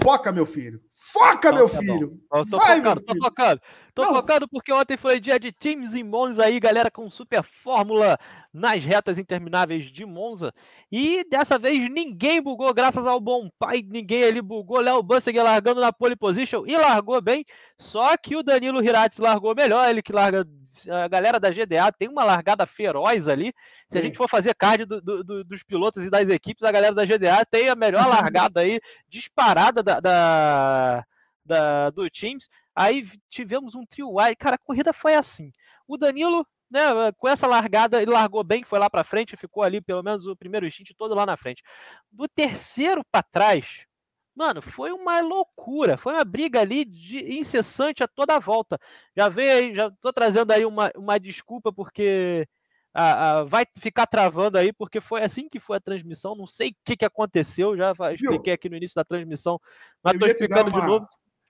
[0.03, 0.83] Foca, meu filho.
[1.12, 2.20] Foca, então, meu tá filho.
[2.30, 2.44] Bom.
[2.44, 3.60] tô Vai, focando, tô focando.
[3.98, 4.14] Tô Não.
[4.14, 8.16] focando porque ontem foi dia de Teams em Monza aí, galera, com super fórmula
[8.52, 10.55] nas retas intermináveis de Monza.
[10.93, 14.78] E dessa vez ninguém bugou, graças ao bom pai, ninguém ali bugou.
[14.78, 17.44] Léo Busseg largando na pole position e largou bem.
[17.76, 20.47] Só que o Danilo Hirats largou melhor, ele que larga.
[20.90, 23.52] A galera da GDA tem uma largada feroz ali.
[23.89, 23.98] Se Sim.
[23.98, 26.94] a gente for fazer card do, do, do, dos pilotos e das equipes, a galera
[26.94, 28.78] da GDA tem a melhor largada aí,
[29.09, 31.05] disparada da, da,
[31.49, 32.49] da do Teams.
[32.75, 34.37] Aí tivemos um trio wide.
[34.37, 35.51] Cara, a corrida foi assim.
[35.87, 36.81] O Danilo né,
[37.16, 40.37] com essa largada, ele largou bem, foi lá para frente, ficou ali pelo menos o
[40.37, 41.62] primeiro stint todo lá na frente.
[42.11, 43.87] Do terceiro para trás,
[44.35, 48.79] mano, foi uma loucura, foi uma briga ali de incessante a toda a volta.
[49.16, 52.47] Já veio aí, já tô trazendo aí uma, uma desculpa porque
[52.93, 56.70] a, a, vai ficar travando aí, porque foi assim que foi a transmissão, não sei
[56.70, 59.59] o que, que aconteceu, já expliquei aqui no início da transmissão,
[60.03, 61.09] mas estou explicando uma, de novo.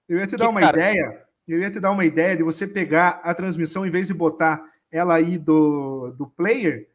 [0.09, 2.43] Eu ia te dar que, uma cara, ideia, eu ia te dar uma ideia de
[2.43, 6.89] você pegar a transmissão em vez de botar ela aí do, do player,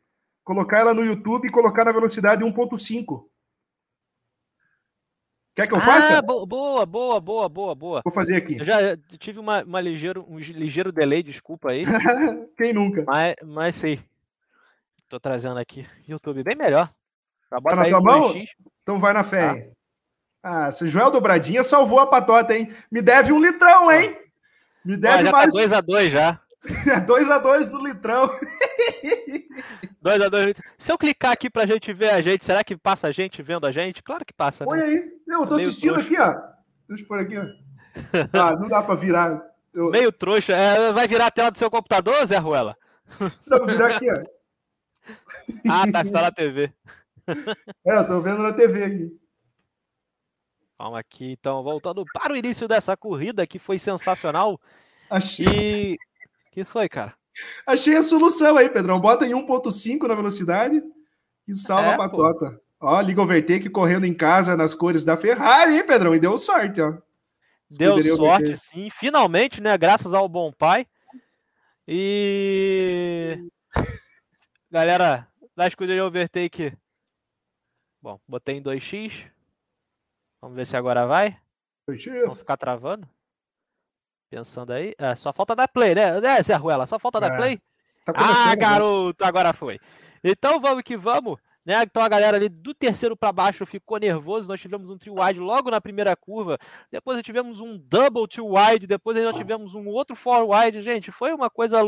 [0.43, 3.25] colocar ela no YouTube e colocar na velocidade 1.5.
[5.55, 6.17] Quer que eu faça?
[6.17, 6.85] Ah, boa, boa,
[7.21, 8.01] boa, boa, boa.
[8.03, 8.57] Vou fazer aqui.
[8.57, 11.83] Eu já tive uma, uma ligeiro, um ligeiro delay, desculpa aí.
[12.57, 13.03] Quem nunca?
[13.05, 13.99] Mas, mas sim.
[15.07, 15.85] Tô trazendo aqui.
[16.07, 16.91] YouTube bem melhor.
[17.51, 18.33] Tá na tua mão?
[18.81, 19.53] Então vai na fé.
[19.53, 19.71] Tá.
[20.43, 22.69] Ah, se Joel Dobradinha salvou a patota, hein?
[22.91, 24.19] Me deve um litrão, hein?
[24.83, 25.53] Me deve Olha, já tá mais.
[25.53, 26.39] 2x2 já.
[27.07, 28.29] 2x2 no litrão.
[30.03, 33.41] 2x2 Se eu clicar aqui pra gente ver a gente, será que passa a gente
[33.41, 34.03] vendo a gente?
[34.03, 34.87] Claro que passa, Olha né?
[34.89, 35.11] aí.
[35.25, 36.07] Não, eu tô Meio assistindo trouxa.
[36.09, 36.41] aqui, ó.
[36.89, 37.43] Deixa eu pôr aqui, ó.
[38.33, 39.41] Ah, não dá pra virar.
[39.73, 39.91] Eu...
[39.91, 40.53] Meio trouxa.
[40.53, 42.75] É, vai virar a tela do seu computador, Zé Ruela?
[43.47, 44.23] Dá pra virar aqui, ó.
[45.69, 46.73] Ah, tá, está na TV.
[47.85, 49.22] É, eu tô vendo na TV aqui.
[50.83, 54.59] Vamos aqui, então, voltando para o início dessa corrida que foi sensacional.
[55.09, 55.93] Achei.
[55.93, 55.97] E
[56.51, 57.13] que foi, cara?
[57.65, 58.99] Achei a solução aí, Pedrão.
[58.99, 60.83] Bota em 1.5 na velocidade
[61.47, 62.61] e salva é, a patota.
[62.77, 62.87] Pô.
[62.87, 66.13] Ó, Liga Overtake correndo em casa nas cores da Ferrari, hein, Pedrão?
[66.13, 66.97] E deu sorte, ó.
[67.71, 68.89] Deu sorte, sim.
[68.89, 69.77] Finalmente, né?
[69.77, 70.85] Graças ao bom pai.
[71.87, 73.39] E.
[74.69, 76.77] Galera, da escuderia Overtake.
[78.01, 79.31] Bom, botei em 2x.
[80.43, 81.39] Vamos ver se agora vai.
[81.89, 82.19] 2x.
[82.23, 83.07] Vamos ficar travando.
[84.29, 84.93] Pensando aí.
[84.97, 86.19] É, só falta da play, né?
[86.21, 87.21] É, Zé Ruela, só falta é.
[87.21, 87.61] da play.
[88.03, 89.79] Tá ah, garoto, agora foi.
[90.21, 91.39] Então vamos que vamos.
[91.65, 91.81] Né?
[91.83, 94.49] Então a galera ali do terceiro para baixo ficou nervoso.
[94.49, 96.59] Nós tivemos um trio wide logo na primeira curva.
[96.91, 98.85] Depois tivemos um double trio wide.
[98.85, 100.81] Depois nós tivemos um outro four wide.
[100.81, 101.81] Gente, foi uma coisa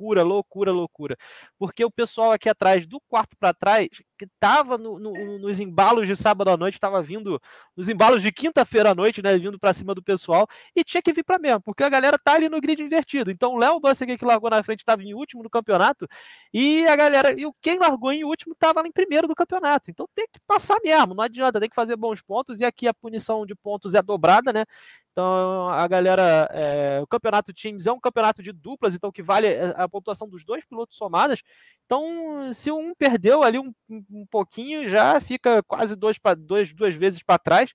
[0.00, 1.16] loucura, loucura, loucura.
[1.58, 6.06] Porque o pessoal aqui atrás, do quarto para trás, que estava no, no, nos embalos
[6.06, 7.40] de sábado à noite, estava vindo
[7.76, 11.12] nos embalos de quinta-feira à noite, né, vindo para cima do pessoal, e tinha que
[11.12, 13.30] vir para mesmo, porque a galera tá ali no grid invertido.
[13.30, 16.06] Então o Léo Bussig que largou na frente estava em último no campeonato,
[16.52, 19.90] e a galera, e quem largou em último estava em primeiro do campeonato.
[19.90, 22.94] Então tem que passar mesmo, não adianta, tem que fazer bons pontos, e aqui a
[22.94, 24.64] punição de pontos é dobrada, né?
[25.12, 29.48] Então a galera, é, o campeonato Teams é um campeonato de duplas, então que vale
[29.48, 31.42] é, a pontuação dos dois pilotos somadas.
[31.84, 37.22] Então, se um perdeu ali um, um pouquinho, já fica quase dois, dois, duas vezes
[37.22, 37.72] para trás.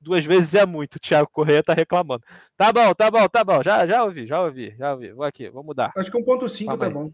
[0.00, 2.24] Duas vezes é muito, o Thiago Correia tá reclamando.
[2.56, 3.62] Tá bom, tá bom, tá bom.
[3.64, 5.12] Já, já ouvi, já ouvi, já ouvi.
[5.12, 5.92] Vou aqui, vou mudar.
[5.96, 7.10] Acho que um ponto cinco tá bom.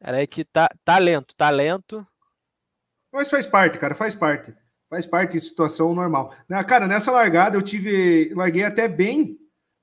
[0.00, 2.06] Era aí que tá, tá lento, tá lento.
[3.10, 4.54] Mas faz parte, cara, faz parte.
[4.90, 6.34] Faz parte de situação normal.
[6.66, 8.32] Cara, nessa largada eu tive.
[8.34, 9.38] Larguei até bem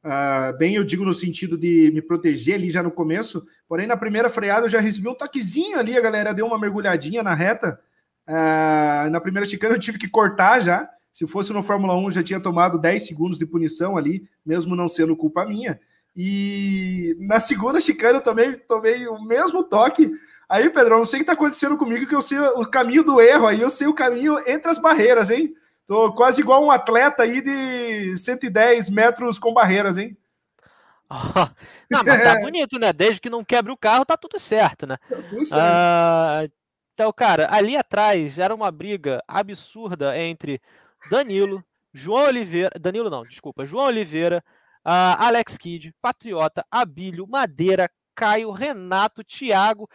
[0.05, 3.97] Uh, bem, eu digo no sentido de me proteger ali já no começo, porém na
[3.97, 7.79] primeira freada eu já recebi um toquezinho ali, a galera deu uma mergulhadinha na reta.
[8.27, 10.87] Uh, na primeira chicana eu tive que cortar já.
[11.11, 14.87] Se fosse no Fórmula 1, já tinha tomado 10 segundos de punição ali, mesmo não
[14.87, 15.79] sendo culpa minha.
[16.15, 20.11] E na segunda chicana eu também tomei o mesmo toque.
[20.47, 23.19] Aí, Pedrão, não sei o que está acontecendo comigo, que eu sei o caminho do
[23.19, 25.53] erro, aí eu sei o caminho entre as barreiras, hein?
[25.87, 30.17] Tô quase igual um atleta aí de 110 metros com barreiras, hein?
[31.89, 32.91] Não, mas tá bonito, né?
[32.91, 34.97] Desde que não quebre o carro, tá tudo certo, né?
[35.07, 35.63] Tá tudo certo.
[35.63, 36.51] Uh,
[36.93, 40.61] então, cara, ali atrás era uma briga absurda entre
[41.09, 41.63] Danilo,
[41.93, 44.43] João Oliveira, Danilo não, desculpa, João Oliveira,
[44.85, 49.89] uh, Alex Kidd, Patriota, Abílio, Madeira, Caio, Renato, Thiago.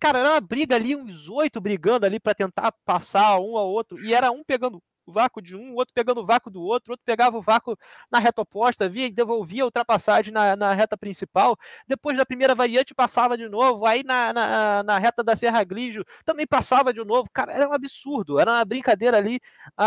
[0.00, 3.98] Cara, era uma briga ali, uns oito brigando ali para tentar passar um ao outro,
[4.04, 6.90] e era um pegando o vácuo de um, o outro pegando o vácuo do outro,
[6.90, 7.76] o outro pegava o vácuo
[8.10, 11.56] na reta oposta, via e devolvia a ultrapassagem na, na reta principal.
[11.86, 13.86] Depois da primeira variante, passava de novo.
[13.86, 17.30] Aí na, na, na reta da Serra Grigio também passava de novo.
[17.32, 19.40] Cara, era um absurdo, era uma brincadeira ali.
[19.76, 19.86] A,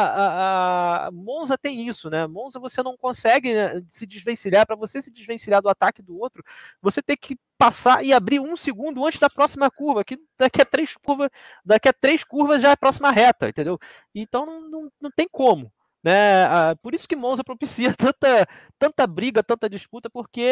[1.06, 2.26] a, a Monza tem isso, né?
[2.27, 4.65] Monza você não consegue né, se desvencilhar.
[4.65, 6.44] Para você se desvencilhar do ataque do outro,
[6.81, 10.65] você tem que passar e abrir um segundo antes da próxima curva, que daqui a
[10.65, 11.30] três curvas,
[11.65, 13.77] daqui a três curvas já é a próxima reta, entendeu?
[14.15, 15.69] Então não, não, não tem como.
[16.02, 16.45] Né?
[16.81, 18.48] Por isso que Monza propicia tanta,
[18.80, 20.48] tanta briga, tanta disputa, porque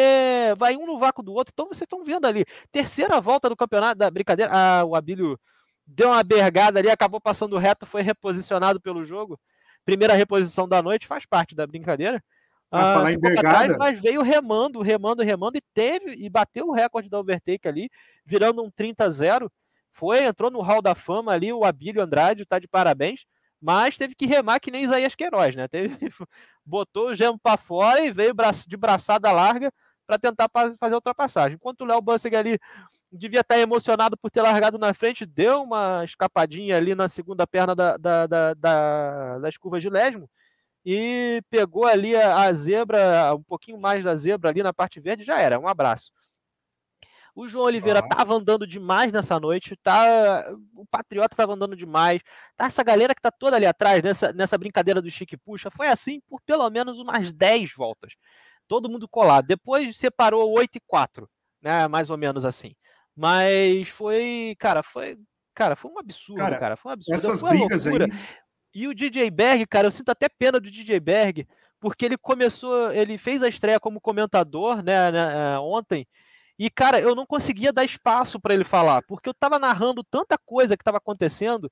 [0.58, 1.50] vai um no vácuo do outro.
[1.54, 4.52] Então vocês estão vendo ali, terceira volta do campeonato da brincadeira.
[4.52, 5.40] Ah, o Abílio
[5.86, 9.40] deu uma bergada ali, acabou passando reto, foi reposicionado pelo jogo.
[9.84, 12.22] Primeira reposição da noite, faz parte da brincadeira.
[12.70, 13.76] Ah, falar em bergada.
[13.78, 17.88] mas veio remando, remando, remando e teve e bateu o recorde da overtake ali,
[18.26, 19.50] virando um 30-0.
[19.90, 23.24] Foi, entrou no Hall da Fama ali, o Abílio Andrade tá de parabéns,
[23.60, 25.66] mas teve que remar que nem Isaías Queiroz, né?
[25.66, 25.96] Teve,
[26.64, 28.34] botou o gemo para fora e veio
[28.66, 29.72] de braçada larga
[30.06, 31.56] para tentar fazer a ultrapassagem.
[31.56, 32.58] Enquanto o Léo Bussig ali
[33.10, 37.74] devia estar emocionado por ter largado na frente, deu uma escapadinha ali na segunda perna
[37.74, 40.28] da, da, da, da das curvas de Lesmo
[40.90, 45.22] e pegou ali a, a, zebra, um pouquinho mais da zebra ali na parte verde,
[45.22, 45.60] já era.
[45.60, 46.10] Um abraço.
[47.34, 52.22] O João Oliveira estava andando demais nessa noite, tá, o Patriota estava andando demais,
[52.56, 55.88] tá essa galera que tá toda ali atrás nessa, nessa brincadeira do Chique Puxa, foi
[55.88, 58.14] assim por pelo menos umas 10 voltas.
[58.66, 59.46] Todo mundo colado.
[59.46, 61.28] Depois separou 8 e 4,
[61.60, 62.74] né, mais ou menos assim.
[63.14, 65.18] Mas foi, cara, foi,
[65.54, 66.58] cara, foi um absurdo, cara.
[66.58, 67.14] cara foi um absurdo.
[67.14, 67.92] Essas foi brigas aí
[68.82, 71.46] e o DJ Berg, cara, eu sinto até pena do DJ Berg,
[71.80, 76.06] porque ele começou, ele fez a estreia como comentador, né, né é, ontem,
[76.58, 80.36] e, cara, eu não conseguia dar espaço para ele falar, porque eu tava narrando tanta
[80.36, 81.70] coisa que estava acontecendo,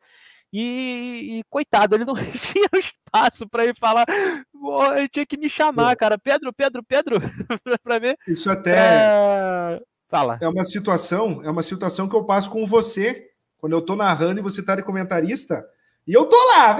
[0.53, 4.07] e, e, coitado, ele não tinha espaço para ele falar.
[4.97, 6.17] ele tinha que me chamar, cara.
[6.17, 7.21] Pedro, Pedro, Pedro,
[7.83, 8.17] para ver.
[8.29, 9.83] Isso até é...
[10.09, 10.39] fala.
[10.41, 13.29] É uma situação, é uma situação que eu passo com você
[13.59, 15.67] quando eu tô narrando e você tá de comentarista.
[16.07, 16.77] E eu tô lá.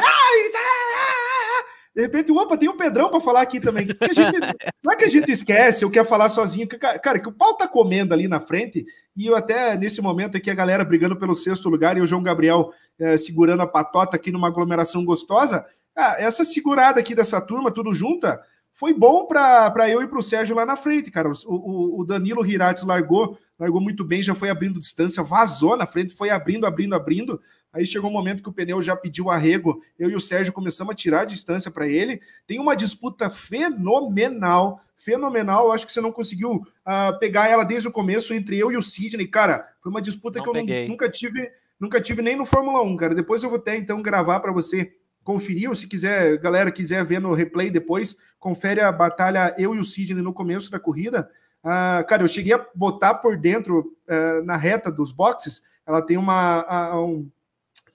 [1.97, 3.87] De repente, opa, tem o Pedrão para falar aqui também.
[4.13, 4.39] Gente,
[4.85, 6.69] não é que a gente esquece ou quer falar sozinho.
[6.69, 8.85] Cara, que o pau tá comendo ali na frente.
[9.17, 12.23] E eu até, nesse momento aqui, a galera brigando pelo sexto lugar e o João
[12.23, 15.65] Gabriel é, segurando a patota aqui numa aglomeração gostosa.
[15.97, 18.39] Ah, essa segurada aqui dessa turma, tudo junta,
[18.75, 21.31] foi bom para eu e para o Sérgio lá na frente, cara.
[21.31, 25.87] O, o, o Danilo Hirates largou, largou muito bem, já foi abrindo distância, vazou na
[25.87, 27.41] frente, foi abrindo, abrindo, abrindo.
[27.77, 30.93] Aí chegou um momento que o pneu já pediu arrego, eu e o Sérgio começamos
[30.93, 32.23] a tirar a distância para ele.
[32.47, 35.67] Tem uma disputa fenomenal, fenomenal.
[35.67, 38.79] Eu acho que você não conseguiu uh, pegar ela desde o começo entre eu e
[38.79, 39.29] o Sidney.
[39.29, 42.83] Cara, foi uma disputa não que eu não, nunca tive, nunca tive nem no Fórmula
[42.83, 43.15] 1, cara.
[43.15, 44.91] Depois eu vou até então gravar para você
[45.23, 49.79] conferir, ou se quiser, galera quiser ver no replay depois, confere a batalha eu e
[49.79, 51.29] o Sidney no começo da corrida.
[51.63, 56.17] Uh, cara, eu cheguei a botar por dentro uh, na reta dos boxes, ela tem
[56.17, 57.29] uma, um,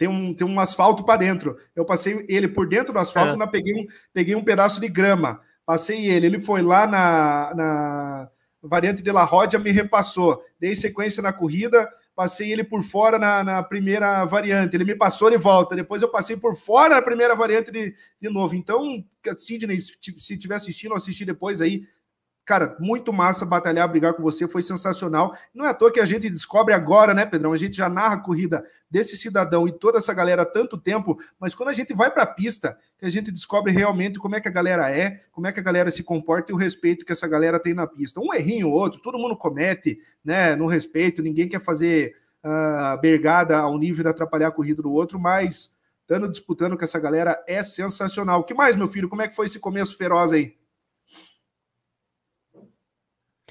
[0.01, 1.55] tem um, tem um asfalto para dentro.
[1.75, 3.47] Eu passei ele por dentro do asfalto, é.
[3.47, 8.29] peguei, um, peguei um pedaço de grama, passei ele, ele foi lá na, na
[8.63, 13.43] variante de La Rodia, me repassou, dei sequência na corrida, passei ele por fora na,
[13.43, 17.35] na, primeira variante, ele me passou de volta, depois eu passei por fora na primeira
[17.35, 18.55] variante de, de novo.
[18.55, 19.05] Então,
[19.37, 21.83] Sidney, se tiver assistindo, assistir depois aí,
[22.43, 25.31] Cara, muito massa batalhar, brigar com você, foi sensacional.
[25.53, 27.53] Não é à toa que a gente descobre agora, né, Pedrão?
[27.53, 31.17] A gente já narra a corrida desse cidadão e toda essa galera há tanto tempo,
[31.39, 34.41] mas quando a gente vai para a pista, que a gente descobre realmente como é
[34.41, 37.11] que a galera é, como é que a galera se comporta e o respeito que
[37.11, 38.19] essa galera tem na pista.
[38.19, 43.59] Um errinho ou outro, todo mundo comete, né, no respeito, ninguém quer fazer uh, bergada
[43.59, 47.63] ao nível de atrapalhar a corrida do outro, mas estando disputando com essa galera é
[47.63, 48.41] sensacional.
[48.41, 49.07] O que mais, meu filho?
[49.07, 50.59] Como é que foi esse começo feroz aí?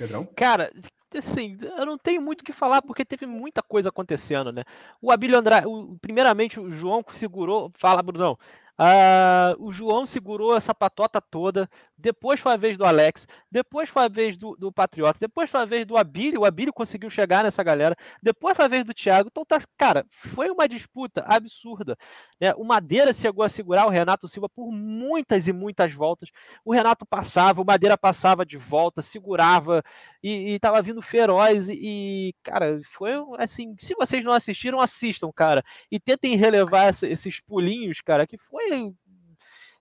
[0.00, 0.26] Pedrão?
[0.34, 0.72] Cara,
[1.18, 4.62] assim, eu não tenho muito o que falar porque teve muita coisa acontecendo, né?
[5.00, 5.66] O Abílio Andrade,
[6.00, 8.38] primeiramente o João segurou, fala, Brunão,
[8.80, 11.68] Uh, o João segurou essa patota toda.
[11.98, 13.28] Depois foi a vez do Alex.
[13.50, 15.18] Depois foi a vez do, do Patriota.
[15.20, 16.40] Depois foi a vez do Abílio.
[16.40, 17.94] O Abílio conseguiu chegar nessa galera.
[18.22, 19.28] Depois foi a vez do Thiago.
[19.30, 21.94] Então, tá, cara, foi uma disputa absurda.
[22.40, 22.54] Né?
[22.54, 26.30] O Madeira chegou a segurar o Renato Silva por muitas e muitas voltas.
[26.64, 29.82] O Renato passava, o Madeira passava de volta, segurava
[30.22, 31.68] e, estava vindo feroz.
[31.68, 33.74] E, e, cara, foi assim.
[33.78, 35.64] Se vocês não assistiram, assistam, cara.
[35.90, 38.92] E tentem relevar essa, esses pulinhos, cara, que foi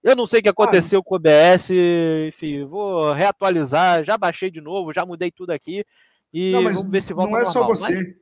[0.02, 1.72] eu não sei o que aconteceu ah, com o OBS,
[2.28, 5.84] enfim, vou reatualizar, já baixei de novo, já mudei tudo aqui
[6.34, 7.96] e não, vamos ver se volta Não é normal, só você.
[7.96, 8.16] Mas...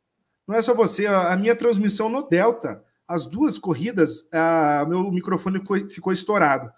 [0.47, 5.59] Não é só você, a minha transmissão no Delta, as duas corridas, a, meu microfone
[5.59, 6.71] ficou, ficou estourado.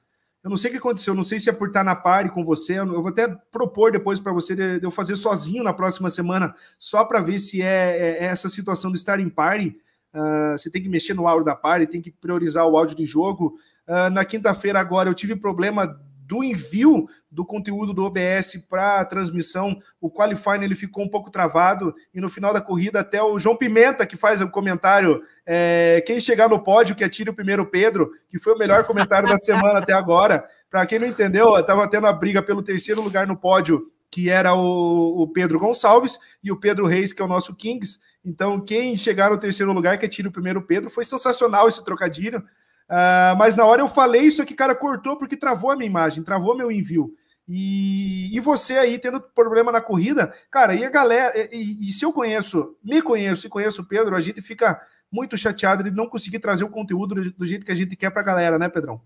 [0.43, 2.45] Eu não sei o que aconteceu, não sei se é por estar na pare com
[2.45, 2.79] você.
[2.79, 7.03] Eu vou até propor depois para você de, eu fazer sozinho na próxima semana, só
[7.03, 9.77] para ver se é, é, é, essa situação de estar em pare.
[10.13, 13.05] Uh, você tem que mexer no áudio da pare, tem que priorizar o áudio de
[13.05, 13.57] jogo.
[13.87, 15.99] Uh, na quinta-feira, agora, eu tive problema
[16.29, 21.31] do envio do conteúdo do OBS para a transmissão, o qualifying ele ficou um pouco
[21.31, 26.03] travado e no final da corrida até o João Pimenta que faz o comentário é,
[26.05, 29.39] quem chegar no pódio que atire o primeiro Pedro, que foi o melhor comentário da
[29.39, 30.47] semana até agora.
[30.69, 34.53] Para quem não entendeu, estava tendo a briga pelo terceiro lugar no pódio, que era
[34.53, 37.97] o, o, Pedro Gonçalves e o Pedro Reis, que é o nosso Kings.
[38.23, 42.43] Então, quem chegar no terceiro lugar que atire o primeiro Pedro, foi sensacional esse trocadilho.
[42.89, 46.23] Uh, mas na hora eu falei isso aqui, cara, cortou porque travou a minha imagem,
[46.23, 47.13] travou meu envio.
[47.47, 52.05] E, e você aí tendo problema na corrida, cara, e a galera, e, e, se
[52.05, 54.79] eu conheço, me conheço e conheço o Pedro, a gente fica
[55.11, 58.11] muito chateado de não conseguir trazer o conteúdo do, do jeito que a gente quer
[58.11, 59.01] pra galera, né, Pedrão?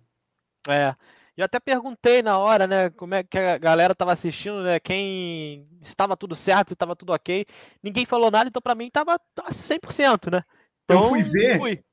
[0.67, 0.95] É.
[1.35, 5.67] Eu até perguntei na hora, né, como é que a galera estava assistindo, né, quem
[5.81, 7.45] estava tudo certo, estava tudo ok.
[7.81, 9.19] Ninguém falou nada, então para mim estava
[9.51, 10.43] 100%, né?
[10.83, 11.57] Então, eu fui ver.
[11.57, 11.83] Fui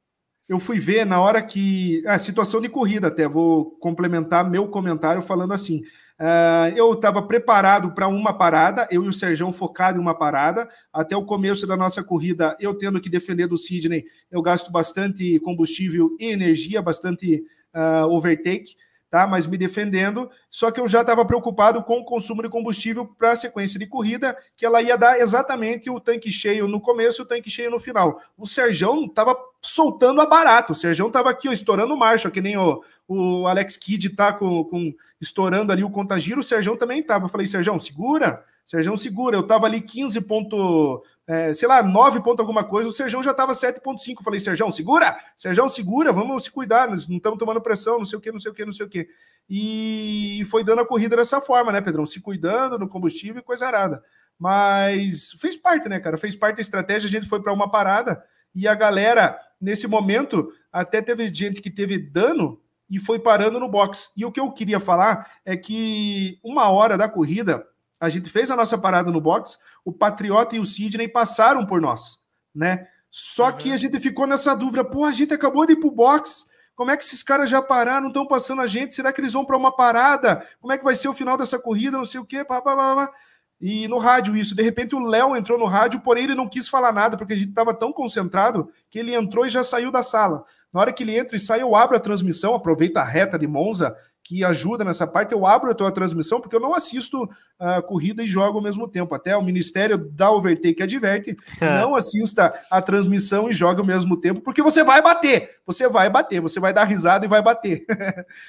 [0.50, 2.02] eu fui ver na hora que.
[2.04, 5.80] A ah, situação de corrida, até vou complementar meu comentário falando assim.
[6.18, 10.68] Uh, eu estava preparado para uma parada, eu e o Serjão focado em uma parada.
[10.92, 15.38] Até o começo da nossa corrida, eu tendo que defender do Sidney, eu gasto bastante
[15.38, 18.74] combustível e energia, bastante uh, overtake
[19.10, 19.26] tá?
[19.26, 20.30] Mas me defendendo.
[20.48, 23.86] Só que eu já estava preocupado com o consumo de combustível para a sequência de
[23.86, 27.70] corrida, que ela ia dar exatamente o tanque cheio no começo e o tanque cheio
[27.70, 28.20] no final.
[28.38, 30.72] O Serjão estava soltando a barato.
[30.72, 34.64] O Serjão estava aqui, ó, estourando marcha, que nem o, o Alex Kidd tá com,
[34.64, 36.40] com estourando ali o contagiro.
[36.40, 37.24] O Serjão também estava.
[37.24, 38.44] Eu falei, Serjão, segura.
[38.70, 39.36] Serjão segura.
[39.36, 43.32] Eu estava ali 15 ponto, é, sei lá, 9 ponto alguma coisa, o Serjão já
[43.32, 44.22] estava 7.5.
[44.22, 45.18] Falei, Serjão, segura!
[45.36, 48.38] Serjão, segura, vamos se cuidar, nós não estamos tomando pressão, não sei o que, não
[48.38, 49.08] sei o que, não sei o que.
[49.48, 52.06] E foi dando a corrida dessa forma, né, Pedrão?
[52.06, 54.04] Se cuidando no combustível e coisa arada.
[54.38, 56.16] Mas fez parte, né, cara?
[56.16, 58.22] Fez parte da estratégia, a gente foi para uma parada
[58.54, 63.68] e a galera, nesse momento, até teve gente que teve dano e foi parando no
[63.68, 64.12] box.
[64.16, 67.66] E o que eu queria falar é que uma hora da corrida
[68.00, 71.80] a gente fez a nossa parada no box, o Patriota e o Sidney passaram por
[71.80, 72.18] nós,
[72.54, 72.88] né?
[73.10, 73.56] Só uhum.
[73.56, 76.46] que a gente ficou nessa dúvida, pô, a gente acabou de ir pro box,
[76.80, 78.94] como é que esses caras já pararam, não estão passando a gente?
[78.94, 80.46] Será que eles vão para uma parada?
[80.60, 81.98] Como é que vai ser o final dessa corrida?
[81.98, 82.42] Não sei o quê.
[82.42, 83.12] Pá, pá, pá, pá.
[83.60, 84.54] E no rádio isso.
[84.54, 87.36] De repente o Léo entrou no rádio, porém ele não quis falar nada, porque a
[87.36, 90.42] gente estava tão concentrado que ele entrou e já saiu da sala.
[90.72, 93.46] Na hora que ele entra e sai, eu abro a transmissão, aproveita a reta de
[93.46, 97.28] Monza que ajuda nessa parte, eu abro a tua transmissão, porque eu não assisto
[97.58, 99.14] a uh, corrida e jogo ao mesmo tempo.
[99.14, 101.80] Até o Ministério da Overtake adverte, é.
[101.80, 106.08] não assista a transmissão e jogue ao mesmo tempo, porque você vai bater, você vai
[106.08, 107.84] bater, você vai dar risada e vai bater.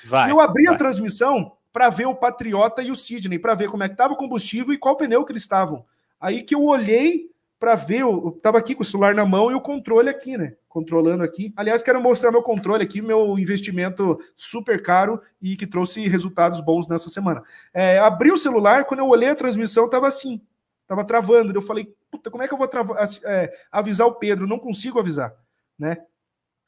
[0.07, 0.73] Vai, eu abri vai.
[0.73, 4.13] a transmissão para ver o Patriota e o Sidney, para ver como é que estava
[4.13, 5.85] o combustível e qual pneu que eles estavam.
[6.19, 7.30] Aí que eu olhei
[7.61, 10.55] para ver, eu tava aqui com o celular na mão e o controle aqui, né?
[10.67, 11.53] Controlando aqui.
[11.55, 16.87] Aliás, quero mostrar meu controle aqui, meu investimento super caro e que trouxe resultados bons
[16.87, 17.43] nessa semana.
[17.71, 20.41] É, abri o celular, quando eu olhei a transmissão, tava assim,
[20.87, 21.55] tava travando.
[21.55, 22.67] Eu falei, puta, como é que eu vou
[23.25, 24.47] é, avisar o Pedro?
[24.47, 25.31] Não consigo avisar,
[25.77, 25.97] né?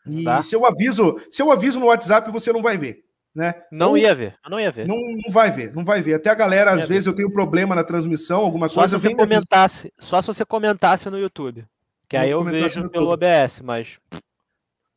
[0.06, 0.44] E tá.
[0.44, 3.03] se eu aviso, se eu aviso no WhatsApp, você não vai ver
[3.36, 3.56] né?
[3.72, 4.88] Não Ou, ia ver, não ia ver.
[4.88, 6.16] Não, não vai ver, não vai ver.
[6.16, 7.12] Até a galera, às vezes, ver.
[7.12, 8.98] eu tenho problema na transmissão, alguma só coisa.
[8.98, 11.66] Se você comentasse, só se você comentasse no YouTube.
[12.08, 14.00] Que aí eu vejo pelo OBS, mas.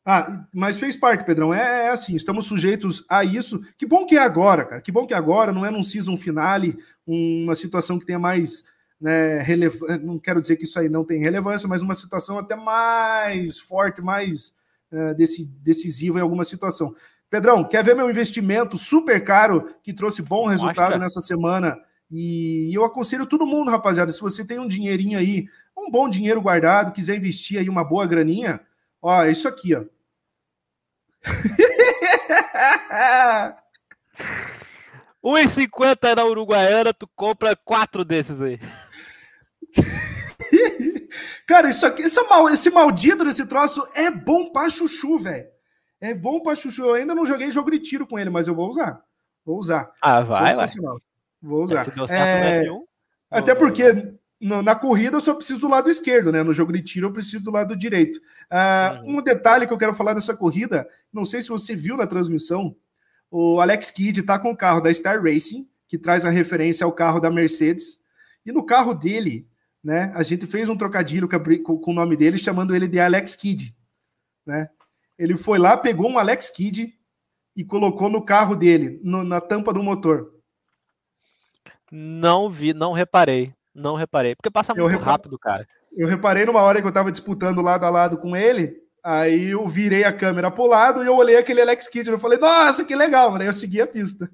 [0.05, 1.53] Ah, mas fez parte, Pedrão.
[1.53, 3.59] É, é, assim, estamos sujeitos a isso.
[3.77, 4.81] Que bom que é agora, cara.
[4.81, 8.63] Que bom que é agora, não é num season finale, uma situação que tenha mais
[9.01, 9.97] né, relevância.
[9.97, 14.01] Não quero dizer que isso aí não tem relevância, mas uma situação até mais forte,
[14.01, 14.53] mais
[14.91, 15.13] uh,
[15.61, 16.93] decisiva em alguma situação.
[17.29, 21.77] Pedrão, quer ver meu investimento super caro que trouxe bom resultado nessa semana?
[22.09, 25.45] E eu aconselho todo mundo, rapaziada, se você tem um dinheirinho aí,
[25.77, 28.61] um bom dinheiro guardado, quiser investir aí uma boa graninha,
[29.01, 29.83] ó, é isso aqui, ó.
[35.23, 38.59] 1,50 na Uruguaiana, tu compra quatro desses aí.
[41.45, 45.47] Cara, isso aqui, esse, mal, esse maldito desse troço é bom pra chuchu, velho.
[45.99, 46.83] É bom pra chuchu.
[46.83, 49.01] Eu ainda não joguei jogo de tiro com ele, mas eu vou usar.
[49.45, 49.91] Vou usar.
[50.01, 50.67] Ah, vai, vai.
[51.41, 51.87] Vou usar.
[52.09, 52.65] É...
[53.29, 56.43] Até porque no, na corrida eu só preciso do lado esquerdo, né?
[56.43, 58.17] No jogo de tiro eu preciso do lado direito.
[58.51, 59.17] Uh, uhum.
[59.17, 62.75] Um detalhe que eu quero falar dessa corrida, não sei se você viu na transmissão,
[63.31, 66.91] o Alex Kidd tá com o carro da Star Racing, que traz a referência ao
[66.91, 67.99] carro da Mercedes,
[68.45, 69.47] e no carro dele,
[69.83, 70.11] né?
[70.15, 73.75] A gente fez um trocadilho com, com o nome dele, chamando ele de Alex Kidd,
[74.45, 74.69] né?
[75.17, 76.93] Ele foi lá, pegou um Alex Kidd
[77.55, 80.31] e colocou no carro dele, no, na tampa do motor.
[81.91, 83.53] Não vi, não reparei.
[83.73, 84.35] Não reparei.
[84.35, 85.05] Porque passa muito repar...
[85.05, 85.67] rápido, cara.
[85.95, 88.75] Eu reparei numa hora que eu tava disputando lado a lado com ele.
[89.03, 92.09] Aí eu virei a câmera pro lado e eu olhei aquele Alex Kidd.
[92.09, 93.41] Eu falei, nossa, que legal, mano.
[93.41, 94.29] Aí eu segui a pista.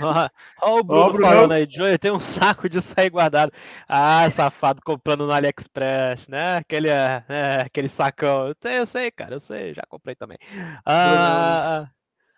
[0.00, 0.30] Olha
[0.60, 3.52] o Bruno, Bruno falando aí, Joey, tem um saco de sair guardado.
[3.88, 6.58] Ah, safado, comprando no AliExpress, né?
[6.58, 7.24] Aquele, é,
[7.64, 8.48] aquele sacão.
[8.48, 10.38] Eu, eu sei, cara, eu sei, já comprei também.
[10.84, 11.88] Ah,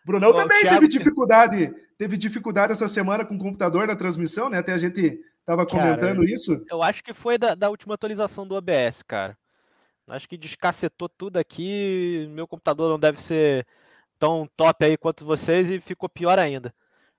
[0.05, 0.77] Brunão também Thiago...
[0.77, 4.59] teve dificuldade, teve dificuldade essa semana com o computador na transmissão, né?
[4.59, 6.65] Até a gente tava comentando cara, isso.
[6.71, 9.37] Eu acho que foi da, da última atualização do OBS, cara.
[10.09, 12.29] Acho que descacetou tudo aqui.
[12.31, 13.67] Meu computador não deve ser
[14.17, 16.73] tão top aí quanto vocês e ficou pior ainda.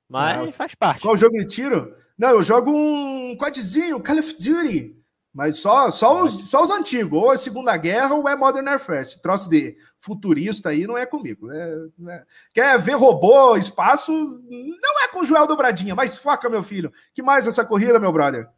[0.10, 0.52] Mas não.
[0.52, 1.02] faz parte.
[1.02, 1.94] Qual jogo de tiro?
[2.18, 4.96] Não, eu jogo um quadzinho, Call of Duty.
[5.34, 9.02] Mas só, só, os, só os antigos, ou é Segunda Guerra ou é Modern Warfare.
[9.02, 11.52] Esse troço de futurista aí não é comigo.
[11.52, 11.76] É,
[12.10, 12.24] é.
[12.52, 14.12] Quer ver robô, espaço?
[14.12, 16.92] Não é com o Joel Dobradinha, mas foca, meu filho.
[17.14, 18.50] Que mais essa corrida, meu brother?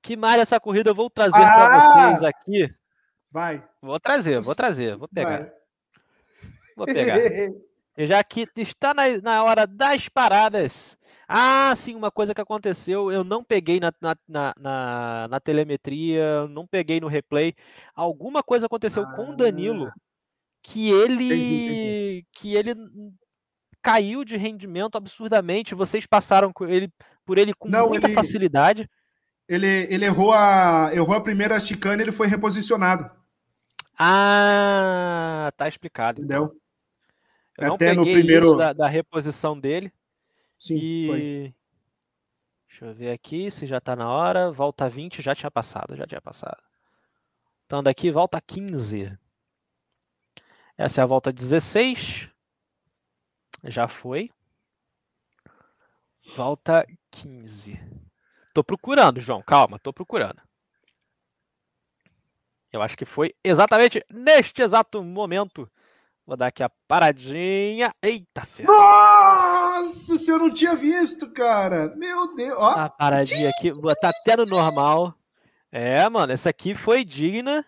[0.00, 1.54] Que mais essa corrida eu vou trazer ah!
[1.54, 2.74] para vocês aqui.
[3.30, 3.62] Vai.
[3.82, 5.40] Vou trazer, vou trazer, vou pegar.
[5.40, 5.52] Vai.
[6.74, 7.18] Vou pegar.
[7.96, 10.96] Já que está na, na hora das paradas.
[11.28, 16.66] Ah, sim, uma coisa que aconteceu, eu não peguei na, na, na, na telemetria, não
[16.66, 17.54] peguei no replay.
[17.94, 19.90] Alguma coisa aconteceu ah, com o Danilo
[20.62, 22.26] que ele entendi, entendi.
[22.32, 22.74] que ele
[23.82, 25.74] caiu de rendimento absurdamente.
[25.74, 26.90] Vocês passaram ele,
[27.26, 28.88] por ele com não, muita ele, facilidade.
[29.48, 33.10] Ele, ele errou a errou a primeira chicane, ele foi reposicionado.
[33.98, 36.22] Ah, tá explicado.
[36.22, 36.44] Então.
[36.44, 36.61] Entendeu?
[37.66, 39.92] Eu Até no primeiro da, da, reposição dele.
[40.58, 41.06] Sim, e...
[41.06, 41.54] foi.
[42.68, 44.50] Deixa eu ver aqui se já tá na hora.
[44.50, 46.62] Volta 20, já tinha passado, já tinha passado.
[47.66, 49.16] Então daqui volta 15.
[50.76, 52.28] Essa é a volta 16.
[53.64, 54.30] Já foi.
[56.36, 57.78] Volta 15.
[58.54, 59.42] Tô procurando, João.
[59.42, 60.40] Calma, tô procurando.
[62.72, 65.70] Eu acho que foi exatamente neste exato momento
[66.24, 67.92] Vou dar aqui a paradinha.
[68.00, 68.72] Eita, ferro.
[68.72, 71.92] Nossa, se eu não tinha visto, cara.
[71.96, 72.56] Meu Deus.
[72.56, 72.70] Ó.
[72.70, 73.72] A paradinha aqui.
[73.72, 75.14] Botar até no normal.
[75.70, 77.64] É, mano, essa aqui foi digna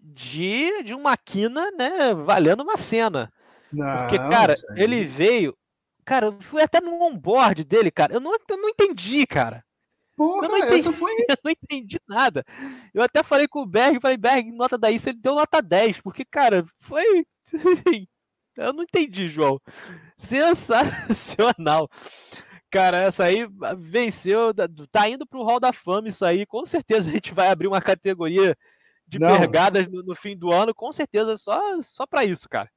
[0.00, 2.14] de, de uma quina, né?
[2.14, 3.30] Valendo uma cena.
[3.72, 5.56] Não, Porque, cara, ele veio.
[6.04, 8.14] Cara, eu fui até no onboard dele, cara.
[8.14, 9.64] Eu não, eu não entendi, cara.
[10.16, 11.12] Porra, eu não entendi, essa foi.
[11.28, 12.42] Eu não entendi nada.
[12.94, 16.24] Eu até falei com o Berg, falei, Berg, nota daí, ele deu nota 10, porque,
[16.24, 17.26] cara, foi
[18.56, 19.60] Eu não entendi, João.
[20.16, 21.90] Sensacional.
[22.70, 23.46] Cara, essa aí
[23.78, 24.52] venceu,
[24.90, 26.46] tá indo pro Hall da Fama isso aí.
[26.46, 28.56] Com certeza a gente vai abrir uma categoria
[29.06, 29.38] de não.
[29.38, 32.68] pergadas no, no, fim do ano, com certeza, só, só para isso, cara.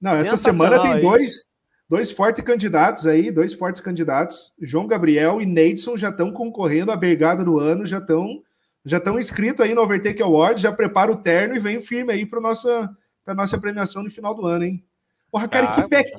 [0.00, 1.44] Não, essa semana tem dois,
[1.88, 4.52] dois fortes candidatos aí, dois fortes candidatos.
[4.60, 8.42] João Gabriel e Neidson já estão concorrendo à bergada do ano, já estão
[8.82, 12.24] já estão inscritos aí no Overtake Awards, já prepara o terno e vem firme aí
[12.24, 12.90] para nossa
[13.24, 14.84] para nossa premiação no final do ano, hein?
[15.30, 16.12] Porra, cara, ah, e, que pé,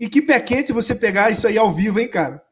[0.00, 2.44] e que pé quente você pegar isso aí ao vivo, hein, cara?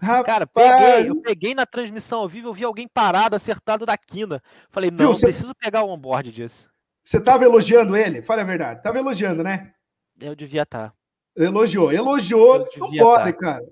[0.00, 0.24] Rapaz.
[0.24, 4.42] Cara, peguei, eu peguei na transmissão ao vivo, eu vi alguém parado, acertado da quina.
[4.70, 5.26] Falei, não, Viu, você...
[5.26, 6.70] preciso pegar o onboard disso.
[7.04, 8.22] Você tava elogiando ele?
[8.22, 8.82] Fale a verdade.
[8.82, 9.72] Tava elogiando, né?
[10.18, 10.90] Eu devia estar.
[10.90, 10.94] Tá.
[11.36, 12.66] Elogiou, elogiou.
[12.76, 13.38] Não pode, tá.
[13.38, 13.64] cara.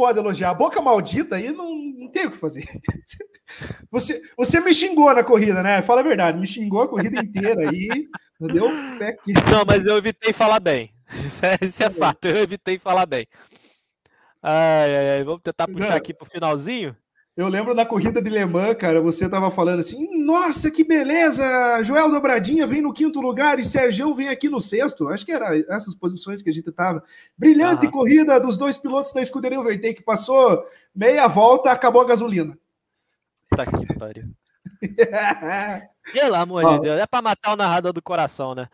[0.00, 0.48] Pode elogiar.
[0.48, 2.64] A boca maldita aí não, não tem o que fazer.
[3.90, 5.82] Você, você me xingou na corrida, né?
[5.82, 8.08] Fala a verdade, me xingou a corrida inteira aí.
[8.40, 9.32] Deu pé aqui.
[9.50, 10.94] Não, mas eu evitei falar bem.
[11.26, 13.26] Isso é, isso é fato, eu evitei falar bem.
[14.40, 15.24] Ai, ai, ai.
[15.24, 16.96] Vamos tentar puxar aqui pro finalzinho.
[17.40, 21.42] Eu lembro na corrida de Le Mans, cara, você tava falando assim: nossa, que beleza!
[21.82, 25.08] Joel Dobradinha vem no quinto lugar e Sérgio vem aqui no sexto.
[25.08, 27.02] Acho que era essas posições que a gente tava.
[27.38, 27.90] Brilhante ah.
[27.90, 30.02] corrida dos dois pilotos da escuderia Overtake.
[30.02, 32.58] Passou meia volta, acabou a gasolina.
[33.56, 34.24] Tá que pariu.
[36.12, 38.68] Pelo amor de Deus, é para matar o narrador do coração, né?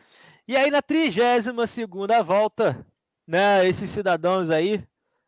[0.49, 2.85] E aí na 32 segunda volta,
[3.25, 4.83] né, esses cidadãos aí,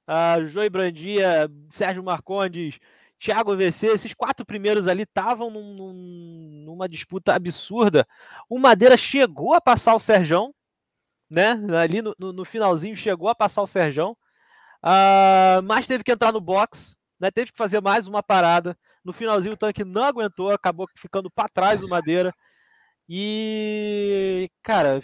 [0.09, 2.81] a Joey Brandia, Sérgio Marcondes,
[3.19, 8.07] Thiago VC, esses quatro primeiros ali estavam num, num, numa disputa absurda.
[8.49, 10.55] O Madeira chegou a passar o Serjão,
[11.28, 11.59] né?
[11.81, 14.12] Ali no, no, no finalzinho chegou a passar o Serjão,
[14.85, 17.31] uh, mas teve que entrar no box, né?
[17.31, 18.78] Teve que fazer mais uma parada.
[19.05, 22.32] No finalzinho o tanque não aguentou, acabou ficando para trás do Madeira.
[23.09, 25.01] E, cara,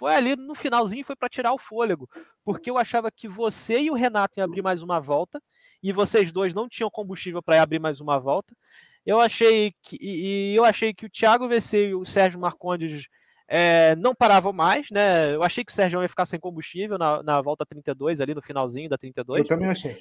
[0.00, 2.08] foi ali no finalzinho foi para tirar o fôlego,
[2.42, 5.42] porque eu achava que você e o Renato iam abrir mais uma volta
[5.82, 8.56] e vocês dois não tinham combustível para abrir mais uma volta.
[9.04, 13.08] Eu achei que e eu achei que o Thiago VC e o Sérgio Marcondes
[13.46, 15.34] é, não paravam mais, né?
[15.34, 18.40] Eu achei que o Sérgio ia ficar sem combustível na, na volta 32, ali no
[18.40, 19.42] finalzinho da 32.
[19.42, 19.98] Eu também achei.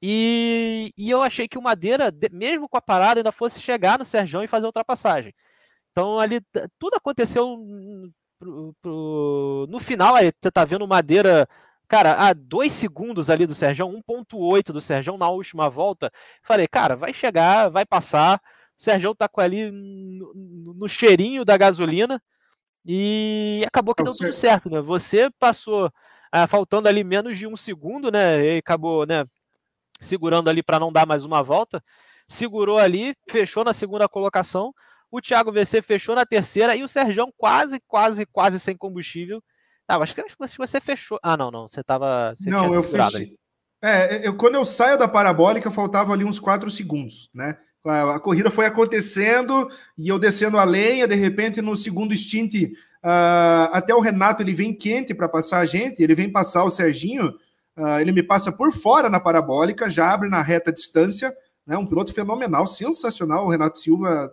[0.00, 4.06] E, e eu achei que o Madeira, mesmo com a parada, ainda fosse chegar no
[4.06, 5.34] Sérgio e fazer a ultrapassagem.
[5.90, 6.40] Então ali
[6.78, 7.58] tudo aconteceu
[8.38, 11.48] pro, pro, no final, aí você tá vendo Madeira
[11.86, 16.10] Cara, a dois segundos ali do Sérgio, 1.8 do Sérgio na última volta.
[16.42, 18.40] Falei, cara, vai chegar, vai passar.
[18.76, 22.20] O Sérgio tá com ali no, no cheirinho da gasolina.
[22.86, 24.80] E acabou que deu tudo certo, né?
[24.80, 25.90] Você passou
[26.32, 28.56] ah, faltando ali menos de um segundo, né?
[28.56, 29.24] E acabou, né?
[30.00, 31.82] Segurando ali para não dar mais uma volta.
[32.28, 34.74] Segurou ali, fechou na segunda colocação.
[35.14, 39.40] O Thiago VC fechou na terceira e o Sérgio quase, quase, quase sem combustível
[39.86, 40.22] ah, acho que
[40.56, 41.18] você fechou.
[41.22, 41.68] Ah, não, não.
[41.68, 42.32] Você tava.
[42.34, 43.36] Você não, eu fechei.
[43.82, 47.58] É, eu, quando eu saio da parabólica, faltava ali uns 4 segundos, né?
[47.84, 49.68] A, a, corrida foi acontecendo
[49.98, 52.72] e eu descendo a lenha, de repente, no segundo stint,
[53.04, 56.70] uh, até o Renato ele vem quente para passar a gente, ele vem passar o
[56.70, 57.28] Serginho,
[57.76, 61.36] uh, ele me passa por fora na parabólica, já abre na reta distância,
[61.66, 61.76] né?
[61.76, 64.32] Um piloto fenomenal, sensacional, o Renato Silva.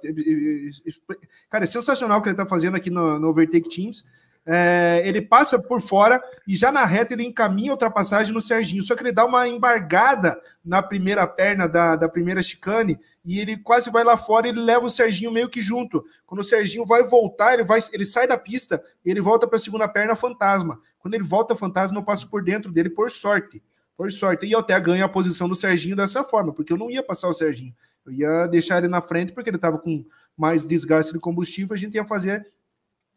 [1.50, 4.04] Cara, é sensacional o que ele está fazendo aqui no, no Overtake Teams
[4.46, 8.82] é, ele passa por fora e já na reta ele encaminha a ultrapassagem no Serginho.
[8.82, 13.58] Só que ele dá uma embargada na primeira perna da, da primeira chicane e ele
[13.58, 16.04] quase vai lá fora e ele leva o Serginho meio que junto.
[16.26, 19.58] Quando o Serginho vai voltar, ele, vai, ele sai da pista e ele volta para
[19.58, 20.80] a segunda perna fantasma.
[21.00, 23.62] Quando ele volta fantasma, eu passo por dentro dele por sorte.
[24.02, 24.48] Por sorte.
[24.48, 27.28] E eu até ganho a posição do Serginho dessa forma, porque eu não ia passar
[27.28, 27.72] o Serginho.
[28.04, 30.04] Eu ia deixar ele na frente porque ele estava com
[30.36, 32.44] mais desgaste de combustível, a gente ia fazer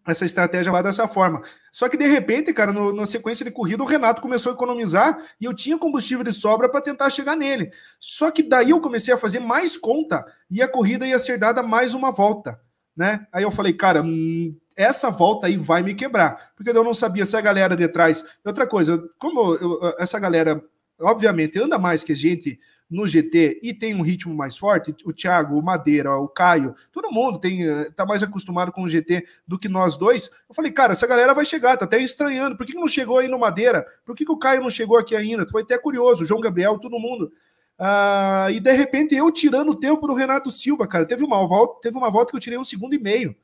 [0.06, 1.40] essa estratégia lá dessa forma.
[1.73, 5.16] Só que de repente, cara, no, na sequência de corrida, o Renato começou a economizar
[5.40, 7.70] e eu tinha combustível de sobra para tentar chegar nele.
[7.98, 11.62] Só que daí eu comecei a fazer mais conta e a corrida ia ser dada
[11.62, 12.61] mais uma volta,
[12.94, 13.27] né?
[13.32, 17.24] Aí eu falei, cara, hum, essa volta aí vai me quebrar, porque eu não sabia
[17.24, 18.23] se a galera de trás.
[18.44, 20.62] Outra coisa, como eu, essa galera,
[21.05, 22.59] obviamente, anda mais que a gente
[22.91, 27.11] no GT e tem um ritmo mais forte, o Thiago, o Madeira, o Caio, todo
[27.11, 30.31] mundo tem eh, tá mais acostumado com o GT do que nós dois.
[30.49, 32.57] Eu falei, cara, essa galera vai chegar, tá até estranhando.
[32.57, 33.87] Por que, não chegou aí no Madeira?
[34.05, 35.47] Por que, que o Caio não chegou aqui ainda?
[35.47, 37.33] Foi até curioso, João Gabriel, todo mundo.
[37.79, 41.07] Ah, e de repente eu tirando o tempo do Renato Silva, cara.
[41.07, 43.35] Teve uma volta, teve uma volta que eu tirei um segundo e meio.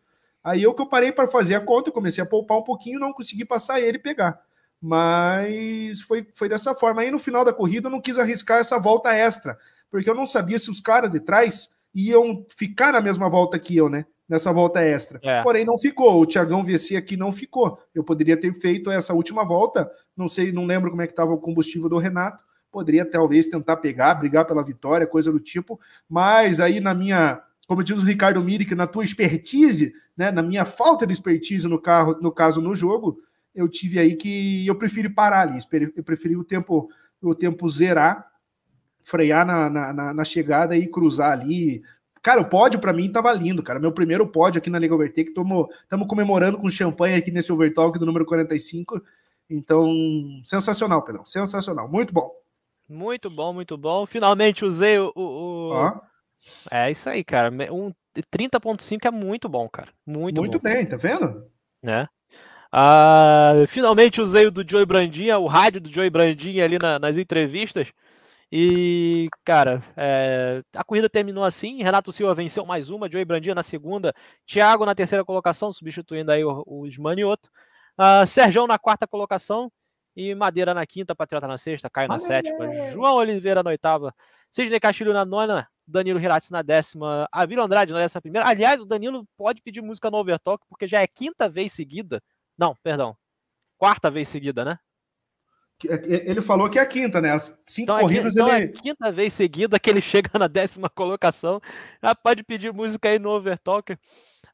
[0.44, 3.12] Aí eu que eu parei para fazer a conta, comecei a poupar um pouquinho, não
[3.12, 4.40] consegui passar ele e pegar
[4.80, 7.02] mas foi, foi dessa forma.
[7.02, 9.58] Aí no final da corrida eu não quis arriscar essa volta extra,
[9.90, 13.76] porque eu não sabia se os caras de trás iam ficar na mesma volta que
[13.76, 14.06] eu, né?
[14.28, 15.18] Nessa volta extra.
[15.24, 15.42] É.
[15.42, 16.20] Porém, não ficou.
[16.20, 17.80] O Tiagão VC aqui não ficou.
[17.92, 19.90] Eu poderia ter feito essa última volta.
[20.16, 22.44] Não sei, não lembro como é que estava o combustível do Renato.
[22.70, 25.80] Poderia talvez tentar pegar, brigar pela vitória, coisa do tipo.
[26.08, 30.30] Mas aí na minha, como diz o Ricardo Miri, na tua expertise, né?
[30.30, 33.18] Na minha falta de expertise no carro, no caso no jogo,
[33.54, 35.58] eu tive aí que eu prefiro parar ali,
[35.96, 36.88] eu preferi o tempo,
[37.20, 38.30] o tempo zerar,
[39.02, 41.82] frear na, na, na chegada e cruzar ali.
[42.22, 43.80] Cara, o pódio para mim tava lindo, cara.
[43.80, 48.06] Meu primeiro pódio aqui na Liga Overtake, estamos comemorando com champanhe aqui nesse Overtalk do
[48.06, 49.00] número 45.
[49.48, 49.90] Então,
[50.44, 51.24] sensacional, Pedrão.
[51.26, 51.88] Sensacional.
[51.88, 52.30] Muito bom.
[52.88, 54.06] Muito bom, muito bom.
[54.06, 55.12] Finalmente usei o.
[55.16, 56.00] o...
[56.70, 57.50] É isso aí, cara.
[57.72, 57.92] Um
[58.32, 59.92] 30.5 é muito bom, cara.
[60.06, 60.62] Muito, muito bom.
[60.62, 61.46] bem, tá vendo?
[61.82, 62.06] Né?
[62.72, 67.16] Ah, finalmente usei o do Joey Brandinha, o rádio do Joey Brandinha ali na, nas
[67.18, 67.88] entrevistas.
[68.52, 71.82] E, cara, é, a corrida terminou assim.
[71.82, 74.14] Renato Silva venceu mais uma, Joey Brandinha na segunda,
[74.46, 77.48] Thiago na terceira colocação, substituindo aí o, o Ismanioto.
[77.98, 79.70] Uh, Serjão na quarta colocação
[80.16, 84.14] e Madeira na quinta, Patriota na sexta, Caio na sétima, João Oliveira na oitava,
[84.50, 88.48] Sidney Castilho na nona, Danilo Hiratz na décima, Avilo Andrade na décima primeira.
[88.48, 92.22] Aliás, o Danilo pode pedir música no Overtalk, porque já é quinta vez seguida
[92.60, 93.16] não, perdão.
[93.78, 94.78] Quarta vez seguida, né?
[95.88, 97.30] É, é, ele falou que é a quinta, né?
[97.32, 98.66] As cinco então, corridas então ele.
[98.66, 101.58] É a quinta vez seguida que ele chega na décima colocação.
[102.02, 103.98] Já pode pedir música aí no Overtalker.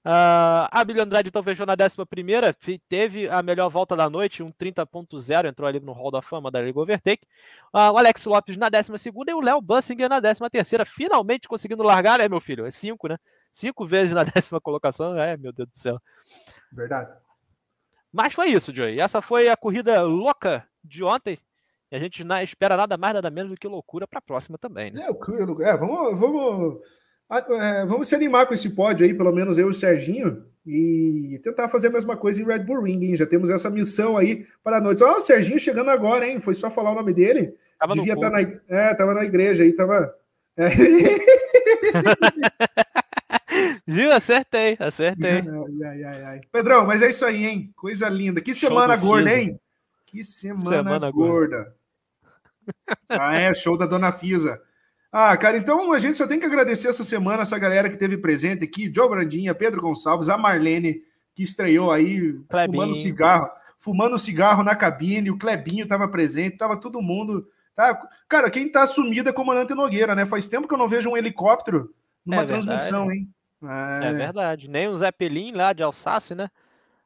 [0.05, 2.55] Uh, a Billy Andrade então fechou na décima primeira,
[2.89, 6.63] teve a melhor volta da noite, um 30.0, entrou ali no Hall da Fama da
[6.63, 7.27] Liga Overtake.
[7.75, 11.49] Uh, o Alex Lopes na décima segunda e o Léo Bussinger na décima terceira, finalmente
[11.49, 12.65] conseguindo largar, né, meu filho?
[12.67, 13.19] É cinco, né?
[13.51, 16.01] Cinco vezes na décima colocação, é, meu Deus do céu.
[16.71, 17.11] Verdade.
[18.13, 19.01] Mas foi isso, Joey.
[19.01, 21.39] Essa foi a corrida louca de ontem.
[21.91, 24.59] E a gente não espera nada mais, nada menos do que loucura para a próxima
[24.59, 25.03] também, né?
[25.03, 26.81] É, loucura, é, vamos, vamos,
[27.31, 31.39] é, vamos se animar com esse pódio aí, pelo menos eu e o Serginho, e
[31.45, 33.15] tentar fazer a mesma coisa em Red Bull Ring, hein?
[33.15, 35.05] Já temos essa missão aí para a noite.
[35.05, 36.41] Ó, oh, o Serginho chegando agora, hein?
[36.41, 37.55] Foi só falar o nome dele.
[37.79, 40.13] Tava Devia estar tá na, é, tava na igreja aí, tava.
[40.57, 40.71] É.
[43.87, 44.13] Viu?
[44.13, 45.43] Acertei, acertei.
[45.87, 47.73] Ai, ai, ai, Pedrão, mas é isso aí, hein?
[47.77, 48.41] Coisa linda.
[48.41, 49.41] Que semana gorda, Fisa.
[49.41, 49.61] hein?
[50.07, 51.57] Que semana, semana gorda.
[51.57, 51.77] gorda.
[53.09, 54.61] ah, é, show da Dona Fisa.
[55.13, 58.19] Ah, cara, então a gente só tem que agradecer essa semana essa galera que teve
[58.19, 61.03] presente aqui, Joe Brandinha, Pedro Gonçalves, a Marlene,
[61.35, 62.81] que estreou aí Clebinho.
[62.81, 67.47] fumando cigarro, fumando cigarro na cabine, o Clebinho estava presente, estava todo mundo.
[67.75, 67.99] Tá?
[68.29, 70.27] Cara, quem tá sumido é comandante Nogueira, né?
[70.27, 73.29] Faz tempo que eu não vejo um helicóptero numa é transmissão, hein?
[73.63, 74.07] É...
[74.09, 74.13] é...
[74.13, 74.69] verdade.
[74.69, 76.51] Nem o Zeppelin lá de Alsácia, né?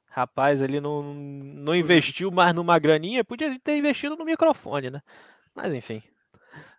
[0.09, 5.01] Rapaz, ele não, não investiu mais numa graninha, podia ter investido no microfone, né?
[5.55, 6.03] Mas enfim.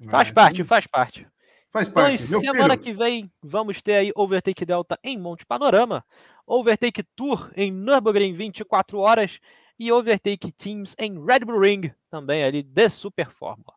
[0.09, 1.27] Faz é, parte, faz parte.
[1.69, 2.17] Faz então, parte.
[2.17, 2.79] Semana filho.
[2.79, 6.03] que vem vamos ter aí Overtake Delta em Monte Panorama,
[6.45, 9.39] Overtake Tour em Nürburgring 24 horas
[9.79, 13.73] e Overtake Teams em Red Bull Ring, também ali de Super Fórmula.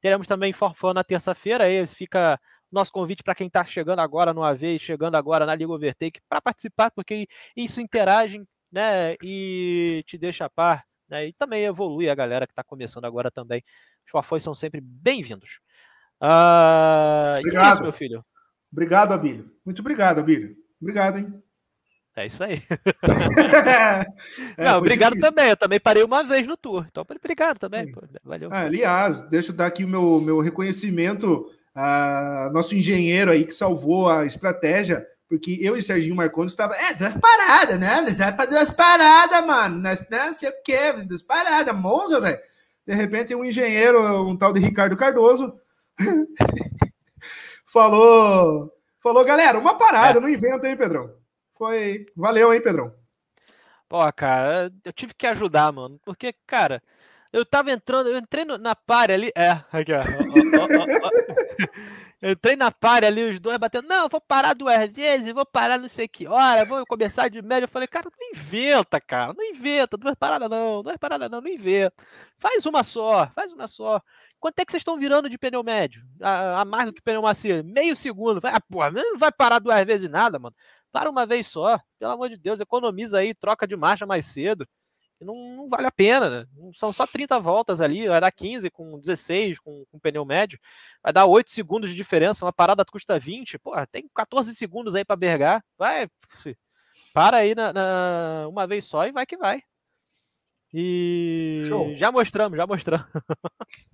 [0.00, 2.40] Teremos também Forfã na terça-feira, aí fica
[2.72, 6.20] nosso convite para quem está chegando agora no AV e chegando agora na Liga Overtake
[6.28, 12.08] para participar, porque isso interage né, e te deixa a par, né, e também evolui
[12.08, 13.62] a galera que está começando agora também.
[14.04, 15.60] Os Forfões são sempre bem-vindos.
[17.38, 18.24] Obrigado, é isso, meu filho.
[18.72, 19.50] Obrigado, Abílio.
[19.64, 20.56] Muito obrigado, Abílio.
[20.80, 21.42] Obrigado, hein?
[22.14, 22.62] É isso aí.
[24.56, 25.30] é, não, obrigado difícil.
[25.30, 25.50] também.
[25.50, 26.86] Eu também parei uma vez no tour.
[26.88, 27.90] Então, obrigado também.
[27.90, 28.50] Pô, valeu.
[28.52, 33.54] Ah, aliás, deixa eu dar aqui o meu, meu reconhecimento a nosso engenheiro aí que
[33.54, 38.02] salvou a estratégia, porque eu e Serginho Marconi estava, é, duas paradas, né?
[38.48, 39.78] Duas paradas, mano.
[39.78, 42.38] Não, não sei o quê, duas paradas, Monza, velho.
[42.86, 45.54] De repente, um engenheiro, um tal de Ricardo Cardoso,
[47.66, 48.70] falou,
[49.00, 50.20] falou, galera, uma parada, é.
[50.20, 51.14] não inventa, hein, Pedrão?
[51.56, 52.04] Foi.
[52.16, 52.92] Valeu, hein, Pedrão?
[53.88, 55.98] Pô, cara, eu tive que ajudar, mano.
[56.04, 56.82] Porque, cara,
[57.32, 59.32] eu tava entrando, eu entrei na pare ali.
[59.36, 60.00] É, aqui, ó.
[60.00, 61.41] ó, ó, ó
[62.20, 63.88] eu entrei na pare ali, os dois batendo.
[63.88, 67.64] Não, vou parar duas vezes, vou parar não sei que hora, vou começar de média.
[67.64, 69.96] Eu falei, cara, não inventa, cara, não inventa.
[69.96, 71.94] Duas paradas não, duas paradas não, não inventa.
[72.38, 74.00] Faz uma só, faz uma só.
[74.40, 76.02] Quanto é que vocês estão virando de pneu médio?
[76.20, 77.62] A, a mais do que pneu macio?
[77.64, 78.40] Meio segundo.
[78.44, 80.54] Ah, porra, não vai parar duas vezes nada, mano.
[80.90, 81.78] Para uma vez só.
[81.98, 84.66] Pelo amor de Deus, economiza aí, troca de marcha mais cedo.
[85.24, 86.46] Não, não, vale a pena, né?
[86.74, 90.58] São só 30 voltas ali, vai dar 15 com 16 com, com pneu médio,
[91.02, 95.04] vai dar 8 segundos de diferença, uma parada custa 20, pô, tem 14 segundos aí
[95.04, 96.08] para bergar, vai,
[97.12, 99.62] para aí na, na, uma vez só e vai que vai.
[100.74, 101.94] E Show.
[101.94, 103.06] já mostramos, já mostramos.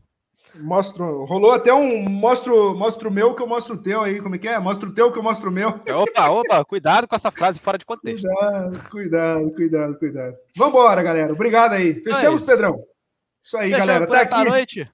[0.57, 4.39] Mostro, rolou até um mostro, mostro meu que eu mostro o teu aí, como é
[4.39, 4.59] que é?
[4.59, 5.69] Mostro o teu que eu mostro o meu.
[5.69, 8.27] Opa, opa, cuidado com essa frase fora de contexto.
[8.27, 10.37] Cuidado, cuidado, cuidado, cuidado.
[10.57, 11.33] Vambora, galera.
[11.33, 12.03] Obrigado aí.
[12.03, 12.47] Fechamos, é.
[12.47, 12.83] Pedrão.
[13.43, 14.07] Isso aí, Fechamos galera.
[14.07, 14.49] Tá aqui.
[14.49, 14.93] Noite.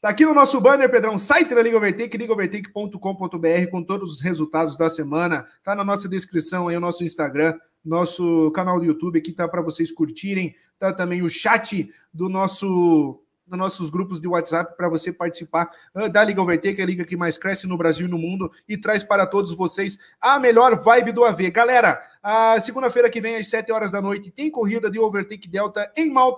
[0.00, 4.74] Tá aqui no nosso banner, Pedrão, site da Liga Overtake, ligaovertake.com.br, com todos os resultados
[4.74, 5.46] da semana.
[5.62, 7.54] Tá na nossa descrição aí o nosso Instagram,
[7.84, 10.54] nosso canal do YouTube aqui tá para vocês curtirem.
[10.78, 15.70] Tá também o chat do nosso nos nossos grupos de WhatsApp para você participar
[16.12, 19.02] da Liga Overtake, a liga que mais cresce no Brasil e no mundo e traz
[19.02, 21.50] para todos vocês a melhor vibe do AV.
[21.50, 25.92] Galera, a segunda-feira que vem às 7 horas da noite tem corrida de Overtake Delta
[25.96, 26.36] em Mount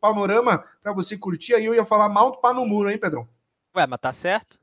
[0.00, 1.54] Panorama para você curtir.
[1.54, 3.26] Aí eu ia falar Mount Panomuro, hein, Pedrão?
[3.74, 4.58] Ué, mas tá certo.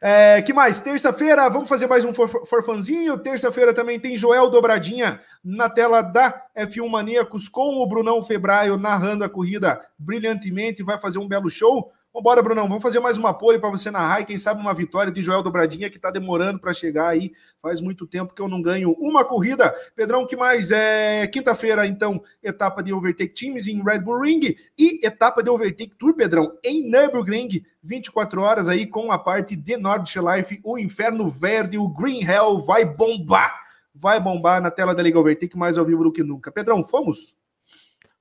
[0.00, 0.36] É.
[0.38, 0.80] é que mais?
[0.80, 3.18] Terça-feira, vamos fazer mais um forfanzinho.
[3.18, 9.24] Terça-feira também tem Joel Dobradinha na tela da F1 Maníacos com o Brunão Febraio narrando
[9.24, 10.82] a corrida brilhantemente.
[10.82, 11.92] Vai fazer um belo show.
[12.18, 15.12] Vambora, Brunão, vamos fazer mais uma pole para você narrar e quem sabe uma vitória
[15.12, 17.30] de Joel Dobradinha que está demorando para chegar aí.
[17.62, 19.72] Faz muito tempo que eu não ganho uma corrida.
[19.94, 20.72] Pedrão, que mais?
[20.72, 25.94] É quinta-feira, então, etapa de Overtake Teams em Red Bull Ring e etapa de Overtake
[25.96, 31.78] Tour, Pedrão, em Nürburgring, 24 horas aí com a parte de Nordschleife, o Inferno Verde,
[31.78, 33.60] o Green Hell vai bombar.
[33.94, 36.50] Vai bombar na tela da Liga Overtake mais ao vivo do que nunca.
[36.50, 37.36] Pedrão, fomos?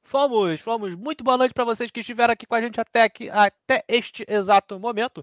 [0.08, 0.96] Fomos, fomos.
[0.96, 4.26] Muito boa noite para vocês que estiveram aqui com a gente até, aqui, até este
[4.26, 5.22] exato momento.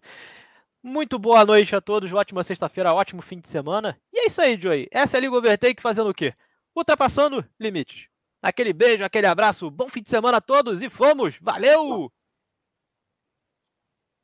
[0.82, 3.98] Muito boa noite a todos, ótima sexta-feira, ótimo fim de semana.
[4.12, 4.86] E é isso aí, Joey.
[4.90, 6.34] Essa é a Liga Overtake fazendo o quê?
[6.76, 8.08] Ultrapassando limites.
[8.42, 11.38] Aquele beijo, aquele abraço, bom fim de semana a todos e fomos!
[11.40, 12.12] Valeu!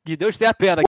[0.05, 0.83] Que Deus tenha pena.